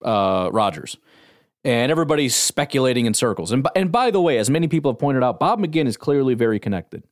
uh, 0.04 0.50
and 1.64 1.90
everybody's 1.92 2.34
speculating 2.34 3.06
in 3.06 3.14
circles. 3.14 3.52
And, 3.52 3.66
and 3.74 3.90
by 3.90 4.10
the 4.10 4.20
way, 4.20 4.38
as 4.38 4.48
many 4.48 4.68
people 4.68 4.92
have 4.92 4.98
pointed 4.98 5.22
out, 5.22 5.40
Bob 5.40 5.58
McGinn 5.58 5.86
is 5.86 5.96
clearly 5.96 6.34
very 6.34 6.58
connected. 6.58 7.02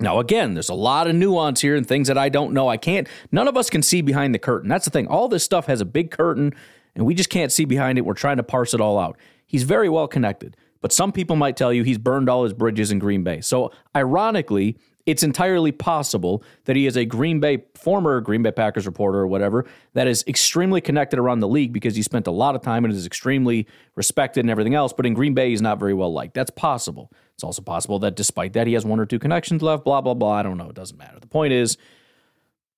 Now, 0.00 0.18
again, 0.18 0.54
there's 0.54 0.70
a 0.70 0.74
lot 0.74 1.06
of 1.06 1.14
nuance 1.14 1.60
here 1.60 1.76
and 1.76 1.86
things 1.86 2.08
that 2.08 2.16
I 2.16 2.30
don't 2.30 2.54
know. 2.54 2.68
I 2.68 2.78
can't, 2.78 3.06
none 3.30 3.48
of 3.48 3.56
us 3.56 3.68
can 3.68 3.82
see 3.82 4.00
behind 4.00 4.34
the 4.34 4.38
curtain. 4.38 4.68
That's 4.68 4.86
the 4.86 4.90
thing. 4.90 5.06
All 5.08 5.28
this 5.28 5.44
stuff 5.44 5.66
has 5.66 5.82
a 5.82 5.84
big 5.84 6.10
curtain 6.10 6.54
and 6.94 7.04
we 7.04 7.14
just 7.14 7.28
can't 7.28 7.52
see 7.52 7.66
behind 7.66 7.98
it. 7.98 8.02
We're 8.02 8.14
trying 8.14 8.38
to 8.38 8.42
parse 8.42 8.72
it 8.72 8.80
all 8.80 8.98
out. 8.98 9.18
He's 9.46 9.62
very 9.64 9.88
well 9.88 10.08
connected, 10.08 10.56
but 10.80 10.92
some 10.92 11.12
people 11.12 11.36
might 11.36 11.56
tell 11.56 11.72
you 11.72 11.82
he's 11.82 11.98
burned 11.98 12.30
all 12.30 12.44
his 12.44 12.54
bridges 12.54 12.90
in 12.90 12.98
Green 12.98 13.22
Bay. 13.22 13.40
So, 13.40 13.72
ironically, 13.94 14.78
it's 15.06 15.22
entirely 15.22 15.72
possible 15.72 16.42
that 16.64 16.76
he 16.76 16.86
is 16.86 16.96
a 16.96 17.04
Green 17.04 17.40
Bay 17.40 17.64
former 17.74 18.20
Green 18.20 18.42
Bay 18.42 18.52
Packers 18.52 18.86
reporter 18.86 19.18
or 19.18 19.26
whatever 19.26 19.66
that 19.94 20.06
is 20.06 20.24
extremely 20.26 20.80
connected 20.80 21.18
around 21.18 21.40
the 21.40 21.48
league 21.48 21.72
because 21.72 21.96
he 21.96 22.02
spent 22.02 22.26
a 22.26 22.30
lot 22.30 22.54
of 22.54 22.62
time 22.62 22.84
and 22.84 22.92
is 22.92 23.06
extremely 23.06 23.66
respected 23.96 24.40
and 24.40 24.50
everything 24.50 24.74
else. 24.74 24.92
But 24.92 25.06
in 25.06 25.14
Green 25.14 25.34
Bay, 25.34 25.50
he's 25.50 25.62
not 25.62 25.78
very 25.78 25.94
well 25.94 26.12
liked. 26.12 26.34
That's 26.34 26.50
possible. 26.50 27.10
It's 27.34 27.44
also 27.44 27.62
possible 27.62 27.98
that 28.00 28.16
despite 28.16 28.52
that, 28.52 28.66
he 28.66 28.74
has 28.74 28.84
one 28.84 29.00
or 29.00 29.06
two 29.06 29.18
connections 29.18 29.62
left. 29.62 29.84
Blah 29.84 30.00
blah 30.00 30.14
blah. 30.14 30.32
I 30.32 30.42
don't 30.42 30.58
know. 30.58 30.68
It 30.68 30.76
doesn't 30.76 30.98
matter. 30.98 31.18
The 31.18 31.26
point 31.26 31.52
is, 31.52 31.76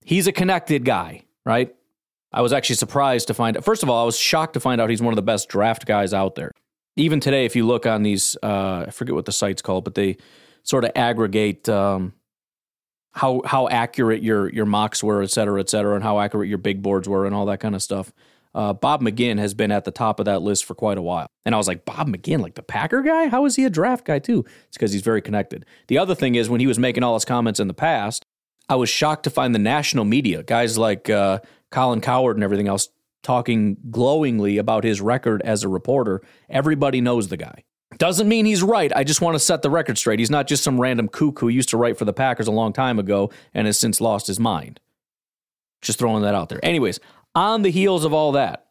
he's 0.05 0.27
a 0.27 0.33
connected 0.33 0.85
guy, 0.85 1.23
right? 1.45 1.75
I 2.33 2.41
was 2.41 2.53
actually 2.53 2.77
surprised 2.77 3.29
to 3.29 3.35
find. 3.35 3.63
First 3.65 3.83
of 3.83 3.91
all, 3.91 4.03
I 4.03 4.07
was 4.07 4.17
shocked 4.17 4.55
to 4.55 4.61
find 4.61 4.81
out 4.81 4.89
he's 4.89 5.03
one 5.03 5.13
of 5.13 5.17
the 5.17 5.23
best 5.23 5.49
draft 5.49 5.85
guys 5.85 6.15
out 6.15 6.35
there. 6.35 6.53
Even 6.97 7.21
today, 7.21 7.45
if 7.45 7.57
you 7.57 7.67
look 7.67 7.87
on 7.87 8.03
these, 8.03 8.37
uh, 8.43 8.85
I 8.87 8.91
forget 8.91 9.15
what 9.15 9.25
the 9.25 9.33
site's 9.33 9.63
called, 9.63 9.85
but 9.85 9.95
they 9.95 10.17
sort 10.63 10.85
of 10.85 10.93
aggregate 10.97 11.69
um, 11.69 12.15
how 13.13 13.43
how 13.45 13.69
accurate 13.69 14.23
your 14.23 14.49
your 14.51 14.67
mocks 14.67 15.03
were, 15.03 15.23
et 15.23 15.31
cetera, 15.31 15.61
et 15.61 15.69
cetera, 15.69 15.95
and 15.95 16.03
how 16.03 16.21
accurate 16.21 16.49
your 16.49 16.59
big 16.59 16.83
boards 16.83 17.09
were, 17.09 17.27
and 17.27 17.35
all 17.35 17.47
that 17.47 17.61
kind 17.61 17.75
of 17.75 17.83
stuff. 17.83 18.13
Uh, 18.55 18.73
Bob 18.73 19.01
McGinn 19.01 19.39
has 19.39 19.55
been 19.55 19.73
at 19.73 19.85
the 19.85 19.91
top 19.91 20.21
of 20.21 20.27
that 20.27 20.43
list 20.43 20.67
for 20.67 20.75
quite 20.75 20.99
a 20.99 21.03
while, 21.03 21.27
and 21.47 21.55
I 21.55 21.59
was 21.59 21.67
like, 21.67 21.85
Bob 21.85 22.09
McGinn, 22.09 22.41
like 22.41 22.55
the 22.55 22.63
Packer 22.63 23.03
guy, 23.03 23.29
how 23.29 23.47
is 23.47 23.57
he 23.57 23.65
a 23.65 23.71
draft 23.71 24.05
guy 24.05 24.19
too? 24.19 24.45
It's 24.69 24.77
because 24.77 24.93
he's 24.93 25.03
very 25.03 25.23
connected. 25.23 25.65
The 25.89 25.99
other 25.99 26.15
thing 26.15 26.35
is 26.35 26.51
when 26.51 26.61
he 26.61 26.67
was 26.67 26.79
making 26.79 27.03
all 27.03 27.15
his 27.15 27.25
comments 27.25 27.61
in 27.61 27.69
the 27.69 27.75
past, 27.75 28.25
I 28.69 28.77
was 28.77 28.91
shocked 28.91 29.25
to 29.25 29.31
find 29.31 29.55
the 29.55 29.59
national 29.59 30.05
media, 30.05 30.43
guys 30.43 30.77
like 30.77 31.09
uh, 31.09 31.41
Colin 31.71 32.03
Cowherd 32.03 32.37
and 32.37 32.45
everything 32.45 32.69
else, 32.69 32.89
talking 33.23 33.79
glowingly 33.91 34.59
about 34.59 34.85
his 34.85 35.01
record 35.01 35.41
as 35.43 35.65
a 35.65 35.69
reporter. 35.69 36.21
Everybody 36.51 37.01
knows 37.01 37.29
the 37.29 37.39
guy. 37.39 37.65
Doesn't 37.99 38.29
mean 38.29 38.47
he's 38.47 38.63
right. 38.63 38.93
I 38.95 39.05
just 39.05 39.21
want 39.21 39.35
to 39.35 39.39
set 39.39 39.63
the 39.63 39.71
record 39.71 39.99
straight. 39.99 40.19
He's 40.19 40.31
not 40.31 40.47
just 40.47 40.65
some 40.65 40.81
random 40.81 41.09
kook 41.09 41.39
who 41.41 41.49
used 41.49 41.69
to 41.71 41.77
write 41.77 41.99
for 41.99 42.05
the 42.05 42.13
Packers 42.13 42.47
a 42.47 42.53
long 42.53 42.73
time 42.73 42.99
ago 42.99 43.31
and 43.55 43.67
has 43.67 43.79
since 43.79 44.01
lost 44.01 44.27
his 44.27 44.41
mind. 44.41 44.81
Just 45.81 45.99
throwing 45.99 46.23
that 46.23 46.35
out 46.35 46.49
there. 46.49 46.65
Anyways, 46.65 47.01
on 47.35 47.63
the 47.63 47.71
heels 47.71 48.05
of 48.05 48.13
all 48.13 48.33
that, 48.33 48.67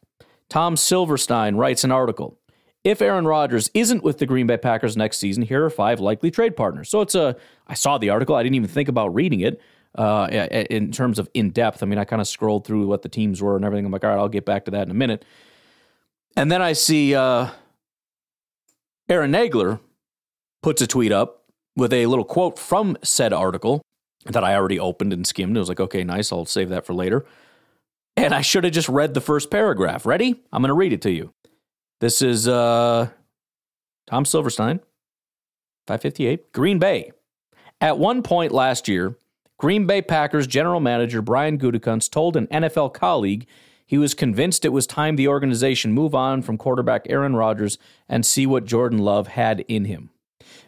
Tom 0.49 0.75
Silverstein 0.75 1.55
writes 1.55 1.83
an 1.83 1.91
article. 1.91 2.37
If 2.83 3.01
Aaron 3.01 3.27
Rodgers 3.27 3.69
isn't 3.73 4.03
with 4.03 4.17
the 4.17 4.25
Green 4.25 4.47
Bay 4.47 4.57
Packers 4.57 4.97
next 4.97 5.17
season, 5.17 5.43
here 5.43 5.63
are 5.63 5.69
five 5.69 5.99
likely 5.99 6.31
trade 6.31 6.55
partners. 6.55 6.89
So 6.89 7.01
it's 7.01 7.13
a, 7.13 7.35
I 7.67 7.75
saw 7.75 7.97
the 7.97 8.09
article. 8.09 8.35
I 8.35 8.43
didn't 8.43 8.55
even 8.55 8.69
think 8.69 8.89
about 8.89 9.13
reading 9.13 9.41
it 9.41 9.61
uh, 9.95 10.27
in 10.69 10.91
terms 10.91 11.19
of 11.19 11.29
in 11.33 11.51
depth. 11.51 11.83
I 11.83 11.85
mean, 11.85 11.99
I 11.99 12.05
kind 12.05 12.21
of 12.21 12.27
scrolled 12.27 12.65
through 12.65 12.87
what 12.87 13.03
the 13.03 13.09
teams 13.09 13.41
were 13.41 13.55
and 13.55 13.63
everything. 13.63 13.85
I'm 13.85 13.91
like, 13.91 14.03
all 14.03 14.09
right, 14.09 14.17
I'll 14.17 14.29
get 14.29 14.45
back 14.45 14.65
to 14.65 14.71
that 14.71 14.83
in 14.83 14.91
a 14.91 14.95
minute. 14.95 15.23
And 16.35 16.51
then 16.51 16.61
I 16.61 16.73
see 16.73 17.13
uh, 17.13 17.49
Aaron 19.11 19.33
Nagler 19.33 19.81
puts 20.63 20.81
a 20.81 20.87
tweet 20.87 21.11
up 21.11 21.43
with 21.75 21.91
a 21.91 22.05
little 22.05 22.23
quote 22.23 22.57
from 22.57 22.97
said 23.03 23.33
article 23.33 23.81
that 24.23 24.41
I 24.41 24.55
already 24.55 24.79
opened 24.79 25.11
and 25.11 25.27
skimmed. 25.27 25.57
It 25.57 25.59
was 25.59 25.67
like, 25.67 25.81
okay, 25.81 26.05
nice. 26.05 26.31
I'll 26.31 26.45
save 26.45 26.69
that 26.69 26.85
for 26.85 26.93
later. 26.93 27.25
And 28.15 28.33
I 28.33 28.39
should 28.39 28.63
have 28.63 28.71
just 28.71 28.87
read 28.87 29.13
the 29.13 29.19
first 29.19 29.51
paragraph. 29.51 30.05
Ready? 30.05 30.41
I'm 30.53 30.61
going 30.61 30.69
to 30.69 30.73
read 30.73 30.93
it 30.93 31.01
to 31.01 31.11
you. 31.11 31.33
This 31.99 32.21
is 32.21 32.47
uh, 32.47 33.09
Tom 34.07 34.23
Silverstein, 34.23 34.79
558, 35.87 36.53
Green 36.53 36.79
Bay. 36.79 37.11
At 37.81 37.97
one 37.97 38.23
point 38.23 38.53
last 38.53 38.87
year, 38.87 39.17
Green 39.59 39.87
Bay 39.87 40.01
Packers 40.01 40.47
general 40.47 40.79
manager 40.79 41.21
Brian 41.21 41.59
Gutekunst 41.59 42.11
told 42.11 42.37
an 42.37 42.47
NFL 42.47 42.93
colleague 42.93 43.45
he 43.91 43.97
was 43.97 44.13
convinced 44.13 44.63
it 44.63 44.69
was 44.69 44.87
time 44.87 45.17
the 45.17 45.27
organization 45.27 45.91
move 45.91 46.15
on 46.15 46.41
from 46.41 46.57
quarterback 46.57 47.05
Aaron 47.09 47.35
Rodgers 47.35 47.77
and 48.07 48.25
see 48.25 48.47
what 48.47 48.63
Jordan 48.63 48.99
Love 48.99 49.27
had 49.27 49.65
in 49.67 49.83
him. 49.83 50.11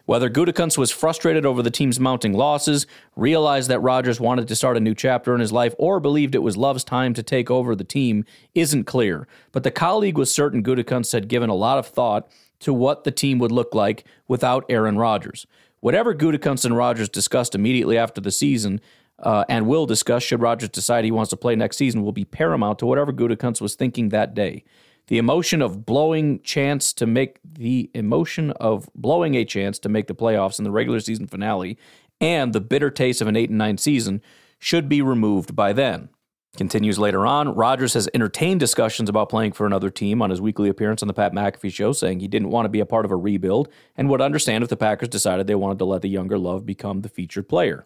Whether 0.04 0.28
Gutekunst 0.28 0.76
was 0.76 0.90
frustrated 0.90 1.46
over 1.46 1.62
the 1.62 1.70
team's 1.70 1.98
mounting 1.98 2.34
losses, 2.34 2.86
realized 3.16 3.70
that 3.70 3.80
Rodgers 3.80 4.20
wanted 4.20 4.46
to 4.48 4.54
start 4.54 4.76
a 4.76 4.80
new 4.80 4.94
chapter 4.94 5.34
in 5.34 5.40
his 5.40 5.52
life, 5.52 5.74
or 5.78 6.00
believed 6.00 6.34
it 6.34 6.42
was 6.42 6.58
Love's 6.58 6.84
time 6.84 7.14
to 7.14 7.22
take 7.22 7.50
over 7.50 7.74
the 7.74 7.82
team 7.82 8.26
isn't 8.54 8.84
clear. 8.84 9.26
But 9.52 9.62
the 9.62 9.70
colleague 9.70 10.18
was 10.18 10.30
certain 10.30 10.62
Gutekunst 10.62 11.12
had 11.12 11.26
given 11.26 11.48
a 11.48 11.54
lot 11.54 11.78
of 11.78 11.86
thought 11.86 12.30
to 12.60 12.74
what 12.74 13.04
the 13.04 13.10
team 13.10 13.38
would 13.38 13.52
look 13.52 13.74
like 13.74 14.04
without 14.28 14.66
Aaron 14.68 14.98
Rodgers. 14.98 15.46
Whatever 15.80 16.14
Gutekunst 16.14 16.66
and 16.66 16.76
Rodgers 16.76 17.08
discussed 17.08 17.54
immediately 17.54 17.96
after 17.96 18.20
the 18.20 18.30
season, 18.30 18.82
uh, 19.18 19.44
and 19.48 19.66
will 19.66 19.86
discuss 19.86 20.22
should 20.22 20.40
Rodgers 20.40 20.68
decide 20.68 21.04
he 21.04 21.10
wants 21.10 21.30
to 21.30 21.36
play 21.36 21.54
next 21.56 21.76
season 21.76 22.02
will 22.02 22.12
be 22.12 22.24
paramount 22.24 22.78
to 22.80 22.86
whatever 22.86 23.12
Gutekunst 23.12 23.60
was 23.60 23.74
thinking 23.74 24.08
that 24.08 24.34
day. 24.34 24.64
The 25.06 25.18
emotion 25.18 25.60
of 25.60 25.84
blowing 25.84 26.40
chance 26.42 26.92
to 26.94 27.06
make 27.06 27.38
the 27.44 27.90
emotion 27.94 28.52
of 28.52 28.88
blowing 28.94 29.34
a 29.34 29.44
chance 29.44 29.78
to 29.80 29.88
make 29.88 30.06
the 30.06 30.14
playoffs 30.14 30.58
in 30.58 30.64
the 30.64 30.70
regular 30.70 31.00
season 31.00 31.26
finale 31.26 31.78
and 32.20 32.52
the 32.52 32.60
bitter 32.60 32.90
taste 32.90 33.20
of 33.20 33.28
an 33.28 33.36
8 33.36 33.50
and 33.50 33.58
9 33.58 33.78
season 33.78 34.22
should 34.58 34.88
be 34.88 35.02
removed 35.02 35.54
by 35.54 35.72
then. 35.72 36.08
Continues 36.56 37.00
later 37.00 37.26
on, 37.26 37.54
Rodgers 37.54 37.94
has 37.94 38.08
entertained 38.14 38.60
discussions 38.60 39.08
about 39.08 39.28
playing 39.28 39.52
for 39.52 39.66
another 39.66 39.90
team 39.90 40.22
on 40.22 40.30
his 40.30 40.40
weekly 40.40 40.68
appearance 40.68 41.02
on 41.02 41.08
the 41.08 41.14
Pat 41.14 41.32
McAfee 41.32 41.72
show, 41.72 41.92
saying 41.92 42.20
he 42.20 42.28
didn't 42.28 42.50
want 42.50 42.64
to 42.64 42.70
be 42.70 42.78
a 42.78 42.86
part 42.86 43.04
of 43.04 43.10
a 43.10 43.16
rebuild 43.16 43.68
and 43.96 44.08
would 44.08 44.20
understand 44.20 44.62
if 44.62 44.70
the 44.70 44.76
Packers 44.76 45.08
decided 45.08 45.48
they 45.48 45.56
wanted 45.56 45.80
to 45.80 45.84
let 45.84 46.02
the 46.02 46.08
younger 46.08 46.38
Love 46.38 46.64
become 46.64 47.00
the 47.00 47.08
featured 47.08 47.48
player. 47.48 47.84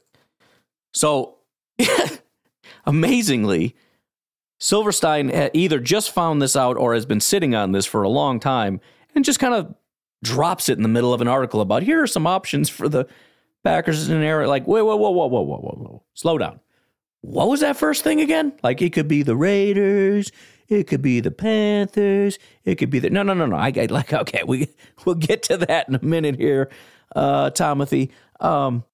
So, 0.92 1.36
amazingly, 2.86 3.76
Silverstein 4.58 5.50
either 5.54 5.78
just 5.78 6.10
found 6.10 6.42
this 6.42 6.56
out 6.56 6.76
or 6.76 6.94
has 6.94 7.06
been 7.06 7.20
sitting 7.20 7.54
on 7.54 7.72
this 7.72 7.86
for 7.86 8.02
a 8.02 8.08
long 8.08 8.40
time 8.40 8.80
and 9.14 9.24
just 9.24 9.38
kind 9.38 9.54
of 9.54 9.74
drops 10.22 10.68
it 10.68 10.76
in 10.76 10.82
the 10.82 10.88
middle 10.88 11.14
of 11.14 11.20
an 11.20 11.28
article 11.28 11.60
about 11.60 11.82
here 11.82 12.02
are 12.02 12.06
some 12.08 12.26
options 12.26 12.68
for 12.68 12.88
the 12.88 13.06
Packers 13.64 14.08
in 14.08 14.16
an 14.16 14.22
area. 14.22 14.48
Like, 14.48 14.66
wait, 14.66 14.82
whoa, 14.82 14.96
whoa, 14.96 15.10
whoa, 15.10 15.26
whoa, 15.26 15.42
whoa, 15.42 15.58
whoa, 15.58 15.78
whoa. 15.78 16.02
Slow 16.14 16.38
down. 16.38 16.60
What 17.20 17.48
was 17.48 17.60
that 17.60 17.76
first 17.76 18.04
thing 18.04 18.20
again? 18.20 18.52
Like, 18.62 18.80
it 18.80 18.92
could 18.92 19.08
be 19.08 19.22
the 19.22 19.36
Raiders. 19.36 20.30
It 20.68 20.86
could 20.86 21.02
be 21.02 21.20
the 21.20 21.30
Panthers. 21.30 22.38
It 22.64 22.76
could 22.76 22.90
be 22.90 22.98
the 22.98 23.10
no, 23.10 23.22
no, 23.22 23.34
no, 23.34 23.46
no. 23.46 23.56
I, 23.56 23.72
I 23.76 23.86
like 23.86 24.12
okay. 24.12 24.42
We 24.46 24.68
we'll 25.04 25.16
get 25.16 25.42
to 25.44 25.56
that 25.58 25.88
in 25.88 25.94
a 25.94 26.04
minute 26.04 26.36
here, 26.36 26.70
uh, 27.16 27.50
Timothy. 27.50 28.10
Um, 28.40 28.84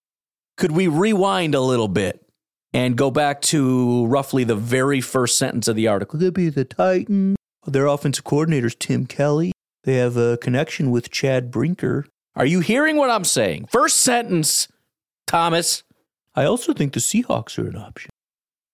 could 0.56 0.72
we 0.72 0.88
rewind 0.88 1.54
a 1.54 1.60
little 1.60 1.88
bit 1.88 2.24
and 2.72 2.96
go 2.96 3.10
back 3.10 3.40
to 3.42 4.06
roughly 4.06 4.44
the 4.44 4.54
very 4.54 5.00
first 5.00 5.38
sentence 5.38 5.68
of 5.68 5.76
the 5.76 5.88
article? 5.88 6.18
Could 6.18 6.34
be 6.34 6.48
the 6.48 6.64
Titans. 6.64 7.36
Their 7.66 7.86
offensive 7.86 8.24
coordinator's 8.24 8.74
Tim 8.74 9.06
Kelly. 9.06 9.52
They 9.84 9.94
have 9.94 10.16
a 10.16 10.36
connection 10.38 10.90
with 10.90 11.10
Chad 11.10 11.50
Brinker. 11.50 12.06
Are 12.36 12.46
you 12.46 12.60
hearing 12.60 12.96
what 12.96 13.10
I'm 13.10 13.24
saying? 13.24 13.66
First 13.70 14.00
sentence, 14.00 14.68
Thomas. 15.26 15.82
I 16.34 16.44
also 16.44 16.72
think 16.72 16.92
the 16.92 17.00
Seahawks 17.00 17.58
are 17.58 17.68
an 17.68 17.76
option. 17.76 18.10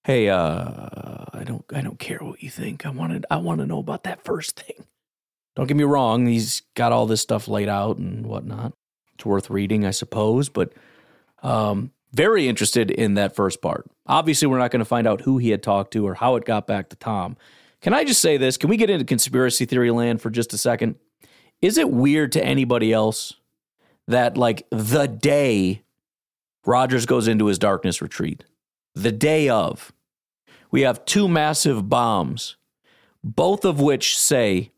Hey, 0.05 0.28
uh, 0.28 1.26
I 1.33 1.45
don't, 1.45 1.64
I 1.72 1.83
don't 1.83 1.99
care 1.99 2.18
what 2.20 2.43
you 2.43 2.51
think. 2.51 2.87
I 2.87 2.91
wanted, 2.91 3.26
I 3.31 3.37
want 3.37 3.61
to 3.61 3.66
know 3.66 3.78
about 3.78 4.05
that 4.05 4.24
first 4.24 4.59
thing. 4.59 4.87
Don't 5.57 5.66
get 5.66 5.76
me 5.76 5.85
wrong; 5.85 6.26
he's 6.26 6.62
got 6.74 6.93
all 6.93 7.07
this 7.07 7.20
stuff 7.20 7.49
laid 7.49 7.68
out 7.68 7.99
and 7.99 8.24
whatnot. 8.24 8.72
It's 9.14 9.26
worth 9.26 9.51
reading, 9.51 9.85
I 9.85 9.91
suppose, 9.91 10.49
but 10.49 10.72
um, 11.43 11.93
very 12.12 12.49
interested 12.49 12.91
in 12.91 13.14
that 13.14 13.34
first 13.34 13.62
part. 13.62 13.88
Obviously, 14.07 14.49
we're 14.49 14.59
not 14.59 14.70
going 14.70 14.80
to 14.80 14.84
find 14.84 15.07
out 15.07 15.22
who 15.22 15.38
he 15.38 15.51
had 15.51 15.62
talked 15.62 15.93
to 15.93 16.07
or 16.07 16.14
how 16.14 16.36
it 16.36 16.45
got 16.45 16.66
back 16.66 16.88
to 16.91 16.97
Tom. 16.97 17.36
Can 17.80 17.95
I 17.95 18.05
just 18.05 18.20
say 18.20 18.36
this? 18.36 18.57
Can 18.57 18.68
we 18.68 18.76
get 18.76 18.91
into 18.91 19.05
conspiracy 19.05 19.64
theory 19.64 19.91
land 19.91 20.20
for 20.20 20.30
just 20.30 20.53
a 20.53 20.59
second? 20.59 20.97
Is 21.62 21.78
it 21.78 21.91
weird 21.91 22.32
to 22.32 22.45
anybody 22.45 22.93
else 22.93 23.34
that, 24.07 24.36
like, 24.36 24.66
the 24.70 25.07
day 25.07 25.82
Rodgers 26.66 27.07
goes 27.07 27.28
into 27.28 27.47
his 27.47 27.59
darkness 27.59 28.03
retreat, 28.03 28.45
the 28.95 29.12
day 29.12 29.49
of, 29.49 29.93
we 30.70 30.82
have 30.82 31.05
two 31.05 31.28
massive 31.28 31.88
bombs, 31.88 32.57
both 33.22 33.64
of 33.64 33.80
which 33.80 34.18
say 34.18 34.72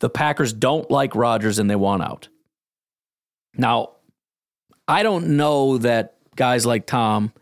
the 0.00 0.10
Packers 0.10 0.52
don't 0.52 0.90
like 0.90 1.14
Rodgers 1.14 1.58
and 1.58 1.70
they 1.70 1.76
want 1.76 2.02
out. 2.02 2.28
Now, 3.56 3.90
I 4.90 5.04
don't 5.04 5.36
know 5.36 5.78
that 5.78 6.16
guys 6.34 6.66
like 6.66 6.84
Tom 6.84 7.32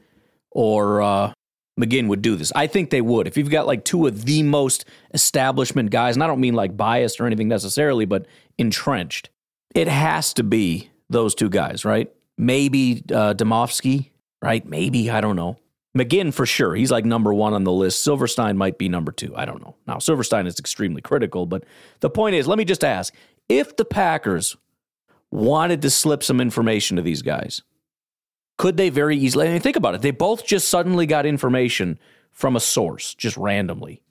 or 0.51 1.01
uh, 1.01 1.33
McGinn 1.81 2.09
would 2.09 2.21
do 2.21 2.37
this. 2.37 2.53
I 2.55 2.67
think 2.67 2.91
they 2.91 3.01
would. 3.01 3.27
If 3.27 3.39
you've 3.39 3.49
got 3.49 3.67
like 3.67 3.87
two 3.87 4.07
of 4.07 4.27
the 4.27 4.43
most 4.43 4.85
establishment 5.15 5.91
guys, 5.91 6.15
and 6.15 6.23
I 6.23 6.27
don't 6.27 6.41
mean 6.41 6.53
like 6.53 6.77
biased 6.77 7.23
or 7.23 7.27
anything 7.27 7.49
necessarily, 7.49 8.05
but 8.05 8.27
entrenched, 8.59 9.31
it 9.75 9.89
has 9.89 10.35
to 10.35 10.43
be 10.43 10.91
those 11.09 11.35
two 11.35 11.49
guys, 11.49 11.87
right? 11.87 12.13
Maybe 12.37 13.03
uh, 13.11 13.33
Demovsky, 13.33 14.11
right? 14.43 14.67
Maybe, 14.67 15.11
I 15.11 15.23
don't 15.23 15.37
know. 15.37 15.57
McGinn 15.97 16.35
for 16.35 16.45
sure. 16.45 16.75
He's 16.75 16.91
like 16.91 17.07
number 17.07 17.33
one 17.33 17.55
on 17.55 17.65
the 17.65 17.73
list. 17.73 18.03
Silverstein 18.03 18.59
might 18.59 18.77
be 18.77 18.91
number 18.91 19.11
two. 19.11 19.35
I 19.35 19.47
don't 19.47 19.63
know. 19.63 19.75
Now, 19.87 20.01
Silverstein 20.01 20.47
is 20.47 20.59
extremely 20.59 21.01
critical, 21.01 21.47
but 21.47 21.65
the 22.01 22.11
point 22.11 22.35
is 22.35 22.47
let 22.47 22.59
me 22.59 22.67
just 22.67 22.85
ask 22.85 23.15
if 23.49 23.75
the 23.77 23.87
Packers 23.87 24.55
wanted 25.31 25.83
to 25.83 25.91
slip 25.91 26.23
some 26.23 26.41
information 26.41 26.97
to 26.97 27.03
these 27.03 27.23
guys, 27.23 27.63
could 28.57 28.77
they 28.77 28.91
very 28.91 29.17
easily? 29.17 29.49
I 29.49 29.53
mean, 29.53 29.61
think 29.61 29.77
about 29.77 29.95
it. 29.95 30.03
They 30.03 30.11
both 30.11 30.47
just 30.47 30.69
suddenly 30.69 31.07
got 31.07 31.27
information 31.27 31.99
from 32.31 32.57
a 32.57 32.61
source, 32.61 33.15
just 33.15 33.37
randomly. 33.37 34.03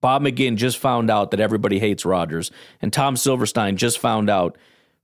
Bob 0.00 0.22
McGinn 0.22 0.56
just 0.56 0.78
found 0.78 1.10
out 1.10 1.30
that 1.30 1.40
everybody 1.40 1.78
hates 1.78 2.04
Rodgers, 2.04 2.50
and 2.80 2.92
Tom 2.92 3.16
Silverstein 3.16 3.76
just 3.76 3.98
found 3.98 4.30
out 4.30 4.56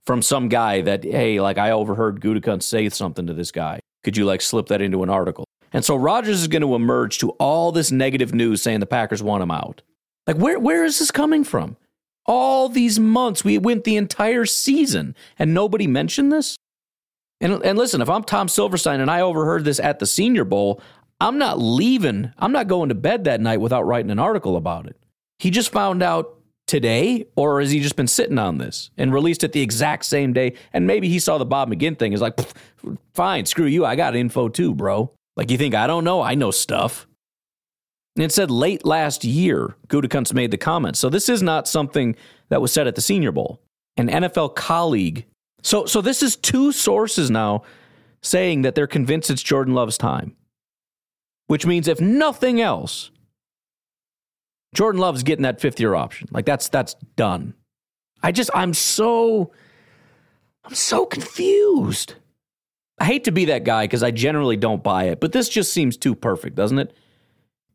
from 0.05 0.21
some 0.21 0.47
guy 0.49 0.81
that, 0.81 1.03
hey, 1.03 1.39
like 1.39 1.57
I 1.57 1.71
overheard 1.71 2.21
Gutekunst 2.21 2.63
say 2.63 2.89
something 2.89 3.27
to 3.27 3.33
this 3.33 3.51
guy. 3.51 3.79
Could 4.03 4.17
you 4.17 4.25
like 4.25 4.41
slip 4.41 4.67
that 4.67 4.81
into 4.81 5.03
an 5.03 5.09
article? 5.09 5.45
And 5.73 5.83
so 5.83 5.95
Rodgers 5.95 6.41
is 6.41 6.47
going 6.47 6.61
to 6.61 6.75
emerge 6.75 7.19
to 7.19 7.31
all 7.31 7.71
this 7.71 7.91
negative 7.91 8.33
news 8.33 8.61
saying 8.61 8.79
the 8.79 8.85
Packers 8.85 9.21
want 9.21 9.43
him 9.43 9.51
out. 9.51 9.81
Like, 10.25 10.37
where 10.37 10.59
where 10.59 10.85
is 10.85 10.99
this 10.99 11.11
coming 11.11 11.43
from? 11.43 11.77
All 12.27 12.67
these 12.67 12.99
months, 12.99 13.43
we 13.45 13.57
went 13.57 13.85
the 13.85 13.95
entire 13.95 14.45
season, 14.45 15.15
and 15.39 15.53
nobody 15.53 15.87
mentioned 15.87 16.31
this. 16.31 16.57
And, 17.39 17.63
and 17.63 17.77
listen, 17.77 18.01
if 18.01 18.09
I'm 18.09 18.23
Tom 18.23 18.49
Silverstein 18.49 18.99
and 18.99 19.09
I 19.09 19.21
overheard 19.21 19.63
this 19.63 19.79
at 19.79 19.99
the 19.99 20.05
Senior 20.05 20.43
Bowl, 20.43 20.81
I'm 21.21 21.37
not 21.37 21.59
leaving. 21.59 22.31
I'm 22.37 22.51
not 22.51 22.67
going 22.67 22.89
to 22.89 22.95
bed 22.95 23.23
that 23.23 23.41
night 23.41 23.61
without 23.61 23.83
writing 23.83 24.11
an 24.11 24.19
article 24.19 24.55
about 24.57 24.87
it. 24.87 24.97
He 25.39 25.49
just 25.51 25.71
found 25.71 26.03
out 26.03 26.37
today, 26.67 27.25
or 27.35 27.61
has 27.61 27.71
he 27.71 27.79
just 27.79 27.95
been 27.95 28.07
sitting 28.07 28.37
on 28.37 28.57
this 28.57 28.89
and 28.97 29.13
released 29.13 29.43
it 29.43 29.53
the 29.53 29.61
exact 29.61 30.05
same 30.05 30.33
day? 30.33 30.53
And 30.73 30.85
maybe 30.85 31.07
he 31.09 31.19
saw 31.19 31.37
the 31.37 31.45
Bob 31.45 31.71
McGinn 31.71 31.97
thing. 31.97 32.13
Is 32.13 32.21
like, 32.21 32.37
fine, 33.13 33.45
screw 33.45 33.65
you. 33.65 33.85
I 33.85 33.95
got 33.95 34.15
info 34.15 34.49
too, 34.49 34.75
bro. 34.75 35.11
Like 35.35 35.51
you 35.51 35.57
think 35.57 35.75
I 35.75 35.87
don't 35.87 36.03
know? 36.03 36.21
I 36.21 36.35
know 36.35 36.51
stuff. 36.51 37.06
And 38.17 38.25
it 38.25 38.33
said 38.33 38.51
late 38.51 38.85
last 38.85 39.23
year, 39.23 39.77
Gutekunst 39.87 40.33
made 40.33 40.51
the 40.51 40.57
comment. 40.57 40.97
So 40.97 41.07
this 41.09 41.29
is 41.29 41.41
not 41.41 41.67
something 41.67 42.15
that 42.49 42.61
was 42.61 42.73
said 42.73 42.87
at 42.87 42.95
the 42.95 43.01
Senior 43.01 43.31
Bowl. 43.31 43.61
An 43.95 44.09
NFL 44.09 44.55
colleague 44.55 45.25
so, 45.67 45.85
so 45.85 46.01
this 46.01 46.23
is 46.23 46.35
two 46.35 46.71
sources 46.71 47.29
now 47.29 47.63
saying 48.21 48.61
that 48.61 48.75
they're 48.75 48.87
convinced 48.87 49.29
it's 49.29 49.41
Jordan 49.41 49.73
Love's 49.73 49.97
time, 49.97 50.35
which 51.47 51.65
means 51.65 51.87
if 51.87 51.99
nothing 51.99 52.61
else, 52.61 53.11
Jordan 54.73 55.01
Love's 55.01 55.23
getting 55.23 55.43
that 55.43 55.59
fifth 55.59 55.79
year 55.79 55.95
option. 55.95 56.27
Like 56.31 56.45
that's 56.45 56.69
that's 56.69 56.95
done. 57.15 57.53
I 58.21 58.31
just 58.31 58.49
I'm 58.53 58.73
so 58.73 59.51
I'm 60.63 60.75
so 60.75 61.05
confused. 61.05 62.15
I 62.99 63.05
hate 63.05 63.25
to 63.25 63.31
be 63.31 63.45
that 63.45 63.63
guy 63.63 63.83
because 63.83 64.03
I 64.03 64.11
generally 64.11 64.57
don't 64.57 64.83
buy 64.83 65.05
it, 65.05 65.19
but 65.19 65.31
this 65.31 65.49
just 65.49 65.71
seems 65.71 65.97
too 65.97 66.15
perfect, 66.15 66.55
doesn't 66.55 66.79
it? 66.79 66.95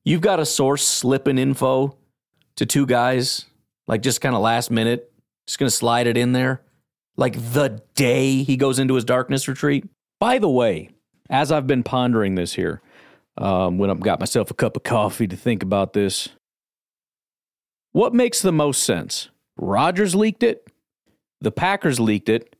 You've 0.04 0.20
got 0.20 0.40
a 0.40 0.46
source 0.46 0.86
slipping 0.86 1.38
info 1.38 1.96
to 2.56 2.66
two 2.66 2.86
guys, 2.86 3.46
like 3.86 4.02
just 4.02 4.20
kind 4.20 4.34
of 4.34 4.42
last 4.42 4.70
minute, 4.70 5.12
just 5.46 5.58
gonna 5.58 5.70
slide 5.70 6.06
it 6.06 6.16
in 6.16 6.32
there 6.32 6.62
like 7.16 7.34
the 7.52 7.82
day 7.94 8.42
he 8.42 8.56
goes 8.56 8.78
into 8.78 8.94
his 8.94 9.04
darkness 9.04 9.48
retreat. 9.48 9.84
By 10.18 10.38
the 10.38 10.48
way, 10.48 10.90
as 11.28 11.52
I've 11.52 11.66
been 11.66 11.82
pondering 11.82 12.34
this 12.34 12.54
here, 12.54 12.80
um, 13.38 13.78
when 13.78 13.90
I've 13.90 14.00
got 14.00 14.20
myself 14.20 14.50
a 14.50 14.54
cup 14.54 14.76
of 14.76 14.82
coffee 14.82 15.26
to 15.26 15.36
think 15.36 15.62
about 15.62 15.92
this, 15.92 16.30
what 17.92 18.14
makes 18.14 18.40
the 18.40 18.52
most 18.52 18.82
sense? 18.84 19.28
Rodgers 19.56 20.14
leaked 20.14 20.42
it, 20.42 20.66
the 21.40 21.52
Packers 21.52 22.00
leaked 22.00 22.28
it, 22.28 22.56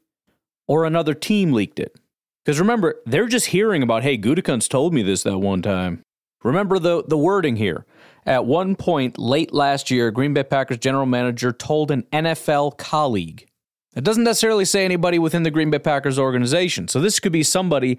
or 0.69 0.85
another 0.85 1.15
team 1.15 1.53
leaked 1.53 1.81
it? 1.81 1.97
Because 2.45 2.61
remember, 2.61 3.01
they're 3.07 3.29
just 3.29 3.47
hearing 3.47 3.83
about, 3.83 4.03
hey, 4.03 4.19
Gutekunst 4.19 4.69
told 4.69 4.93
me 4.93 5.03
this 5.03 5.23
that 5.23 5.39
one 5.39 5.63
time. 5.63 6.03
Remember 6.43 6.79
the, 6.79 7.05
the 7.07 7.19
wording 7.19 7.57
here. 7.57 7.87
At 8.25 8.45
one 8.45 8.77
point 8.77 9.19
late 9.19 9.53
last 9.53 9.91
year, 9.91 10.11
Green 10.11 10.35
Bay 10.35 10.45
Packers 10.45 10.79
general 10.79 11.07
manager 11.07 11.53
told 11.53 11.91
an 11.91 12.05
NFL 12.13 12.79
colleague 12.79 13.49
it 13.95 14.05
doesn't 14.05 14.25
necessarily 14.25 14.65
say 14.65 14.85
anybody 14.85 15.19
within 15.19 15.43
the 15.43 15.51
Green 15.51 15.71
Bay 15.71 15.79
Packers 15.79 16.19
organization. 16.19 16.89
So 16.89 17.01
this 17.01 17.21
could 17.21 17.33
be 17.33 17.43
somebody 17.43 17.99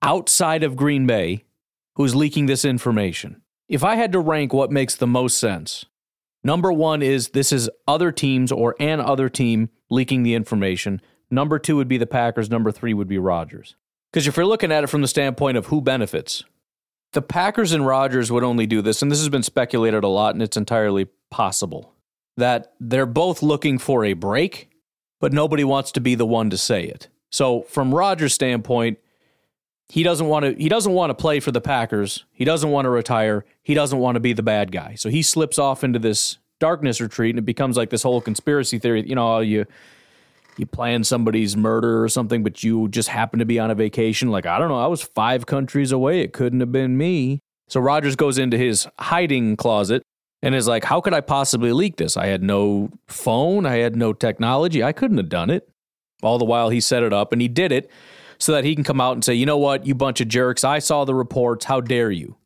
outside 0.00 0.62
of 0.62 0.76
Green 0.76 1.06
Bay 1.06 1.44
who's 1.96 2.14
leaking 2.14 2.46
this 2.46 2.64
information. 2.64 3.42
If 3.68 3.84
I 3.84 3.96
had 3.96 4.12
to 4.12 4.20
rank 4.20 4.52
what 4.52 4.70
makes 4.70 4.96
the 4.96 5.06
most 5.06 5.38
sense, 5.38 5.84
number 6.42 6.72
one 6.72 7.02
is 7.02 7.30
this 7.30 7.52
is 7.52 7.70
other 7.86 8.10
teams 8.10 8.52
or 8.52 8.74
an 8.80 9.00
other 9.00 9.28
team 9.28 9.70
leaking 9.90 10.22
the 10.22 10.34
information. 10.34 11.00
Number 11.30 11.58
two 11.58 11.76
would 11.76 11.88
be 11.88 11.98
the 11.98 12.06
Packers. 12.06 12.50
Number 12.50 12.72
three 12.72 12.94
would 12.94 13.08
be 13.08 13.18
Rodgers. 13.18 13.76
Because 14.10 14.26
if 14.26 14.36
you're 14.36 14.46
looking 14.46 14.72
at 14.72 14.84
it 14.84 14.88
from 14.88 15.02
the 15.02 15.08
standpoint 15.08 15.56
of 15.56 15.66
who 15.66 15.80
benefits, 15.80 16.44
the 17.14 17.22
Packers 17.22 17.72
and 17.72 17.86
Rodgers 17.86 18.30
would 18.30 18.44
only 18.44 18.66
do 18.66 18.82
this, 18.82 19.02
and 19.02 19.10
this 19.10 19.18
has 19.18 19.28
been 19.28 19.42
speculated 19.42 20.04
a 20.04 20.08
lot, 20.08 20.34
and 20.34 20.42
it's 20.42 20.56
entirely 20.56 21.06
possible 21.30 21.92
that 22.36 22.74
they're 22.78 23.06
both 23.06 23.42
looking 23.42 23.78
for 23.78 24.04
a 24.04 24.12
break 24.12 24.68
but 25.24 25.32
nobody 25.32 25.64
wants 25.64 25.90
to 25.90 26.02
be 26.02 26.14
the 26.14 26.26
one 26.26 26.50
to 26.50 26.58
say 26.58 26.84
it. 26.84 27.08
So 27.30 27.62
from 27.62 27.94
Rodgers' 27.94 28.34
standpoint, 28.34 28.98
he 29.88 30.02
doesn't 30.02 30.26
want 30.26 30.44
to 30.44 30.52
he 30.62 30.68
doesn't 30.68 30.92
want 30.92 31.08
to 31.08 31.14
play 31.14 31.40
for 31.40 31.50
the 31.50 31.62
Packers. 31.62 32.26
He 32.30 32.44
doesn't 32.44 32.70
want 32.70 32.84
to 32.84 32.90
retire. 32.90 33.46
He 33.62 33.72
doesn't 33.72 33.98
want 33.98 34.16
to 34.16 34.20
be 34.20 34.34
the 34.34 34.42
bad 34.42 34.70
guy. 34.70 34.96
So 34.96 35.08
he 35.08 35.22
slips 35.22 35.58
off 35.58 35.82
into 35.82 35.98
this 35.98 36.36
darkness 36.60 37.00
retreat 37.00 37.30
and 37.30 37.38
it 37.38 37.46
becomes 37.46 37.78
like 37.78 37.88
this 37.88 38.02
whole 38.02 38.20
conspiracy 38.20 38.78
theory, 38.78 39.08
you 39.08 39.14
know, 39.14 39.40
you 39.40 39.64
you 40.56 40.66
plan 40.66 41.04
somebody's 41.04 41.56
murder 41.56 42.02
or 42.02 42.08
something, 42.08 42.42
but 42.42 42.62
you 42.62 42.88
just 42.88 43.08
happen 43.08 43.38
to 43.38 43.44
be 43.44 43.58
on 43.58 43.70
a 43.70 43.74
vacation. 43.74 44.30
Like, 44.30 44.46
I 44.46 44.58
don't 44.58 44.68
know, 44.68 44.80
I 44.80 44.86
was 44.86 45.02
five 45.02 45.46
countries 45.46 45.92
away. 45.92 46.20
It 46.20 46.32
couldn't 46.32 46.60
have 46.60 46.72
been 46.72 46.96
me. 46.96 47.40
So 47.68 47.80
Rodgers 47.80 48.16
goes 48.16 48.38
into 48.38 48.58
his 48.58 48.86
hiding 48.98 49.56
closet 49.56 50.02
and 50.42 50.54
is 50.54 50.68
like, 50.68 50.84
how 50.84 51.00
could 51.00 51.14
I 51.14 51.22
possibly 51.22 51.72
leak 51.72 51.96
this? 51.96 52.16
I 52.16 52.26
had 52.26 52.42
no 52.42 52.90
phone, 53.06 53.64
I 53.64 53.76
had 53.76 53.96
no 53.96 54.12
technology, 54.12 54.82
I 54.82 54.92
couldn't 54.92 55.16
have 55.16 55.30
done 55.30 55.50
it. 55.50 55.68
All 56.22 56.38
the 56.38 56.44
while 56.44 56.68
he 56.68 56.80
set 56.80 57.02
it 57.02 57.12
up 57.12 57.32
and 57.32 57.40
he 57.40 57.48
did 57.48 57.72
it 57.72 57.90
so 58.38 58.52
that 58.52 58.64
he 58.64 58.74
can 58.74 58.84
come 58.84 59.00
out 59.00 59.12
and 59.12 59.24
say, 59.24 59.34
you 59.34 59.46
know 59.46 59.58
what, 59.58 59.86
you 59.86 59.94
bunch 59.94 60.20
of 60.20 60.28
jerks, 60.28 60.64
I 60.64 60.78
saw 60.78 61.04
the 61.04 61.14
reports, 61.14 61.64
how 61.64 61.80
dare 61.80 62.10
you? 62.10 62.36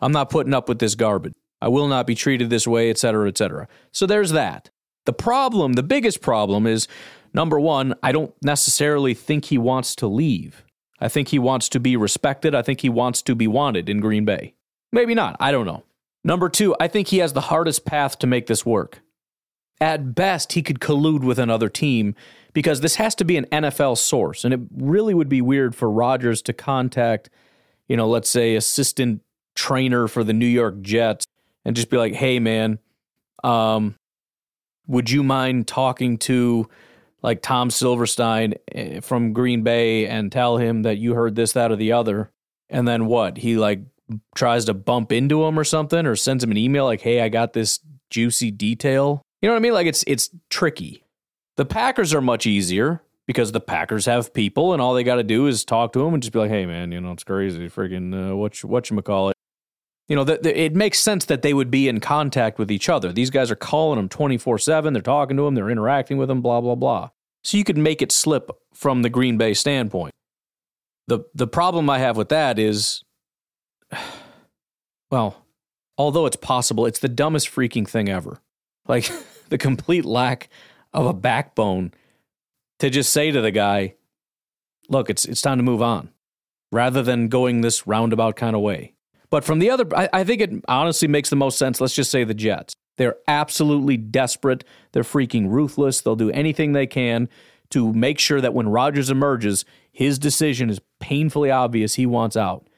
I'm 0.00 0.12
not 0.12 0.30
putting 0.30 0.54
up 0.54 0.68
with 0.68 0.78
this 0.78 0.94
garbage. 0.94 1.34
I 1.60 1.68
will 1.68 1.88
not 1.88 2.06
be 2.06 2.14
treated 2.14 2.50
this 2.50 2.66
way, 2.66 2.90
et 2.90 2.98
cetera, 2.98 3.28
et 3.28 3.38
cetera. 3.38 3.68
So 3.92 4.04
there's 4.04 4.32
that. 4.32 4.70
The 5.06 5.12
problem, 5.12 5.74
the 5.74 5.82
biggest 5.82 6.20
problem 6.20 6.66
is 6.66 6.88
Number 7.34 7.58
one, 7.58 7.94
I 8.02 8.12
don't 8.12 8.34
necessarily 8.42 9.14
think 9.14 9.46
he 9.46 9.58
wants 9.58 9.94
to 9.96 10.06
leave. 10.06 10.64
I 11.00 11.08
think 11.08 11.28
he 11.28 11.38
wants 11.38 11.68
to 11.70 11.80
be 11.80 11.96
respected. 11.96 12.54
I 12.54 12.62
think 12.62 12.80
he 12.80 12.88
wants 12.88 13.22
to 13.22 13.34
be 13.34 13.46
wanted 13.46 13.88
in 13.88 14.00
Green 14.00 14.24
Bay. 14.24 14.54
Maybe 14.92 15.14
not. 15.14 15.36
I 15.40 15.50
don't 15.50 15.66
know. 15.66 15.84
Number 16.24 16.48
two, 16.48 16.76
I 16.78 16.86
think 16.86 17.08
he 17.08 17.18
has 17.18 17.32
the 17.32 17.40
hardest 17.42 17.84
path 17.84 18.18
to 18.20 18.26
make 18.26 18.46
this 18.46 18.64
work. 18.64 19.00
At 19.80 20.14
best, 20.14 20.52
he 20.52 20.62
could 20.62 20.78
collude 20.78 21.24
with 21.24 21.38
another 21.38 21.68
team 21.68 22.14
because 22.52 22.80
this 22.80 22.96
has 22.96 23.14
to 23.16 23.24
be 23.24 23.36
an 23.36 23.46
NFL 23.46 23.98
source. 23.98 24.44
And 24.44 24.54
it 24.54 24.60
really 24.76 25.14
would 25.14 25.28
be 25.28 25.40
weird 25.40 25.74
for 25.74 25.90
Rodgers 25.90 26.42
to 26.42 26.52
contact, 26.52 27.30
you 27.88 27.96
know, 27.96 28.08
let's 28.08 28.30
say 28.30 28.54
assistant 28.54 29.22
trainer 29.56 30.06
for 30.06 30.22
the 30.22 30.32
New 30.32 30.46
York 30.46 30.80
Jets 30.82 31.26
and 31.64 31.74
just 31.74 31.90
be 31.90 31.96
like, 31.96 32.14
hey, 32.14 32.38
man, 32.38 32.78
um, 33.42 33.96
would 34.86 35.10
you 35.10 35.24
mind 35.24 35.66
talking 35.66 36.18
to 36.18 36.68
like 37.22 37.42
Tom 37.42 37.70
Silverstein 37.70 38.54
eh, 38.72 39.00
from 39.00 39.32
Green 39.32 39.62
Bay 39.62 40.06
and 40.06 40.30
tell 40.30 40.56
him 40.56 40.82
that 40.82 40.98
you 40.98 41.14
heard 41.14 41.34
this, 41.34 41.52
that, 41.52 41.70
or 41.70 41.76
the 41.76 41.92
other? 41.92 42.30
And 42.68 42.86
then 42.86 43.06
what? 43.06 43.38
He 43.38 43.56
like 43.56 43.80
tries 44.34 44.64
to 44.66 44.74
bump 44.74 45.12
into 45.12 45.44
him 45.44 45.58
or 45.58 45.64
something 45.64 46.06
or 46.06 46.16
sends 46.16 46.42
him 46.42 46.50
an 46.50 46.56
email 46.56 46.84
like, 46.84 47.00
hey, 47.00 47.20
I 47.20 47.28
got 47.28 47.52
this 47.52 47.80
juicy 48.10 48.50
detail. 48.50 49.22
You 49.40 49.48
know 49.48 49.54
what 49.54 49.60
I 49.60 49.62
mean? 49.62 49.74
Like 49.74 49.86
it's 49.86 50.04
it's 50.06 50.30
tricky. 50.50 51.04
The 51.56 51.64
Packers 51.64 52.14
are 52.14 52.20
much 52.20 52.46
easier 52.46 53.02
because 53.26 53.52
the 53.52 53.60
Packers 53.60 54.06
have 54.06 54.32
people 54.32 54.72
and 54.72 54.80
all 54.80 54.94
they 54.94 55.04
got 55.04 55.16
to 55.16 55.22
do 55.22 55.46
is 55.46 55.64
talk 55.64 55.92
to 55.92 56.00
them 56.00 56.14
and 56.14 56.22
just 56.22 56.32
be 56.32 56.38
like, 56.38 56.50
hey, 56.50 56.66
man, 56.66 56.92
you 56.92 57.00
know, 57.00 57.12
it's 57.12 57.24
crazy. 57.24 57.68
Freaking, 57.68 58.30
uh, 58.30 58.36
what, 58.36 58.52
whatchamacallit 58.52 59.32
you 59.36 59.41
know, 60.16 60.24
that 60.24 60.44
it 60.44 60.74
makes 60.74 60.98
sense 60.98 61.24
that 61.26 61.42
they 61.42 61.54
would 61.54 61.70
be 61.70 61.88
in 61.88 62.00
contact 62.00 62.58
with 62.58 62.70
each 62.70 62.88
other. 62.88 63.12
These 63.12 63.30
guys 63.30 63.50
are 63.50 63.56
calling 63.56 63.96
them 63.96 64.08
24 64.08 64.58
7. 64.58 64.92
They're 64.92 65.02
talking 65.02 65.36
to 65.36 65.44
them, 65.44 65.54
they're 65.54 65.70
interacting 65.70 66.18
with 66.18 66.28
them, 66.28 66.40
blah, 66.40 66.60
blah, 66.60 66.74
blah. 66.74 67.10
So 67.44 67.56
you 67.56 67.64
could 67.64 67.78
make 67.78 68.02
it 68.02 68.12
slip 68.12 68.50
from 68.72 69.02
the 69.02 69.10
Green 69.10 69.36
Bay 69.36 69.54
standpoint. 69.54 70.12
The, 71.08 71.20
the 71.34 71.46
problem 71.46 71.90
I 71.90 71.98
have 71.98 72.16
with 72.16 72.28
that 72.28 72.58
is, 72.58 73.02
well, 75.10 75.44
although 75.98 76.26
it's 76.26 76.36
possible, 76.36 76.86
it's 76.86 77.00
the 77.00 77.08
dumbest 77.08 77.48
freaking 77.50 77.88
thing 77.88 78.08
ever. 78.08 78.40
Like 78.86 79.10
the 79.48 79.58
complete 79.58 80.04
lack 80.04 80.48
of 80.92 81.06
a 81.06 81.12
backbone 81.12 81.92
to 82.78 82.90
just 82.90 83.12
say 83.12 83.30
to 83.30 83.40
the 83.40 83.50
guy, 83.50 83.94
look, 84.88 85.10
it's, 85.10 85.24
it's 85.24 85.42
time 85.42 85.58
to 85.58 85.62
move 85.62 85.82
on 85.82 86.10
rather 86.70 87.02
than 87.02 87.28
going 87.28 87.60
this 87.60 87.86
roundabout 87.86 88.34
kind 88.34 88.56
of 88.56 88.62
way. 88.62 88.94
But 89.32 89.44
from 89.44 89.60
the 89.60 89.70
other, 89.70 89.86
I, 89.96 90.10
I 90.12 90.24
think 90.24 90.42
it 90.42 90.50
honestly 90.68 91.08
makes 91.08 91.30
the 91.30 91.36
most 91.36 91.56
sense. 91.56 91.80
Let's 91.80 91.94
just 91.94 92.10
say 92.10 92.22
the 92.22 92.34
Jets. 92.34 92.74
They're 92.98 93.16
absolutely 93.26 93.96
desperate. 93.96 94.62
They're 94.92 95.02
freaking 95.02 95.48
ruthless. 95.48 96.02
They'll 96.02 96.16
do 96.16 96.30
anything 96.30 96.72
they 96.72 96.86
can 96.86 97.30
to 97.70 97.94
make 97.94 98.18
sure 98.18 98.42
that 98.42 98.52
when 98.52 98.68
Rodgers 98.68 99.08
emerges, 99.08 99.64
his 99.90 100.18
decision 100.18 100.68
is 100.68 100.82
painfully 101.00 101.50
obvious. 101.50 101.94
He 101.94 102.04
wants 102.04 102.36
out. 102.36 102.68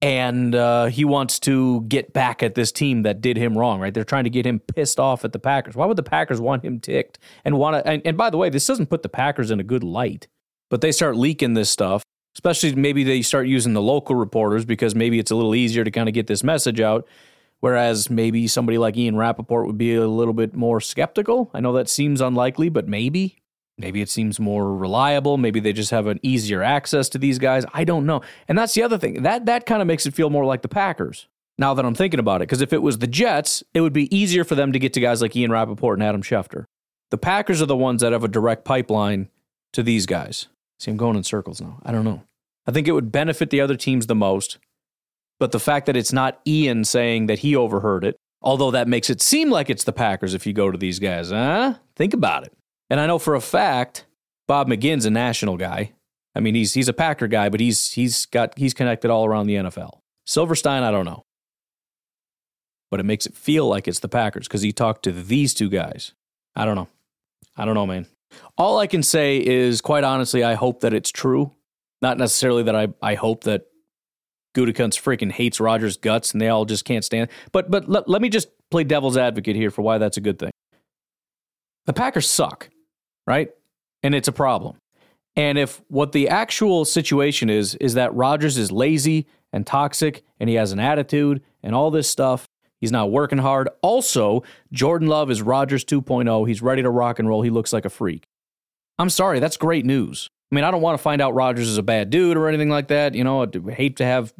And 0.00 0.54
uh, 0.54 0.86
he 0.86 1.04
wants 1.04 1.38
to 1.40 1.82
get 1.82 2.14
back 2.14 2.42
at 2.42 2.54
this 2.54 2.72
team 2.72 3.02
that 3.02 3.20
did 3.20 3.36
him 3.36 3.56
wrong, 3.56 3.78
right? 3.78 3.92
They're 3.92 4.02
trying 4.02 4.24
to 4.24 4.30
get 4.30 4.46
him 4.46 4.60
pissed 4.60 4.98
off 4.98 5.26
at 5.26 5.34
the 5.34 5.38
Packers. 5.38 5.76
Why 5.76 5.84
would 5.84 5.98
the 5.98 6.02
Packers 6.02 6.40
want 6.40 6.64
him 6.64 6.80
ticked 6.80 7.18
and 7.44 7.58
want 7.58 7.76
to? 7.76 7.86
And, 7.86 8.00
and 8.06 8.16
by 8.16 8.30
the 8.30 8.38
way, 8.38 8.48
this 8.48 8.66
doesn't 8.66 8.86
put 8.86 9.02
the 9.02 9.10
Packers 9.10 9.50
in 9.50 9.60
a 9.60 9.64
good 9.64 9.84
light, 9.84 10.26
but 10.70 10.80
they 10.80 10.90
start 10.90 11.16
leaking 11.16 11.52
this 11.52 11.68
stuff 11.68 12.02
especially 12.34 12.74
maybe 12.74 13.04
they 13.04 13.22
start 13.22 13.46
using 13.46 13.72
the 13.72 13.82
local 13.82 14.16
reporters 14.16 14.64
because 14.64 14.94
maybe 14.94 15.18
it's 15.18 15.30
a 15.30 15.34
little 15.34 15.54
easier 15.54 15.84
to 15.84 15.90
kind 15.90 16.08
of 16.08 16.14
get 16.14 16.26
this 16.26 16.42
message 16.42 16.80
out. 16.80 17.06
Whereas 17.60 18.10
maybe 18.10 18.48
somebody 18.48 18.76
like 18.76 18.96
Ian 18.96 19.16
Rapoport 19.16 19.66
would 19.66 19.78
be 19.78 19.94
a 19.94 20.08
little 20.08 20.34
bit 20.34 20.52
more 20.52 20.80
skeptical. 20.80 21.48
I 21.54 21.60
know 21.60 21.72
that 21.74 21.88
seems 21.88 22.20
unlikely, 22.20 22.70
but 22.70 22.88
maybe. 22.88 23.38
Maybe 23.78 24.02
it 24.02 24.10
seems 24.10 24.40
more 24.40 24.76
reliable. 24.76 25.38
Maybe 25.38 25.60
they 25.60 25.72
just 25.72 25.92
have 25.92 26.06
an 26.06 26.18
easier 26.22 26.62
access 26.62 27.08
to 27.10 27.18
these 27.18 27.38
guys. 27.38 27.64
I 27.72 27.84
don't 27.84 28.04
know. 28.04 28.20
And 28.48 28.58
that's 28.58 28.74
the 28.74 28.82
other 28.82 28.98
thing. 28.98 29.22
That 29.22 29.46
that 29.46 29.64
kind 29.64 29.80
of 29.80 29.86
makes 29.86 30.06
it 30.06 30.14
feel 30.14 30.28
more 30.28 30.44
like 30.44 30.62
the 30.62 30.68
Packers. 30.68 31.28
Now 31.58 31.74
that 31.74 31.84
I'm 31.84 31.94
thinking 31.94 32.20
about 32.20 32.42
it, 32.42 32.48
because 32.48 32.62
if 32.62 32.72
it 32.72 32.82
was 32.82 32.98
the 32.98 33.06
Jets, 33.06 33.62
it 33.74 33.80
would 33.80 33.92
be 33.92 34.14
easier 34.14 34.42
for 34.42 34.54
them 34.54 34.72
to 34.72 34.78
get 34.78 34.92
to 34.94 35.00
guys 35.00 35.22
like 35.22 35.36
Ian 35.36 35.52
Rapoport 35.52 35.98
and 35.98 36.06
Adam 36.06 36.22
Schefter. 36.22 36.64
The 37.10 37.18
Packers 37.18 37.62
are 37.62 37.66
the 37.66 37.76
ones 37.76 38.00
that 38.00 38.12
have 38.12 38.24
a 38.24 38.28
direct 38.28 38.64
pipeline 38.64 39.28
to 39.72 39.82
these 39.82 40.06
guys. 40.06 40.48
See, 40.82 40.90
I'm 40.90 40.96
going 40.96 41.14
in 41.14 41.22
circles 41.22 41.60
now. 41.60 41.78
I 41.84 41.92
don't 41.92 42.04
know. 42.04 42.24
I 42.66 42.72
think 42.72 42.88
it 42.88 42.92
would 42.92 43.12
benefit 43.12 43.50
the 43.50 43.60
other 43.60 43.76
teams 43.76 44.08
the 44.08 44.16
most. 44.16 44.58
But 45.38 45.52
the 45.52 45.60
fact 45.60 45.86
that 45.86 45.96
it's 45.96 46.12
not 46.12 46.40
Ian 46.44 46.82
saying 46.82 47.26
that 47.26 47.38
he 47.38 47.54
overheard 47.54 48.02
it, 48.02 48.16
although 48.40 48.72
that 48.72 48.88
makes 48.88 49.08
it 49.08 49.22
seem 49.22 49.48
like 49.48 49.70
it's 49.70 49.84
the 49.84 49.92
Packers 49.92 50.34
if 50.34 50.44
you 50.44 50.52
go 50.52 50.72
to 50.72 50.78
these 50.78 50.98
guys, 50.98 51.30
huh? 51.30 51.74
Think 51.94 52.14
about 52.14 52.42
it. 52.44 52.52
And 52.90 52.98
I 52.98 53.06
know 53.06 53.20
for 53.20 53.36
a 53.36 53.40
fact 53.40 54.06
Bob 54.48 54.66
McGinn's 54.66 55.04
a 55.04 55.10
national 55.10 55.56
guy. 55.56 55.92
I 56.34 56.40
mean, 56.40 56.56
he's 56.56 56.74
he's 56.74 56.88
a 56.88 56.92
Packer 56.92 57.28
guy, 57.28 57.48
but 57.48 57.60
he's 57.60 57.92
he's 57.92 58.26
got 58.26 58.58
he's 58.58 58.74
connected 58.74 59.08
all 59.08 59.24
around 59.24 59.46
the 59.46 59.54
NFL. 59.54 60.00
Silverstein, 60.26 60.82
I 60.82 60.90
don't 60.90 61.04
know. 61.04 61.22
But 62.90 62.98
it 62.98 63.04
makes 63.04 63.24
it 63.24 63.36
feel 63.36 63.68
like 63.68 63.86
it's 63.86 64.00
the 64.00 64.08
Packers 64.08 64.48
because 64.48 64.62
he 64.62 64.72
talked 64.72 65.04
to 65.04 65.12
these 65.12 65.54
two 65.54 65.70
guys. 65.70 66.12
I 66.56 66.64
don't 66.64 66.74
know. 66.74 66.88
I 67.56 67.64
don't 67.64 67.74
know, 67.74 67.86
man. 67.86 68.08
All 68.58 68.78
I 68.78 68.86
can 68.86 69.02
say 69.02 69.38
is, 69.38 69.80
quite 69.80 70.04
honestly, 70.04 70.44
I 70.44 70.54
hope 70.54 70.80
that 70.80 70.92
it's 70.92 71.10
true. 71.10 71.52
Not 72.00 72.18
necessarily 72.18 72.62
that 72.64 72.74
I, 72.74 72.88
I 73.00 73.14
hope 73.14 73.44
that 73.44 73.66
Gutekunst 74.54 75.00
freaking 75.00 75.32
hates 75.32 75.60
Rodgers' 75.60 75.96
guts 75.96 76.32
and 76.32 76.40
they 76.40 76.48
all 76.48 76.64
just 76.64 76.84
can't 76.84 77.04
stand. 77.04 77.30
But 77.52 77.70
but 77.70 77.88
let, 77.88 78.08
let 78.08 78.20
me 78.20 78.28
just 78.28 78.48
play 78.70 78.84
devil's 78.84 79.16
advocate 79.16 79.56
here 79.56 79.70
for 79.70 79.82
why 79.82 79.98
that's 79.98 80.16
a 80.16 80.20
good 80.20 80.38
thing. 80.38 80.50
The 81.86 81.92
Packers 81.92 82.28
suck, 82.28 82.68
right? 83.26 83.50
And 84.02 84.14
it's 84.14 84.28
a 84.28 84.32
problem. 84.32 84.76
And 85.36 85.56
if 85.56 85.80
what 85.88 86.12
the 86.12 86.28
actual 86.28 86.84
situation 86.84 87.48
is 87.48 87.74
is 87.76 87.94
that 87.94 88.14
Rodgers 88.14 88.58
is 88.58 88.70
lazy 88.70 89.26
and 89.52 89.66
toxic 89.66 90.22
and 90.38 90.48
he 90.48 90.56
has 90.56 90.72
an 90.72 90.80
attitude 90.80 91.42
and 91.62 91.74
all 91.74 91.90
this 91.90 92.08
stuff, 92.08 92.46
he's 92.82 92.92
not 92.92 93.10
working 93.10 93.38
hard. 93.38 93.70
Also, 93.80 94.42
Jordan 94.72 95.08
Love 95.08 95.30
is 95.30 95.40
Rodgers 95.40 95.86
2.0. 95.86 96.46
He's 96.46 96.60
ready 96.60 96.82
to 96.82 96.90
rock 96.90 97.18
and 97.18 97.26
roll. 97.26 97.40
He 97.40 97.48
looks 97.48 97.72
like 97.72 97.86
a 97.86 97.90
freak. 97.90 98.26
I'm 98.98 99.08
sorry, 99.08 99.40
that's 99.40 99.56
great 99.56 99.86
news. 99.86 100.28
I 100.50 100.54
mean, 100.54 100.64
I 100.64 100.70
don't 100.70 100.82
want 100.82 100.98
to 100.98 101.02
find 101.02 101.22
out 101.22 101.32
Rodgers 101.32 101.68
is 101.68 101.78
a 101.78 101.82
bad 101.82 102.10
dude 102.10 102.36
or 102.36 102.46
anything 102.46 102.68
like 102.68 102.88
that. 102.88 103.14
You 103.14 103.24
know, 103.24 103.42
I 103.42 103.72
hate 103.72 103.96
to 103.96 104.04
have 104.04 104.34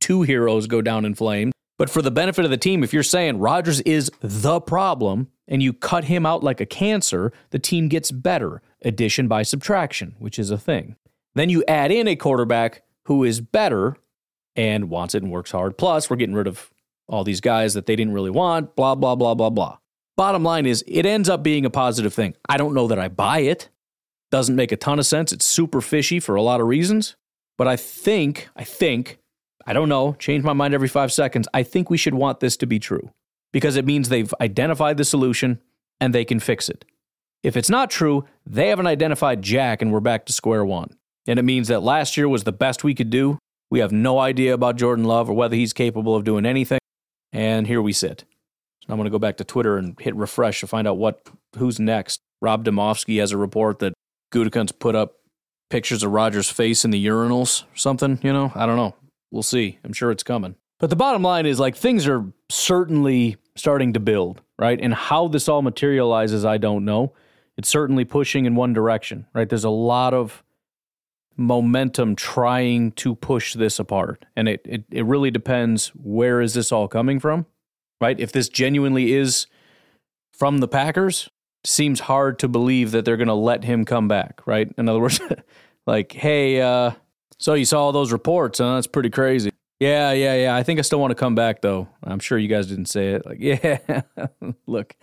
two 0.00 0.22
heroes 0.22 0.68
go 0.68 0.80
down 0.80 1.04
in 1.04 1.16
flames. 1.16 1.52
But 1.78 1.90
for 1.90 2.02
the 2.02 2.10
benefit 2.10 2.44
of 2.44 2.50
the 2.50 2.56
team, 2.56 2.84
if 2.84 2.92
you're 2.92 3.02
saying 3.02 3.38
Rodgers 3.38 3.80
is 3.80 4.10
the 4.20 4.60
problem 4.60 5.28
and 5.48 5.62
you 5.62 5.72
cut 5.72 6.04
him 6.04 6.26
out 6.26 6.44
like 6.44 6.60
a 6.60 6.66
cancer, 6.66 7.32
the 7.50 7.58
team 7.58 7.88
gets 7.88 8.10
better. 8.10 8.62
Addition 8.82 9.26
by 9.26 9.42
subtraction, 9.42 10.14
which 10.18 10.38
is 10.38 10.50
a 10.50 10.58
thing. 10.58 10.94
Then 11.34 11.48
you 11.48 11.64
add 11.66 11.90
in 11.90 12.06
a 12.06 12.16
quarterback 12.16 12.82
who 13.04 13.24
is 13.24 13.40
better 13.40 13.96
and 14.54 14.90
wants 14.90 15.14
it 15.14 15.22
and 15.22 15.32
works 15.32 15.52
hard. 15.52 15.78
Plus, 15.78 16.10
we're 16.10 16.16
getting 16.16 16.34
rid 16.34 16.46
of 16.46 16.70
all 17.08 17.24
these 17.24 17.40
guys 17.40 17.74
that 17.74 17.86
they 17.86 17.96
didn't 17.96 18.12
really 18.12 18.30
want, 18.30 18.76
blah, 18.76 18.94
blah, 18.94 19.14
blah, 19.14 19.34
blah, 19.34 19.50
blah. 19.50 19.78
Bottom 20.16 20.42
line 20.42 20.66
is, 20.66 20.84
it 20.86 21.06
ends 21.06 21.28
up 21.28 21.42
being 21.42 21.64
a 21.64 21.70
positive 21.70 22.12
thing. 22.12 22.34
I 22.48 22.56
don't 22.56 22.74
know 22.74 22.88
that 22.88 22.98
I 22.98 23.08
buy 23.08 23.40
it. 23.40 23.68
Doesn't 24.30 24.56
make 24.56 24.72
a 24.72 24.76
ton 24.76 24.98
of 24.98 25.06
sense. 25.06 25.32
It's 25.32 25.46
super 25.46 25.80
fishy 25.80 26.20
for 26.20 26.34
a 26.34 26.42
lot 26.42 26.60
of 26.60 26.66
reasons. 26.66 27.16
But 27.56 27.68
I 27.68 27.76
think, 27.76 28.48
I 28.56 28.64
think, 28.64 29.18
I 29.66 29.72
don't 29.72 29.88
know, 29.88 30.14
change 30.18 30.44
my 30.44 30.52
mind 30.52 30.74
every 30.74 30.88
five 30.88 31.12
seconds. 31.12 31.48
I 31.54 31.62
think 31.62 31.88
we 31.88 31.96
should 31.96 32.14
want 32.14 32.40
this 32.40 32.56
to 32.58 32.66
be 32.66 32.78
true 32.78 33.10
because 33.52 33.76
it 33.76 33.86
means 33.86 34.08
they've 34.08 34.32
identified 34.40 34.96
the 34.96 35.04
solution 35.04 35.60
and 36.00 36.14
they 36.14 36.24
can 36.24 36.40
fix 36.40 36.68
it. 36.68 36.84
If 37.42 37.56
it's 37.56 37.70
not 37.70 37.90
true, 37.90 38.24
they 38.44 38.68
haven't 38.68 38.86
identified 38.86 39.42
Jack 39.42 39.82
and 39.82 39.92
we're 39.92 40.00
back 40.00 40.26
to 40.26 40.32
square 40.32 40.64
one. 40.64 40.90
And 41.26 41.38
it 41.38 41.44
means 41.44 41.68
that 41.68 41.82
last 41.82 42.16
year 42.16 42.28
was 42.28 42.44
the 42.44 42.52
best 42.52 42.84
we 42.84 42.94
could 42.94 43.10
do. 43.10 43.38
We 43.70 43.80
have 43.80 43.92
no 43.92 44.18
idea 44.18 44.54
about 44.54 44.76
Jordan 44.76 45.04
Love 45.04 45.28
or 45.28 45.34
whether 45.34 45.54
he's 45.54 45.72
capable 45.72 46.16
of 46.16 46.24
doing 46.24 46.46
anything. 46.46 46.78
And 47.32 47.66
here 47.66 47.82
we 47.82 47.92
sit. 47.92 48.24
So 48.82 48.92
I'm 48.92 48.96
going 48.96 49.04
to 49.04 49.10
go 49.10 49.18
back 49.18 49.36
to 49.38 49.44
Twitter 49.44 49.76
and 49.76 49.98
hit 50.00 50.16
refresh 50.16 50.60
to 50.60 50.66
find 50.66 50.88
out 50.88 50.98
what 50.98 51.28
who's 51.56 51.78
next. 51.78 52.20
Rob 52.40 52.64
Demovsky 52.64 53.18
has 53.20 53.32
a 53.32 53.36
report 53.36 53.80
that 53.80 53.94
Gutekunst 54.32 54.78
put 54.78 54.94
up 54.94 55.14
pictures 55.70 56.02
of 56.02 56.12
Rodgers' 56.12 56.48
face 56.50 56.84
in 56.84 56.90
the 56.90 57.06
urinals 57.06 57.64
or 57.64 57.76
something, 57.76 58.18
you 58.22 58.32
know? 58.32 58.52
I 58.54 58.66
don't 58.66 58.76
know. 58.76 58.94
We'll 59.30 59.42
see. 59.42 59.78
I'm 59.84 59.92
sure 59.92 60.10
it's 60.10 60.22
coming. 60.22 60.54
But 60.78 60.90
the 60.90 60.96
bottom 60.96 61.22
line 61.22 61.44
is 61.44 61.58
like 61.58 61.76
things 61.76 62.06
are 62.06 62.24
certainly 62.48 63.36
starting 63.56 63.92
to 63.94 64.00
build, 64.00 64.40
right? 64.58 64.78
And 64.80 64.94
how 64.94 65.28
this 65.28 65.48
all 65.48 65.62
materializes, 65.62 66.44
I 66.44 66.56
don't 66.56 66.84
know. 66.84 67.12
It's 67.56 67.68
certainly 67.68 68.04
pushing 68.04 68.46
in 68.46 68.54
one 68.54 68.72
direction, 68.72 69.26
right? 69.34 69.48
There's 69.48 69.64
a 69.64 69.70
lot 69.70 70.14
of 70.14 70.44
momentum 71.38 72.16
trying 72.16 72.90
to 72.92 73.14
push 73.14 73.54
this 73.54 73.78
apart. 73.78 74.26
And 74.36 74.48
it, 74.48 74.60
it, 74.64 74.84
it 74.90 75.06
really 75.06 75.30
depends 75.30 75.88
where 75.94 76.40
is 76.40 76.52
this 76.54 76.72
all 76.72 76.88
coming 76.88 77.20
from, 77.20 77.46
right? 78.00 78.18
If 78.18 78.32
this 78.32 78.48
genuinely 78.48 79.14
is 79.14 79.46
from 80.32 80.58
the 80.58 80.68
Packers, 80.68 81.30
seems 81.64 82.00
hard 82.00 82.38
to 82.40 82.48
believe 82.48 82.90
that 82.90 83.04
they're 83.04 83.16
going 83.16 83.28
to 83.28 83.34
let 83.34 83.64
him 83.64 83.84
come 83.84 84.08
back, 84.08 84.40
right? 84.46 84.70
In 84.76 84.88
other 84.88 85.00
words, 85.00 85.20
like, 85.86 86.12
hey, 86.12 86.60
uh, 86.60 86.92
so 87.38 87.54
you 87.54 87.64
saw 87.64 87.84
all 87.84 87.92
those 87.92 88.12
reports, 88.12 88.58
huh? 88.58 88.74
That's 88.74 88.88
pretty 88.88 89.10
crazy. 89.10 89.50
Yeah, 89.78 90.10
yeah, 90.10 90.34
yeah. 90.34 90.56
I 90.56 90.64
think 90.64 90.80
I 90.80 90.82
still 90.82 90.98
want 91.00 91.12
to 91.12 91.14
come 91.14 91.36
back, 91.36 91.62
though. 91.62 91.88
I'm 92.02 92.18
sure 92.18 92.36
you 92.36 92.48
guys 92.48 92.66
didn't 92.66 92.86
say 92.86 93.12
it. 93.12 93.24
Like, 93.24 93.38
yeah, 93.40 94.02
look, 94.66 94.96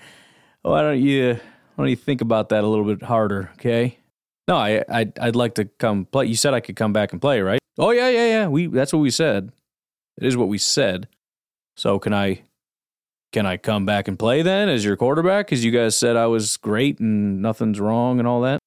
why 0.63 0.81
don't 0.81 1.01
you 1.01 1.39
why 1.75 1.83
don't 1.83 1.89
you 1.89 1.95
think 1.95 2.19
about 2.21 2.49
that 2.49 2.63
a 2.63 2.67
little 2.67 2.85
bit 2.85 3.03
harder, 3.03 3.51
okay? 3.53 3.99
No, 4.47 4.57
I, 4.57 4.83
I 4.89 5.11
I'd 5.19 5.35
like 5.35 5.55
to 5.55 5.65
come 5.65 6.05
play. 6.05 6.25
You 6.27 6.35
said 6.35 6.53
I 6.53 6.59
could 6.59 6.75
come 6.75 6.93
back 6.93 7.11
and 7.11 7.21
play, 7.21 7.41
right? 7.41 7.59
Oh 7.77 7.91
yeah, 7.91 8.09
yeah, 8.09 8.27
yeah. 8.27 8.47
We 8.47 8.67
that's 8.67 8.93
what 8.93 8.99
we 8.99 9.09
said. 9.09 9.51
It 10.17 10.25
is 10.25 10.37
what 10.37 10.47
we 10.47 10.57
said. 10.57 11.07
So 11.75 11.99
can 11.99 12.13
I 12.13 12.43
can 13.33 13.45
I 13.45 13.57
come 13.57 13.85
back 13.85 14.07
and 14.07 14.17
play 14.17 14.41
then 14.43 14.69
as 14.69 14.85
your 14.85 14.95
quarterback? 14.95 15.47
Because 15.47 15.65
you 15.65 15.71
guys 15.71 15.97
said 15.97 16.15
I 16.15 16.27
was 16.27 16.57
great 16.57 16.99
and 16.99 17.41
nothing's 17.41 17.79
wrong 17.79 18.19
and 18.19 18.27
all 18.27 18.41
that. 18.41 18.59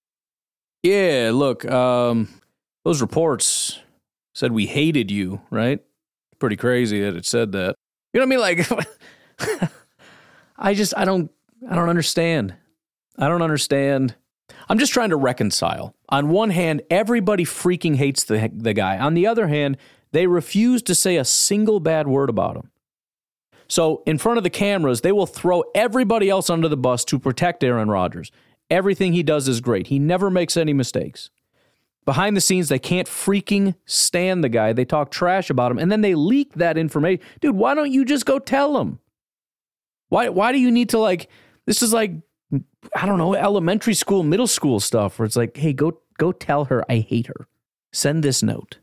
Yeah, 0.83 1.31
look, 1.33 1.65
um, 1.71 2.29
those 2.85 3.01
reports 3.01 3.81
said 4.35 4.53
we 4.53 4.67
hated 4.67 5.11
you, 5.11 5.41
right? 5.51 5.81
Pretty 6.39 6.57
crazy 6.57 7.01
that 7.03 7.17
it 7.17 7.27
said 7.27 7.53
that. 7.53 7.75
You 8.13 8.21
know 8.21 8.27
what 8.27 8.45
I 8.45 8.53
mean? 8.53 8.59
Like, 9.41 9.71
I 10.59 10.75
just 10.75 10.95
I 10.97 11.05
don't 11.05 11.31
I 11.69 11.75
don't 11.75 11.89
understand. 11.89 12.55
I 13.19 13.29
don't 13.29 13.43
understand. 13.43 14.15
I'm 14.69 14.79
just 14.79 14.93
trying 14.93 15.11
to 15.11 15.17
reconcile. 15.17 15.95
On 16.09 16.29
one 16.31 16.51
hand, 16.51 16.83
everybody 16.91 17.45
freaking 17.45 17.97
hates 17.97 18.25
the 18.25 18.51
the 18.53 18.75
guy. 18.75 18.99
On 18.99 19.15
the 19.15 19.27
other 19.27 19.49
hand, 19.49 19.77
they 20.13 20.27
refuse 20.27 20.83
to 20.83 20.95
say 20.95 21.17
a 21.17 21.25
single 21.25 21.81
bad 21.81 22.09
word 22.09 22.31
about 22.31 22.57
him. 22.57 22.71
So, 23.69 24.03
in 24.07 24.17
front 24.17 24.39
of 24.39 24.45
the 24.45 24.51
cameras, 24.51 25.03
they 25.03 25.13
will 25.13 25.27
throw 25.27 25.63
everybody 25.75 26.31
else 26.31 26.49
under 26.49 26.69
the 26.69 26.77
bus 26.77 27.05
to 27.07 27.19
protect 27.19 27.63
Aaron 27.63 27.91
Rodgers. 27.91 28.33
Everything 28.71 29.13
he 29.13 29.23
does 29.23 29.47
is 29.49 29.61
great. 29.61 29.89
He 29.89 29.99
never 29.99 30.31
makes 30.31 30.57
any 30.57 30.73
mistakes. 30.73 31.31
Behind 32.07 32.35
the 32.35 32.41
scenes, 32.41 32.71
they 32.71 32.79
can't 32.79 33.07
freaking 33.07 33.75
stand 33.85 34.43
the 34.43 34.49
guy. 34.49 34.73
They 34.73 34.87
talk 34.87 35.11
trash 35.11 35.51
about 35.51 35.71
him 35.71 35.79
and 35.79 35.93
then 35.93 36.01
they 36.01 36.15
leak 36.15 36.55
that 36.55 36.79
information. 36.79 37.23
Dude, 37.41 37.55
why 37.55 37.75
don't 37.75 37.93
you 37.93 38.07
just 38.07 38.25
go 38.25 38.39
tell 38.39 38.81
him? 38.81 38.99
Why 40.09 40.31
why 40.31 40.53
do 40.53 40.59
you 40.59 40.71
need 40.71 40.89
to 40.91 40.99
like 40.99 41.29
this 41.67 41.83
is 41.83 41.93
like 41.93 42.13
I 42.53 43.07
don't 43.07 43.19
know, 43.19 43.35
elementary 43.35 43.95
school, 43.95 44.23
middle 44.23 44.47
school 44.47 44.81
stuff 44.81 45.19
where 45.19 45.27
it's 45.27 45.37
like, 45.37 45.57
"Hey, 45.57 45.73
go 45.73 46.01
go 46.19 46.33
tell 46.33 46.67
her 46.67 46.85
I 46.91 46.99
hate 46.99 47.27
her. 47.27 47.47
Send 47.93 48.23
this 48.23 48.43
note. 48.43 48.79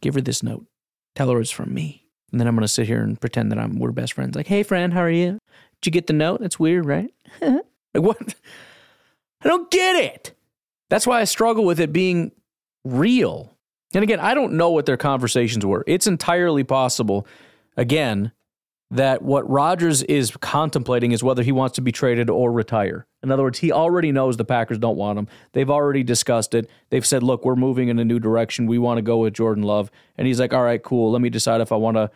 Give 0.00 0.14
her 0.14 0.20
this 0.20 0.42
note. 0.42 0.66
Tell 1.14 1.30
her 1.30 1.40
it's 1.40 1.50
from 1.50 1.72
me." 1.72 2.06
And 2.30 2.40
then 2.40 2.46
I'm 2.48 2.56
to 2.56 2.68
sit 2.68 2.86
here 2.86 3.02
and 3.02 3.20
pretend 3.20 3.50
that 3.52 3.58
I'm 3.58 3.78
we're 3.78 3.92
best 3.92 4.12
friends. 4.12 4.36
Like, 4.36 4.46
"Hey 4.46 4.62
friend, 4.62 4.92
how 4.92 5.00
are 5.00 5.10
you? 5.10 5.38
Did 5.80 5.86
you 5.86 5.92
get 5.92 6.06
the 6.06 6.12
note? 6.12 6.40
That's 6.40 6.58
weird, 6.58 6.84
right?" 6.84 7.12
like 7.40 7.62
what? 7.94 8.34
I 9.42 9.48
don't 9.48 9.70
get 9.70 9.96
it. 9.96 10.34
That's 10.90 11.06
why 11.06 11.20
I 11.20 11.24
struggle 11.24 11.64
with 11.64 11.80
it 11.80 11.92
being 11.92 12.32
real. 12.84 13.56
And 13.94 14.02
again, 14.02 14.20
I 14.20 14.34
don't 14.34 14.54
know 14.54 14.70
what 14.70 14.86
their 14.86 14.96
conversations 14.96 15.64
were. 15.64 15.84
It's 15.86 16.06
entirely 16.06 16.64
possible, 16.64 17.26
again, 17.76 18.32
that 18.90 19.22
what 19.22 19.48
Rodgers 19.50 20.02
is 20.04 20.30
contemplating 20.40 21.12
is 21.12 21.22
whether 21.22 21.42
he 21.42 21.50
wants 21.50 21.74
to 21.74 21.80
be 21.80 21.90
traded 21.90 22.30
or 22.30 22.52
retire. 22.52 23.06
In 23.22 23.32
other 23.32 23.42
words, 23.42 23.58
he 23.58 23.72
already 23.72 24.12
knows 24.12 24.36
the 24.36 24.44
Packers 24.44 24.78
don't 24.78 24.96
want 24.96 25.18
him. 25.18 25.26
They've 25.52 25.70
already 25.70 26.04
discussed 26.04 26.54
it. 26.54 26.70
They've 26.90 27.04
said, 27.04 27.22
look, 27.22 27.44
we're 27.44 27.56
moving 27.56 27.88
in 27.88 27.98
a 27.98 28.04
new 28.04 28.20
direction. 28.20 28.66
We 28.66 28.78
want 28.78 28.98
to 28.98 29.02
go 29.02 29.18
with 29.18 29.34
Jordan 29.34 29.64
Love. 29.64 29.90
And 30.16 30.26
he's 30.28 30.38
like, 30.38 30.52
all 30.52 30.62
right, 30.62 30.82
cool. 30.82 31.10
Let 31.10 31.20
me 31.20 31.30
decide 31.30 31.60
if 31.60 31.72
I 31.72 31.76
want 31.76 31.96
to, 31.96 32.10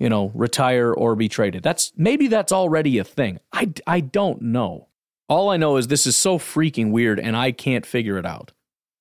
you 0.00 0.08
know, 0.08 0.32
retire 0.34 0.92
or 0.92 1.14
be 1.14 1.28
traded. 1.28 1.62
That's 1.62 1.92
maybe 1.96 2.26
that's 2.26 2.50
already 2.50 2.98
a 2.98 3.04
thing. 3.04 3.38
I, 3.52 3.72
I 3.86 4.00
don't 4.00 4.42
know. 4.42 4.88
All 5.28 5.50
I 5.50 5.56
know 5.56 5.76
is 5.76 5.86
this 5.86 6.06
is 6.06 6.16
so 6.16 6.38
freaking 6.38 6.90
weird 6.90 7.20
and 7.20 7.36
I 7.36 7.52
can't 7.52 7.86
figure 7.86 8.18
it 8.18 8.26
out. 8.26 8.52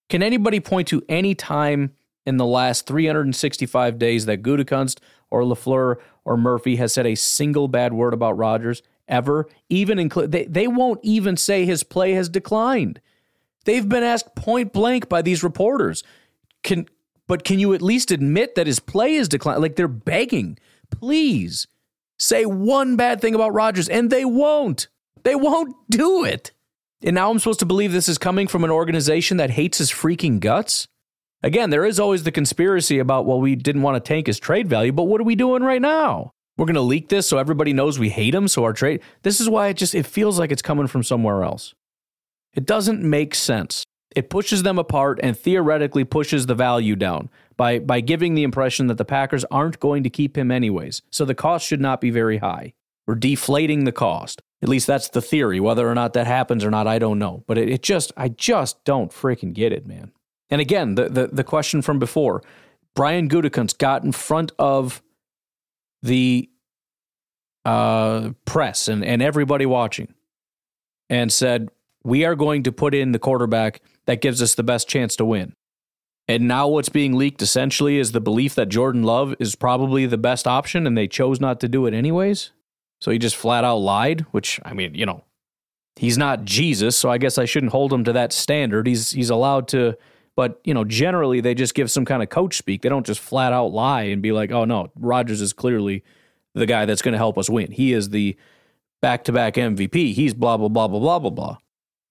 Can 0.09 0.21
anybody 0.21 0.59
point 0.59 0.87
to 0.89 1.01
any 1.09 1.33
time 1.33 1.93
in 2.27 2.37
the 2.37 2.45
last 2.45 2.85
365 2.85 3.97
days 3.97 4.25
that 4.25 4.43
Gutekunst 4.43 4.99
or 5.29 5.41
LaFleur 5.41 5.95
or 6.27 6.37
Murphy 6.37 6.75
has 6.75 6.93
said 6.93 7.07
a 7.07 7.15
single 7.15 7.67
bad 7.67 7.93
word 7.93 8.13
about 8.13 8.37
Rodgers 8.37 8.83
ever? 9.07 9.47
Even 9.69 9.97
include 9.97 10.31
they, 10.31 10.45
they 10.45 10.67
won't 10.67 10.99
even 11.01 11.37
say 11.37 11.65
his 11.65 11.83
play 11.83 12.11
has 12.11 12.27
declined. 12.29 12.99
They've 13.65 13.87
been 13.87 14.03
asked 14.03 14.35
point 14.35 14.73
blank 14.73 15.09
by 15.09 15.21
these 15.21 15.43
reporters. 15.43 16.03
Can 16.63 16.87
but 17.27 17.43
can 17.43 17.59
you 17.59 17.73
at 17.73 17.81
least 17.81 18.11
admit 18.11 18.55
that 18.55 18.67
his 18.67 18.79
play 18.79 19.15
is 19.15 19.29
declined? 19.29 19.61
Like 19.61 19.77
they're 19.77 19.87
begging, 19.87 20.59
please 20.91 21.67
say 22.19 22.45
one 22.45 22.95
bad 22.97 23.21
thing 23.21 23.33
about 23.33 23.53
Rodgers, 23.53 23.89
and 23.89 24.09
they 24.09 24.25
won't. 24.25 24.87
They 25.23 25.35
won't 25.35 25.75
do 25.89 26.25
it. 26.25 26.51
And 27.01 27.15
now 27.15 27.29
I'm 27.29 27.39
supposed 27.39 27.59
to 27.59 27.65
believe 27.65 27.91
this 27.91 28.09
is 28.09 28.17
coming 28.17 28.47
from 28.47 28.63
an 28.63 28.71
organization 28.71 29.37
that 29.37 29.51
hates 29.51 29.77
his 29.77 29.91
freaking 29.91 30.39
guts? 30.39 30.87
Again, 31.43 31.69
there 31.69 31.85
is 31.85 31.99
always 31.99 32.23
the 32.23 32.31
conspiracy 32.31 32.99
about, 32.99 33.25
well, 33.25 33.39
we 33.39 33.55
didn't 33.55 33.83
want 33.83 33.95
to 33.95 34.07
tank 34.07 34.27
his 34.27 34.39
trade 34.39 34.67
value, 34.67 34.91
but 34.91 35.03
what 35.03 35.21
are 35.21 35.25
we 35.25 35.35
doing 35.35 35.63
right 35.63 35.81
now? 35.81 36.31
We're 36.57 36.65
going 36.65 36.75
to 36.75 36.81
leak 36.81 37.09
this 37.09 37.27
so 37.27 37.37
everybody 37.37 37.73
knows 37.73 37.99
we 37.99 38.09
hate 38.09 38.33
him, 38.33 38.47
so 38.47 38.63
our 38.63 38.73
trade. 38.73 39.01
This 39.21 39.39
is 39.39 39.47
why 39.47 39.67
it 39.67 39.77
just 39.77 39.93
it 39.93 40.07
feels 40.07 40.39
like 40.39 40.51
it's 40.51 40.63
coming 40.63 40.87
from 40.87 41.03
somewhere 41.03 41.43
else. 41.43 41.75
It 42.55 42.65
doesn't 42.65 43.03
make 43.03 43.35
sense. 43.35 43.83
It 44.15 44.31
pushes 44.31 44.63
them 44.63 44.79
apart 44.79 45.19
and 45.21 45.37
theoretically 45.37 46.03
pushes 46.03 46.47
the 46.47 46.55
value 46.55 46.95
down 46.95 47.29
by 47.55 47.77
by 47.77 47.99
giving 48.01 48.33
the 48.33 48.41
impression 48.41 48.87
that 48.87 48.97
the 48.97 49.05
Packers 49.05 49.45
aren't 49.51 49.79
going 49.79 50.01
to 50.03 50.09
keep 50.09 50.35
him 50.35 50.49
anyways. 50.49 51.03
So 51.11 51.23
the 51.23 51.35
cost 51.35 51.67
should 51.67 51.81
not 51.81 52.01
be 52.01 52.09
very 52.09 52.39
high. 52.39 52.73
We're 53.05 53.15
deflating 53.15 53.83
the 53.83 53.91
cost. 53.91 54.41
At 54.63 54.69
least 54.69 54.87
that's 54.87 55.09
the 55.09 55.21
theory. 55.21 55.59
Whether 55.59 55.87
or 55.87 55.93
not 55.93 56.13
that 56.13 56.25
happens 56.25 56.65
or 56.65 56.71
not, 56.71 56.87
I 56.87 56.97
don't 56.97 57.19
know. 57.19 57.43
But 57.45 57.59
it, 57.59 57.69
it 57.69 57.83
just, 57.83 58.11
I 58.17 58.29
just 58.29 58.83
don't 58.83 59.11
freaking 59.11 59.53
get 59.53 59.71
it, 59.71 59.85
man. 59.85 60.11
And 60.49 60.61
again, 60.61 60.95
the, 60.95 61.09
the, 61.09 61.27
the 61.27 61.43
question 61.43 61.81
from 61.81 61.99
before 61.99 62.41
Brian 62.95 63.29
Gutekunst 63.29 63.77
got 63.77 64.03
in 64.03 64.11
front 64.11 64.51
of 64.57 65.01
the 66.01 66.49
uh, 67.65 68.31
press 68.45 68.87
and, 68.87 69.03
and 69.03 69.21
everybody 69.21 69.65
watching 69.65 70.13
and 71.09 71.31
said, 71.31 71.69
We 72.03 72.25
are 72.25 72.35
going 72.35 72.63
to 72.63 72.71
put 72.71 72.93
in 72.95 73.11
the 73.11 73.19
quarterback 73.19 73.81
that 74.05 74.21
gives 74.21 74.41
us 74.41 74.55
the 74.55 74.63
best 74.63 74.87
chance 74.87 75.15
to 75.17 75.25
win. 75.25 75.53
And 76.29 76.47
now 76.47 76.67
what's 76.67 76.89
being 76.89 77.15
leaked 77.15 77.41
essentially 77.41 77.99
is 77.99 78.11
the 78.11 78.19
belief 78.19 78.55
that 78.55 78.67
Jordan 78.67 79.03
Love 79.03 79.35
is 79.39 79.55
probably 79.55 80.05
the 80.05 80.17
best 80.17 80.45
option 80.45 80.85
and 80.85 80.97
they 80.97 81.07
chose 81.07 81.39
not 81.39 81.59
to 81.61 81.69
do 81.69 81.85
it 81.85 81.93
anyways. 81.93 82.51
So 82.99 83.11
he 83.11 83.19
just 83.19 83.35
flat 83.35 83.63
out 83.63 83.77
lied, 83.77 84.21
which 84.31 84.59
I 84.65 84.73
mean, 84.73 84.95
you 84.95 85.05
know, 85.05 85.23
he's 85.95 86.17
not 86.17 86.43
Jesus, 86.43 86.97
so 86.97 87.09
I 87.09 87.17
guess 87.17 87.37
I 87.37 87.45
shouldn't 87.45 87.71
hold 87.71 87.93
him 87.93 88.03
to 88.05 88.13
that 88.13 88.33
standard. 88.33 88.87
He's 88.87 89.11
he's 89.11 89.29
allowed 89.29 89.67
to 89.69 89.97
but 90.37 90.61
you 90.63 90.73
know, 90.73 90.85
generally 90.85 91.41
they 91.41 91.55
just 91.55 91.73
give 91.73 91.89
some 91.91 92.05
kind 92.05 92.21
of 92.21 92.29
coach 92.29 92.57
speak. 92.57 92.83
They 92.83 92.89
don't 92.89 93.05
just 93.05 93.19
flat 93.19 93.51
out 93.51 93.73
lie 93.73 94.03
and 94.03 94.21
be 94.21 94.31
like, 94.31 94.51
"Oh 94.51 94.63
no, 94.63 94.91
Rodgers 94.95 95.41
is 95.41 95.51
clearly 95.51 96.03
the 96.53 96.67
guy 96.67 96.85
that's 96.85 97.01
going 97.01 97.13
to 97.13 97.17
help 97.17 97.37
us 97.37 97.49
win. 97.49 97.71
He 97.71 97.91
is 97.91 98.11
the 98.11 98.37
back-to-back 99.01 99.55
MVP. 99.55 100.13
He's 100.13 100.35
blah 100.35 100.55
blah 100.55 100.69
blah 100.69 100.87
blah 100.87 100.99
blah 100.99 101.19
blah 101.19 101.31
blah." 101.31 101.57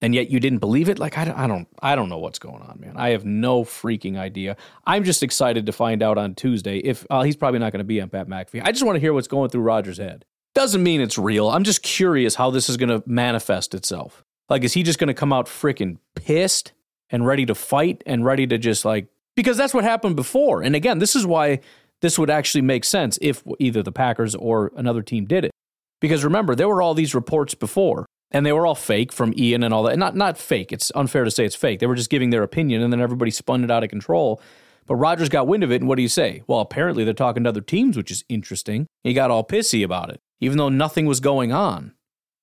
And 0.03 0.15
yet 0.15 0.29
you 0.29 0.41
didn't 0.41 0.59
believe 0.59 0.89
it? 0.89 0.99
Like 0.99 1.17
I, 1.17 1.25
don't, 1.25 1.39
I 1.39 1.47
don't 1.47 1.69
I 1.81 1.95
don't 1.95 2.09
know 2.09 2.19
what's 2.19 2.41
going 2.41 2.63
on, 2.63 2.81
man. 2.81 2.95
I 2.97 3.11
have 3.11 3.25
no 3.25 3.63
freaking 3.63 4.19
idea. 4.19 4.57
I'm 4.85 5.05
just 5.05 5.23
excited 5.23 5.65
to 5.67 5.73
find 5.73 6.03
out 6.03 6.19
on 6.19 6.35
Tuesday 6.35 6.79
if 6.79 7.07
uh, 7.09 7.23
he's 7.23 7.37
probably 7.37 7.61
not 7.61 7.71
going 7.73 7.79
to 7.79 7.85
be 7.85 8.01
on 8.01 8.11
Pat 8.11 8.29
McAfee. 8.29 8.61
I 8.65 8.73
just 8.73 8.85
want 8.85 8.97
to 8.97 9.01
hear 9.01 9.15
what's 9.15 9.29
going 9.29 9.51
through 9.51 9.63
Rodgers' 9.63 9.99
head. 9.99 10.25
Doesn't 10.53 10.83
mean 10.83 11.01
it's 11.01 11.17
real. 11.17 11.49
I'm 11.49 11.65
just 11.65 11.83
curious 11.83 12.35
how 12.35 12.51
this 12.51 12.69
is 12.69 12.77
going 12.77 12.89
to 12.89 13.03
manifest 13.07 13.73
itself. 13.73 14.25
Like, 14.49 14.65
is 14.65 14.73
he 14.73 14.83
just 14.83 14.99
going 14.99 15.09
to 15.09 15.15
come 15.15 15.33
out 15.33 15.47
freaking 15.47 15.99
pissed 16.15 16.73
and 17.11 17.27
ready 17.27 17.47
to 17.47 17.55
fight 17.55 18.03
and 18.07 18.25
ready 18.25 18.47
to 18.47 18.59
just 18.59 18.85
like, 18.85 19.09
because 19.35 19.57
that's 19.57 19.75
what 19.75 19.85
happened 19.85 20.17
before. 20.17 20.63
And 20.63 20.75
again, 20.75 20.99
this 20.99 21.15
is 21.15 21.27
why 21.27 21.61
this 22.01 22.19
would 22.19 22.31
actually 22.31 22.63
make 22.63 22.85
sense 22.85 23.19
if 23.21 23.43
either 23.59 23.83
the 23.83 23.93
Packers 23.93 24.35
or 24.35 24.73
another 24.77 25.03
team 25.03 25.25
did 25.25 25.45
it. 25.45 25.51
Because 26.01 26.25
remember, 26.25 26.55
there 26.55 26.69
were 26.69 26.83
all 26.83 26.95
these 26.95 27.15
reports 27.15 27.55
before, 27.55 28.07
and 28.31 28.45
they 28.45 28.53
were 28.53 28.67
all 28.67 28.75
fake 28.75 29.13
from 29.13 29.33
Ian 29.37 29.63
and 29.63 29.73
all 29.73 29.83
that. 29.85 29.99
Not 29.99 30.15
not 30.15 30.37
fake. 30.37 30.73
It's 30.73 30.93
unfair 30.95 31.25
to 31.25 31.31
say 31.31 31.47
it's 31.47 31.55
fake. 31.55 31.81
They 31.81 31.87
were 31.87 31.95
just 31.95 32.11
giving 32.11 32.31
their 32.31 32.43
opinion, 32.43 32.83
and 32.83 32.93
then 32.93 33.01
everybody 33.01 33.31
spun 33.31 33.65
it 33.65 33.71
out 33.71 33.83
of 33.83 33.89
control. 33.89 34.41
But 34.87 34.97
Rodgers 34.97 35.31
got 35.31 35.47
wind 35.47 35.65
of 35.65 35.73
it, 35.73 35.81
and 35.81 35.89
what 35.89 35.97
do 35.97 36.03
you 36.03 36.09
say? 36.09 36.43
Well, 36.47 36.61
apparently 36.61 37.03
they're 37.03 37.15
talking 37.15 37.45
to 37.45 37.49
other 37.49 37.63
teams, 37.63 37.97
which 37.97 38.11
is 38.11 38.25
interesting. 38.29 38.87
He 39.05 39.15
got 39.15 39.31
all 39.31 39.43
pissy 39.43 39.83
about 39.83 40.11
it 40.11 40.21
even 40.41 40.59
though 40.59 40.69
nothing 40.69 41.07
was 41.07 41.21
going 41.21 41.53
on. 41.53 41.93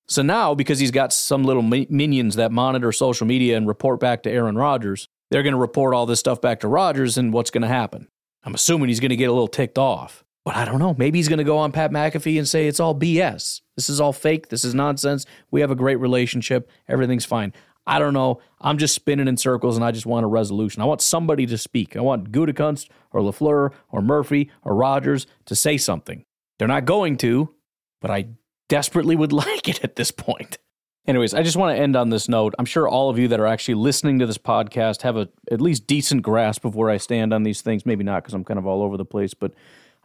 So 0.06 0.22
now, 0.22 0.54
because 0.54 0.78
he's 0.78 0.90
got 0.90 1.12
some 1.12 1.44
little 1.44 1.62
minions 1.62 2.36
that 2.36 2.52
monitor 2.52 2.92
social 2.92 3.26
media 3.26 3.56
and 3.56 3.66
report 3.66 4.00
back 4.00 4.22
to 4.24 4.30
Aaron 4.30 4.56
Rodgers, 4.56 5.06
they're 5.30 5.42
going 5.42 5.54
to 5.54 5.58
report 5.58 5.94
all 5.94 6.06
this 6.06 6.20
stuff 6.20 6.40
back 6.40 6.60
to 6.60 6.68
Rodgers, 6.68 7.16
and 7.16 7.32
what's 7.32 7.50
going 7.50 7.62
to 7.62 7.68
happen? 7.68 8.08
I'm 8.44 8.54
assuming 8.54 8.88
he's 8.88 9.00
going 9.00 9.10
to 9.10 9.16
get 9.16 9.30
a 9.30 9.32
little 9.32 9.48
ticked 9.48 9.78
off. 9.78 10.22
But 10.44 10.56
I 10.56 10.66
don't 10.66 10.78
know. 10.78 10.94
Maybe 10.98 11.18
he's 11.18 11.28
going 11.28 11.38
to 11.38 11.44
go 11.44 11.56
on 11.56 11.72
Pat 11.72 11.90
McAfee 11.90 12.36
and 12.36 12.46
say 12.46 12.66
it's 12.66 12.80
all 12.80 12.94
BS. 12.94 13.62
This 13.76 13.88
is 13.88 13.98
all 13.98 14.12
fake. 14.12 14.48
This 14.50 14.62
is 14.62 14.74
nonsense. 14.74 15.24
We 15.50 15.62
have 15.62 15.70
a 15.70 15.74
great 15.74 15.96
relationship. 15.96 16.70
Everything's 16.86 17.24
fine. 17.24 17.54
I 17.86 17.98
don't 17.98 18.12
know. 18.12 18.40
I'm 18.60 18.78
just 18.78 18.94
spinning 18.94 19.28
in 19.28 19.36
circles 19.38 19.76
and 19.76 19.84
I 19.84 19.90
just 19.90 20.06
want 20.06 20.24
a 20.24 20.28
resolution. 20.28 20.82
I 20.82 20.86
want 20.86 21.00
somebody 21.00 21.46
to 21.46 21.56
speak. 21.58 21.96
I 21.96 22.00
want 22.00 22.30
Gutekunst 22.30 22.88
or 23.10 23.20
LaFleur 23.20 23.72
or 23.90 24.02
Murphy 24.02 24.50
or 24.62 24.74
Rodgers 24.74 25.26
to 25.46 25.56
say 25.56 25.78
something. 25.78 26.24
They're 26.58 26.68
not 26.68 26.84
going 26.84 27.16
to, 27.18 27.54
but 28.00 28.10
I 28.10 28.26
desperately 28.74 29.14
would 29.14 29.32
like 29.46 29.68
it 29.68 29.84
at 29.84 29.94
this 29.94 30.10
point. 30.10 30.58
Anyways, 31.06 31.32
I 31.32 31.42
just 31.44 31.56
want 31.56 31.76
to 31.76 31.80
end 31.80 31.94
on 31.94 32.08
this 32.08 32.28
note. 32.28 32.54
I'm 32.58 32.64
sure 32.64 32.88
all 32.88 33.08
of 33.08 33.18
you 33.20 33.28
that 33.28 33.38
are 33.38 33.46
actually 33.46 33.74
listening 33.74 34.18
to 34.18 34.26
this 34.26 34.38
podcast 34.38 35.02
have 35.02 35.16
a 35.16 35.28
at 35.48 35.60
least 35.60 35.86
decent 35.86 36.22
grasp 36.22 36.64
of 36.64 36.74
where 36.74 36.90
I 36.90 36.96
stand 36.96 37.32
on 37.32 37.44
these 37.44 37.60
things. 37.60 37.86
Maybe 37.86 38.02
not 38.02 38.24
because 38.24 38.34
I'm 38.34 38.42
kind 38.42 38.58
of 38.58 38.66
all 38.66 38.82
over 38.82 38.96
the 38.96 39.04
place, 39.04 39.32
but 39.32 39.52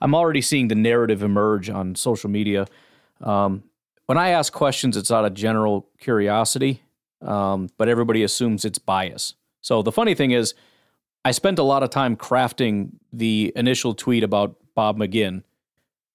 I'm 0.01 0.13
already 0.13 0.41
seeing 0.41 0.67
the 0.67 0.75
narrative 0.75 1.23
emerge 1.23 1.69
on 1.69 1.95
social 1.95 2.29
media. 2.29 2.67
Um, 3.21 3.63
when 4.05 4.19
I 4.19 4.29
ask 4.29 4.53
questions, 4.53 4.95
it's 4.97 5.09
out 5.09 5.25
of 5.25 5.33
general 5.33 5.87
curiosity. 5.99 6.83
um, 7.21 7.69
but 7.77 7.89
everybody 7.89 8.21
assumes 8.23 8.65
it's 8.65 8.77
bias. 8.77 9.33
So 9.61 9.81
the 9.81 9.91
funny 9.91 10.13
thing 10.13 10.31
is, 10.31 10.53
I 11.25 11.31
spent 11.31 11.59
a 11.59 11.63
lot 11.63 11.81
of 11.81 11.89
time 11.89 12.15
crafting 12.15 12.91
the 13.11 13.51
initial 13.55 13.93
tweet 13.93 14.23
about 14.23 14.55
Bob 14.75 14.97
McGinn 14.97 15.43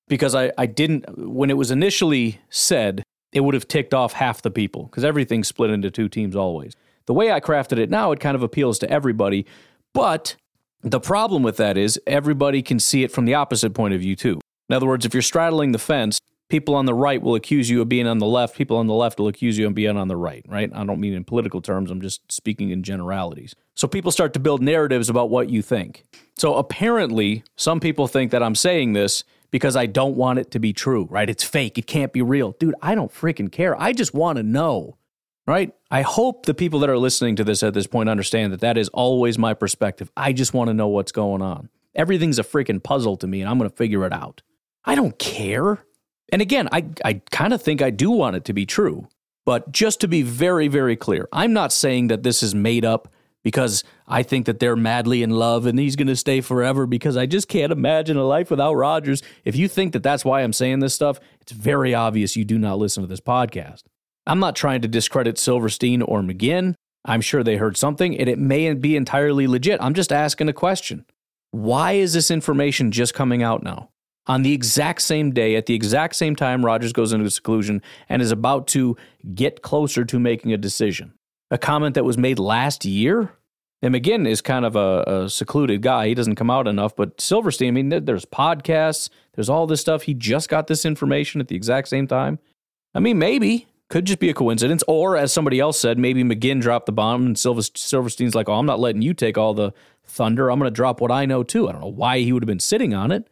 because 0.09 0.35
I, 0.35 0.53
I 0.59 0.67
didn't, 0.67 1.05
when 1.19 1.51
it 1.51 1.57
was 1.57 1.71
initially 1.71 2.41
said, 2.51 3.03
it 3.33 3.41
would 3.41 3.55
have 3.55 3.67
ticked 3.67 3.93
off 3.93 4.13
half 4.13 4.43
the 4.43 4.51
people 4.51 4.85
because 4.85 5.05
everything's 5.05 5.49
split 5.49 5.71
into 5.71 5.91
two 5.91 6.09
teams 6.09 6.37
always. 6.37 6.75
The 7.07 7.15
way 7.15 7.33
I 7.33 7.41
crafted 7.41 7.79
it 7.79 7.91
now, 7.91 8.13
it 8.13 8.21
kind 8.21 8.35
of 8.35 8.43
appeals 8.43 8.79
to 8.81 8.91
everybody. 8.91 9.45
But 9.93 10.37
the 10.83 11.01
problem 11.01 11.43
with 11.43 11.57
that 11.57 11.77
is 11.77 12.01
everybody 12.07 12.63
can 12.63 12.79
see 12.79 13.03
it 13.03 13.11
from 13.11 13.25
the 13.25 13.35
opposite 13.35 13.75
point 13.75 13.95
of 13.95 14.01
view, 14.01 14.17
too. 14.17 14.41
In 14.69 14.77
other 14.77 14.87
words, 14.87 15.05
if 15.05 15.13
you're 15.13 15.23
straddling 15.23 15.73
the 15.73 15.79
fence, 15.79 16.19
people 16.49 16.75
on 16.75 16.87
the 16.87 16.95
right 16.95 17.21
will 17.21 17.35
accuse 17.35 17.69
you 17.69 17.83
of 17.83 17.89
being 17.89 18.07
on 18.07 18.19
the 18.19 18.27
left. 18.27 18.57
People 18.57 18.77
on 18.77 18.87
the 18.87 18.95
left 18.95 19.19
will 19.19 19.29
accuse 19.29 19.59
you 19.59 19.67
of 19.67 19.75
being 19.75 19.97
on 19.97 20.09
the 20.09 20.17
right, 20.17 20.45
right? 20.49 20.71
I 20.75 20.85
don't 20.85 21.01
mean 21.01 21.15
in 21.15 21.25
political 21.25 21.61
terms. 21.61 21.91
I'm 21.91 22.01
just 22.01 22.31
speaking 22.31 22.71
in 22.71 22.83
generalities. 22.83 23.55
So 23.75 23.89
people 23.89 24.13
start 24.13 24.33
to 24.35 24.41
build 24.41 24.63
narratives 24.63 25.09
about 25.09 25.31
what 25.31 25.51
you 25.51 25.63
think. 25.63 26.05
So 26.37 26.55
apparently, 26.55 27.45
some 27.57 27.81
people 27.81 28.07
think 28.07 28.31
that 28.31 28.43
I'm 28.43 28.55
saying 28.55 28.93
this 28.93 29.25
because 29.55 29.77
I 29.77 29.87
don't 29.87 30.17
want 30.17 30.41
it 30.41 30.51
to 30.51 30.59
be 30.59 30.73
true, 30.73 31.07
right? 31.09 31.31
It's 31.31 31.45
fake. 31.45 31.79
It 31.79 31.87
can't 31.87 32.13
be 32.13 32.23
real. 32.23 32.57
Dude, 32.59 32.75
I 32.83 32.97
don't 32.97 33.15
freaking 33.15 33.53
care. 33.53 33.81
I 33.81 33.93
just 33.93 34.13
want 34.13 34.37
to 34.37 34.43
know, 34.43 34.99
right? 35.47 35.73
I 35.93 36.03
hope 36.03 36.47
the 36.47 36.55
people 36.55 36.81
that 36.81 36.91
are 36.91 36.99
listening 36.99 37.37
to 37.37 37.45
this 37.45 37.63
at 37.63 37.73
this 37.73 37.87
point 37.87 38.09
understand 38.09 38.53
that 38.53 38.63
that 38.63 38.77
is 38.77 38.89
always 38.89 39.39
my 39.39 39.55
perspective. 39.55 40.11
I 40.17 40.33
just 40.33 40.55
want 40.55 40.71
to 40.71 40.75
know 40.75 40.89
what's 40.89 41.13
going 41.13 41.41
on. 41.41 41.69
Everything's 41.95 42.41
a 42.41 42.43
freaking 42.43 42.83
puzzle 42.83 43.17
to 43.19 43.29
me, 43.29 43.43
and 43.43 43.49
I'm 43.49 43.57
going 43.57 43.71
to 43.71 43.77
figure 43.77 44.05
it 44.05 44.13
out. 44.13 44.43
I 44.85 44.97
don't 44.97 45.17
care. 45.21 45.85
And 46.33 46.43
again, 46.43 46.69
I, 46.73 46.87
I 47.05 47.23
kind 47.31 47.53
of 47.53 47.63
think 47.63 47.81
I 47.81 47.91
do 47.91 48.11
want 48.11 48.35
it 48.35 48.45
to 48.47 48.53
be 48.53 48.67
true. 48.67 49.07
But 49.45 49.71
just 49.71 50.01
to 50.01 50.09
be 50.09 50.23
very, 50.23 50.67
very 50.67 50.97
clear, 50.97 51.29
I'm 51.33 51.53
not 51.53 51.73
saying 51.73 52.09
that 52.09 52.25
this 52.25 52.43
is 52.43 52.57
made 52.57 52.85
up 52.85 53.07
because 53.45 53.85
I 54.09 54.25
think 54.25 54.47
that 54.47 54.59
they're 54.59 54.75
madly 54.75 55.23
in 55.23 55.31
love 55.31 55.67
and 55.67 55.79
he's 55.79 55.95
going 55.95 56.09
to 56.09 56.17
stay 56.17 56.41
forever 56.41 56.87
because 56.87 57.17
I 57.17 57.27
just 57.27 57.47
can't 57.47 57.71
imagine 57.71 58.17
a 58.17 58.25
life 58.25 58.51
without 58.51 58.75
Rodgers. 58.75 59.23
If 59.45 59.55
you 59.55 59.69
think 59.69 59.93
that 59.93 60.03
that's 60.03 60.25
why 60.25 60.43
I'm 60.43 60.53
saying 60.53 60.81
this 60.81 60.95
stuff, 60.95 61.21
it's 61.41 61.53
very 61.53 61.95
obvious 61.95 62.37
you 62.37 62.45
do 62.45 62.59
not 62.59 62.79
listen 62.79 63.05
to 63.05 63.07
this 63.07 63.21
podcast. 63.21 63.85
I'm 64.27 64.41
not 64.41 64.57
trying 64.57 64.81
to 64.81 64.89
discredit 64.89 65.39
Silverstein 65.39 66.03
or 66.03 66.23
McGinn. 66.23 66.75
I'm 67.05 67.21
sure 67.21 67.45
they 67.45 67.57
heard 67.57 67.77
something 67.77 68.19
and 68.19 68.29
it 68.29 68.39
may 68.39 68.73
be 68.75 68.97
entirely 68.97 69.47
legit. 69.47 69.81
I'm 69.81 69.95
just 69.95 70.11
asking 70.13 70.49
a 70.49 70.55
question. 70.55 71.05
Why 71.53 71.93
is 71.93 72.15
this 72.15 72.33
information 72.33 72.91
just 72.91 73.15
coming 73.15 73.43
out 73.43 73.63
now? 73.63 73.91
on 74.27 74.43
the 74.43 74.53
exact 74.53 75.03
same 75.03 75.33
day, 75.33 75.57
at 75.57 75.67
the 75.67 75.75
exact 75.75 76.17
same 76.17 76.35
time, 76.35 76.65
Rodgers 76.65 76.93
goes 76.93 77.13
into 77.13 77.31
seclusion 77.31 77.83
and 78.09 78.23
is 78.23 78.31
about 78.31 78.67
to 78.69 78.97
get 79.35 79.63
closer 79.63 80.05
to 80.05 80.19
making 80.19 80.53
a 80.53 80.57
decision. 80.57 81.13
A 81.51 81.59
comment 81.59 81.95
that 81.95 82.05
was 82.05 82.19
made 82.19 82.39
last 82.39 82.85
year. 82.85 83.33
And 83.83 83.95
McGinn 83.95 84.27
is 84.27 84.41
kind 84.41 84.65
of 84.65 84.77
a, 84.77 85.25
a 85.25 85.31
secluded 85.31 85.83
guy. 85.83 86.09
He 86.09 86.15
doesn't 86.15 86.37
come 86.37 86.51
out 86.51 86.67
enough. 86.67 86.97
But 86.97 87.21
Silverstein, 87.21 87.69
I 87.69 87.71
mean, 87.71 88.05
there's 88.05 88.25
podcasts, 88.25 89.11
there's 89.35 89.51
all 89.51 89.67
this 89.67 89.83
stuff. 89.83 90.03
He 90.03 90.15
just 90.15 90.49
got 90.49 90.69
this 90.69 90.87
information 90.87 91.41
at 91.41 91.49
the 91.49 91.57
exact 91.57 91.89
same 91.89 92.07
time. 92.07 92.39
I 92.95 93.01
mean, 93.01 93.19
maybe. 93.19 93.67
Could 93.91 94.07
just 94.07 94.19
be 94.19 94.31
a 94.31 94.35
coincidence. 94.35 94.83
Or, 94.89 95.17
as 95.17 95.31
somebody 95.33 95.61
else 95.61 95.79
said, 95.79 95.99
maybe 95.99 96.25
McGinn 96.25 96.63
dropped 96.63 96.87
the 96.87 96.93
bomb 96.93 97.27
and 97.27 97.37
Silverstein's 97.37 98.35
like, 98.35 98.49
oh, 98.49 98.55
I'm 98.55 98.65
not 98.65 98.81
letting 98.81 99.03
you 99.03 99.13
take 99.13 99.37
all 99.37 99.53
the 99.53 99.75
thunder. 100.03 100.51
I'm 100.51 100.59
going 100.59 100.71
to 100.71 100.75
drop 100.75 101.03
what 101.03 101.11
I 101.11 101.27
know 101.27 101.43
too. 101.43 101.69
I 101.69 101.73
don't 101.73 101.83
know 101.83 101.89
why 101.89 102.21
he 102.21 102.33
would 102.33 102.43
have 102.43 102.49
been 102.49 102.61
sitting 102.61 102.95
on 102.95 103.13
it. 103.13 103.29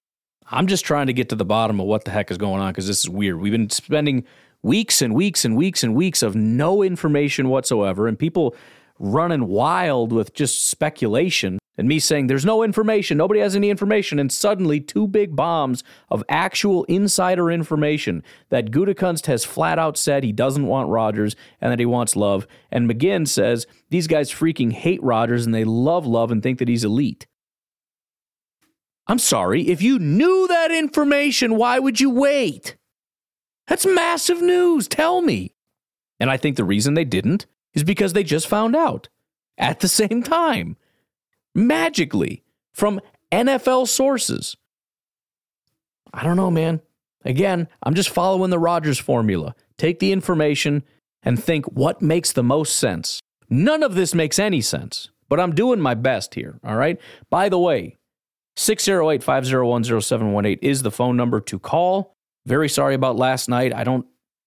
I'm 0.51 0.67
just 0.67 0.85
trying 0.85 1.07
to 1.07 1.15
get 1.15 1.31
to 1.31 1.37
the 1.37 1.47
bottom 1.47 1.81
of 1.81 1.87
what 1.87 2.05
the 2.05 2.11
heck 2.11 2.31
is 2.31 2.37
going 2.37 2.61
on 2.61 2.73
because 2.73 2.87
this 2.87 3.01
is 3.01 3.09
weird. 3.09 3.41
We've 3.41 3.53
been 3.53 3.71
spending 3.71 4.25
weeks 4.63 5.03
and 5.03 5.15
weeks 5.15 5.45
and 5.45 5.57
weeks 5.57 5.83
and 5.83 5.95
weeks 5.95 6.23
of 6.23 6.37
no 6.37 6.83
information 6.83 7.49
whatsoever, 7.49 8.07
and 8.07 8.19
people 8.19 8.55
running 8.99 9.49
wild 9.49 10.13
with 10.13 10.33
just 10.35 10.69
speculation 10.69 11.59
and 11.79 11.89
me 11.89 11.99
saying 11.99 12.27
there's 12.27 12.45
no 12.45 12.63
information, 12.63 13.17
nobody 13.17 13.41
has 13.41 13.57
any 13.57 13.71
information, 13.71 14.19
and 14.19 14.31
suddenly 14.31 14.79
two 14.79 15.09
big 15.09 15.35
bombs 15.35 15.83
of 16.11 16.23
actual 16.29 16.85
insider 16.85 17.51
information 17.51 18.23
that 18.51 18.71
Gutekunst 18.71 19.27
has 19.27 19.45
flat 19.45 19.79
out 19.79 19.97
said 19.97 20.23
he 20.23 20.33
doesn't 20.33 20.67
want 20.67 20.91
Rodgers 20.91 21.35
and 21.61 21.73
that 21.73 21.79
he 21.79 21.87
wants 21.87 22.15
love, 22.15 22.47
and 22.71 22.89
McGinn 22.89 23.27
says 23.27 23.67
these 23.89 24.07
guys 24.07 24.31
freaking 24.31 24.73
hate 24.73 25.03
Rodgers 25.03 25.47
and 25.47 25.55
they 25.55 25.65
love 25.65 26.07
love 26.07 26.31
and 26.31 26.43
think 26.43 26.59
that 26.59 26.69
he's 26.69 26.85
elite. 26.85 27.27
I'm 29.09 29.19
sorry, 29.19 29.69
if 29.69 29.83
you 29.83 29.99
knew 29.99 30.47
that 30.49 30.71
information, 30.71 31.57
why 31.57 31.79
would 31.79 32.01
you 32.01 32.11
wait? 32.11 32.77
That's 33.67 33.87
massive 33.87 34.43
news. 34.43 34.89
Tell 34.89 35.21
me. 35.21 35.55
And 36.21 36.31
I 36.31 36.37
think 36.37 36.57
the 36.57 36.65
reason 36.65 36.95
they 36.95 37.05
didn't 37.05 37.47
is 37.75 37.85
because 37.85 38.13
they 38.13 38.25
just 38.25 38.47
found 38.47 38.77
out 38.77 39.09
at 39.59 39.81
the 39.81 39.89
same 40.01 40.23
time, 40.23 40.77
magically, 41.55 42.43
from 42.73 43.01
NFL 43.31 43.89
sources. 43.89 44.57
I 46.13 46.23
don't 46.23 46.37
know, 46.37 46.51
man. 46.51 46.81
Again, 47.25 47.69
I'm 47.83 47.95
just 47.95 48.11
following 48.11 48.51
the 48.51 48.59
Rodgers 48.59 48.99
formula. 48.99 49.55
Take 49.79 50.01
the 50.01 50.13
information 50.13 50.83
and 51.23 51.43
think 51.43 51.67
what 51.67 52.03
makes 52.03 52.33
the 52.33 52.43
most 52.43 52.77
sense. 52.77 53.21
None 53.49 53.83
of 53.83 53.95
this 53.95 54.15
makes 54.15 54.39
any 54.39 54.61
sense, 54.61 55.11
but 55.29 55.39
I'm 55.39 55.55
doing 55.55 55.81
my 55.81 55.95
best 55.95 56.35
here, 56.35 56.59
all 56.65 56.77
right? 56.77 57.01
By 57.31 57.49
the 57.49 57.59
way, 57.59 57.97
608 58.57 59.23
501 59.23 59.85
0718 59.85 60.59
is 60.61 60.83
the 60.83 60.91
phone 60.91 61.17
number 61.17 61.41
to 61.41 61.59
call. 61.59 62.12
Very 62.47 62.69
sorry 62.69 62.95
about 62.95 63.17
last 63.17 63.49
night. 63.49 63.75
I 63.75 63.85
don't, 63.85 64.07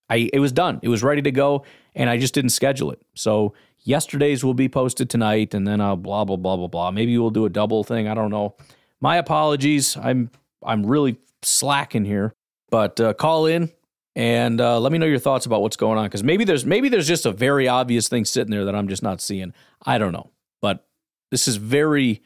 I, 0.09 0.29
it 0.33 0.39
was 0.39 0.51
done. 0.51 0.79
It 0.83 0.89
was 0.89 1.03
ready 1.03 1.21
to 1.21 1.31
go, 1.31 1.65
and 1.93 2.09
I 2.09 2.17
just 2.17 2.33
didn't 2.33 2.51
schedule 2.51 2.91
it. 2.91 3.01
So 3.15 3.53
yesterday's 3.79 4.43
will 4.43 4.53
be 4.53 4.69
posted 4.69 5.09
tonight, 5.09 5.53
and 5.53 5.67
then 5.67 5.81
I'll 5.81 5.95
blah, 5.95 6.25
blah, 6.25 6.37
blah, 6.37 6.57
blah, 6.57 6.67
blah. 6.67 6.91
Maybe 6.91 7.17
we'll 7.17 7.29
do 7.29 7.45
a 7.45 7.49
double 7.49 7.83
thing. 7.83 8.07
I 8.07 8.13
don't 8.13 8.31
know. 8.31 8.55
My 9.01 9.17
apologies. 9.17 9.97
I'm, 9.97 10.31
I'm 10.63 10.85
really 10.85 11.17
slacking 11.41 12.05
here, 12.05 12.33
but 12.69 12.99
uh, 12.99 13.13
call 13.13 13.45
in 13.45 13.71
and 14.15 14.61
uh, 14.61 14.79
let 14.79 14.91
me 14.91 14.97
know 14.97 15.05
your 15.05 15.19
thoughts 15.19 15.45
about 15.45 15.61
what's 15.61 15.75
going 15.75 15.97
on 15.97 16.05
because 16.05 16.23
maybe 16.23 16.45
there's 16.45 16.65
maybe 16.65 16.89
there's 16.89 17.07
just 17.07 17.25
a 17.25 17.31
very 17.31 17.67
obvious 17.67 18.07
thing 18.07 18.25
sitting 18.25 18.51
there 18.51 18.65
that 18.65 18.75
I'm 18.75 18.87
just 18.87 19.03
not 19.03 19.21
seeing. 19.21 19.53
I 19.85 19.97
don't 19.97 20.13
know, 20.13 20.31
but 20.61 20.87
this 21.31 21.47
is 21.47 21.57
very 21.57 22.21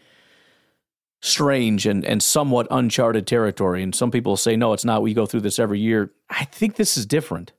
strange 1.22 1.86
and, 1.86 2.06
and 2.06 2.24
somewhat 2.24 2.68
uncharted 2.72 3.28
territory. 3.28 3.84
And 3.84 3.94
some 3.94 4.12
people 4.12 4.38
say, 4.38 4.56
no, 4.56 4.74
it's 4.74 4.86
not. 4.86 5.02
We 5.02 5.14
go 5.14 5.26
through 5.26 5.42
this 5.42 5.60
every 5.60 5.80
year. 5.80 6.12
I 6.30 6.46
think 6.46 6.76
this 6.76 6.98
is 6.98 7.06
different. 7.06 7.52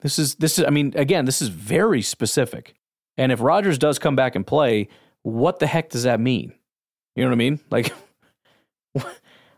This 0.00 0.18
is, 0.18 0.36
this 0.36 0.58
is, 0.58 0.64
I 0.64 0.70
mean, 0.70 0.92
again, 0.94 1.24
this 1.24 1.42
is 1.42 1.48
very 1.48 2.02
specific. 2.02 2.74
And 3.16 3.32
if 3.32 3.40
Rodgers 3.40 3.78
does 3.78 3.98
come 3.98 4.14
back 4.14 4.36
and 4.36 4.46
play, 4.46 4.88
what 5.22 5.58
the 5.58 5.66
heck 5.66 5.90
does 5.90 6.04
that 6.04 6.20
mean? 6.20 6.52
You 7.16 7.24
know 7.24 7.30
what 7.30 7.34
I 7.34 7.38
mean? 7.38 7.60
Like, 7.70 7.92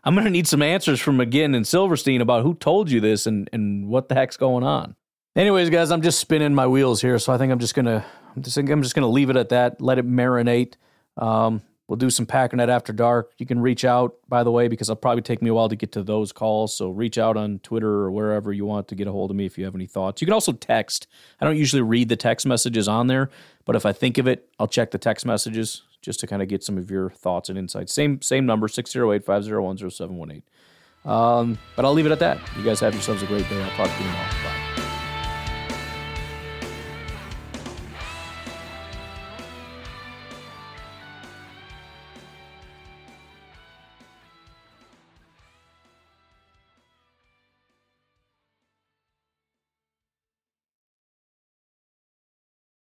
I'm 0.03 0.15
going 0.15 0.25
to 0.25 0.31
need 0.31 0.47
some 0.47 0.61
answers 0.61 0.99
from 0.99 1.17
McGinn 1.17 1.55
and 1.55 1.65
Silverstein 1.65 2.21
about 2.21 2.43
who 2.43 2.55
told 2.55 2.89
you 2.89 2.99
this 2.99 3.27
and, 3.27 3.49
and 3.53 3.87
what 3.87 4.09
the 4.09 4.15
heck's 4.15 4.35
going 4.35 4.63
on. 4.63 4.95
Anyways, 5.35 5.69
guys, 5.69 5.91
I'm 5.91 6.01
just 6.01 6.19
spinning 6.19 6.53
my 6.53 6.67
wheels 6.67 7.01
here, 7.01 7.17
so 7.17 7.31
I 7.31 7.37
think 7.37 7.51
I'm 7.51 7.59
just 7.59 7.73
gonna 7.73 8.05
I'm 8.35 8.41
just, 8.41 8.57
I'm 8.57 8.83
just 8.83 8.95
gonna 8.95 9.07
leave 9.07 9.29
it 9.29 9.37
at 9.37 9.49
that. 9.49 9.79
Let 9.79 9.97
it 9.97 10.05
marinate. 10.05 10.73
Um, 11.15 11.61
We'll 11.91 11.97
do 11.97 12.09
some 12.09 12.25
Packernet 12.25 12.69
after 12.69 12.93
dark. 12.93 13.33
You 13.37 13.45
can 13.45 13.59
reach 13.59 13.83
out, 13.83 14.15
by 14.29 14.45
the 14.45 14.51
way, 14.51 14.69
because 14.69 14.87
it'll 14.87 14.95
probably 14.95 15.23
take 15.23 15.41
me 15.41 15.49
a 15.49 15.53
while 15.53 15.67
to 15.67 15.75
get 15.75 15.91
to 15.91 16.03
those 16.03 16.31
calls. 16.31 16.73
So 16.73 16.89
reach 16.89 17.17
out 17.17 17.35
on 17.35 17.59
Twitter 17.59 17.89
or 17.89 18.11
wherever 18.11 18.53
you 18.53 18.65
want 18.65 18.87
to 18.87 18.95
get 18.95 19.07
a 19.07 19.11
hold 19.11 19.29
of 19.29 19.35
me 19.35 19.45
if 19.45 19.57
you 19.57 19.65
have 19.65 19.75
any 19.75 19.87
thoughts. 19.87 20.21
You 20.21 20.25
can 20.25 20.33
also 20.33 20.53
text. 20.53 21.07
I 21.41 21.45
don't 21.45 21.57
usually 21.57 21.81
read 21.81 22.07
the 22.07 22.15
text 22.15 22.45
messages 22.45 22.87
on 22.87 23.07
there, 23.07 23.29
but 23.65 23.75
if 23.75 23.85
I 23.85 23.91
think 23.91 24.17
of 24.19 24.25
it, 24.25 24.47
I'll 24.57 24.69
check 24.69 24.91
the 24.91 24.97
text 24.97 25.25
messages 25.25 25.81
just 26.01 26.21
to 26.21 26.27
kind 26.27 26.41
of 26.41 26.47
get 26.47 26.63
some 26.63 26.77
of 26.77 26.89
your 26.89 27.09
thoughts 27.09 27.49
and 27.49 27.57
insights. 27.57 27.91
Same 27.91 28.21
same 28.21 28.45
number, 28.45 28.69
608-501-0718. 28.69 30.43
Um, 31.03 31.59
but 31.75 31.83
I'll 31.83 31.91
leave 31.91 32.05
it 32.05 32.13
at 32.13 32.19
that. 32.19 32.39
You 32.57 32.63
guys 32.63 32.79
have 32.79 32.93
yourselves 32.93 33.21
a 33.21 33.25
great 33.25 33.49
day. 33.49 33.61
I'll 33.61 33.69
talk 33.71 33.87
to 33.87 34.01
you 34.01 34.09
tomorrow. 34.09 34.29
Bye. 34.45 34.50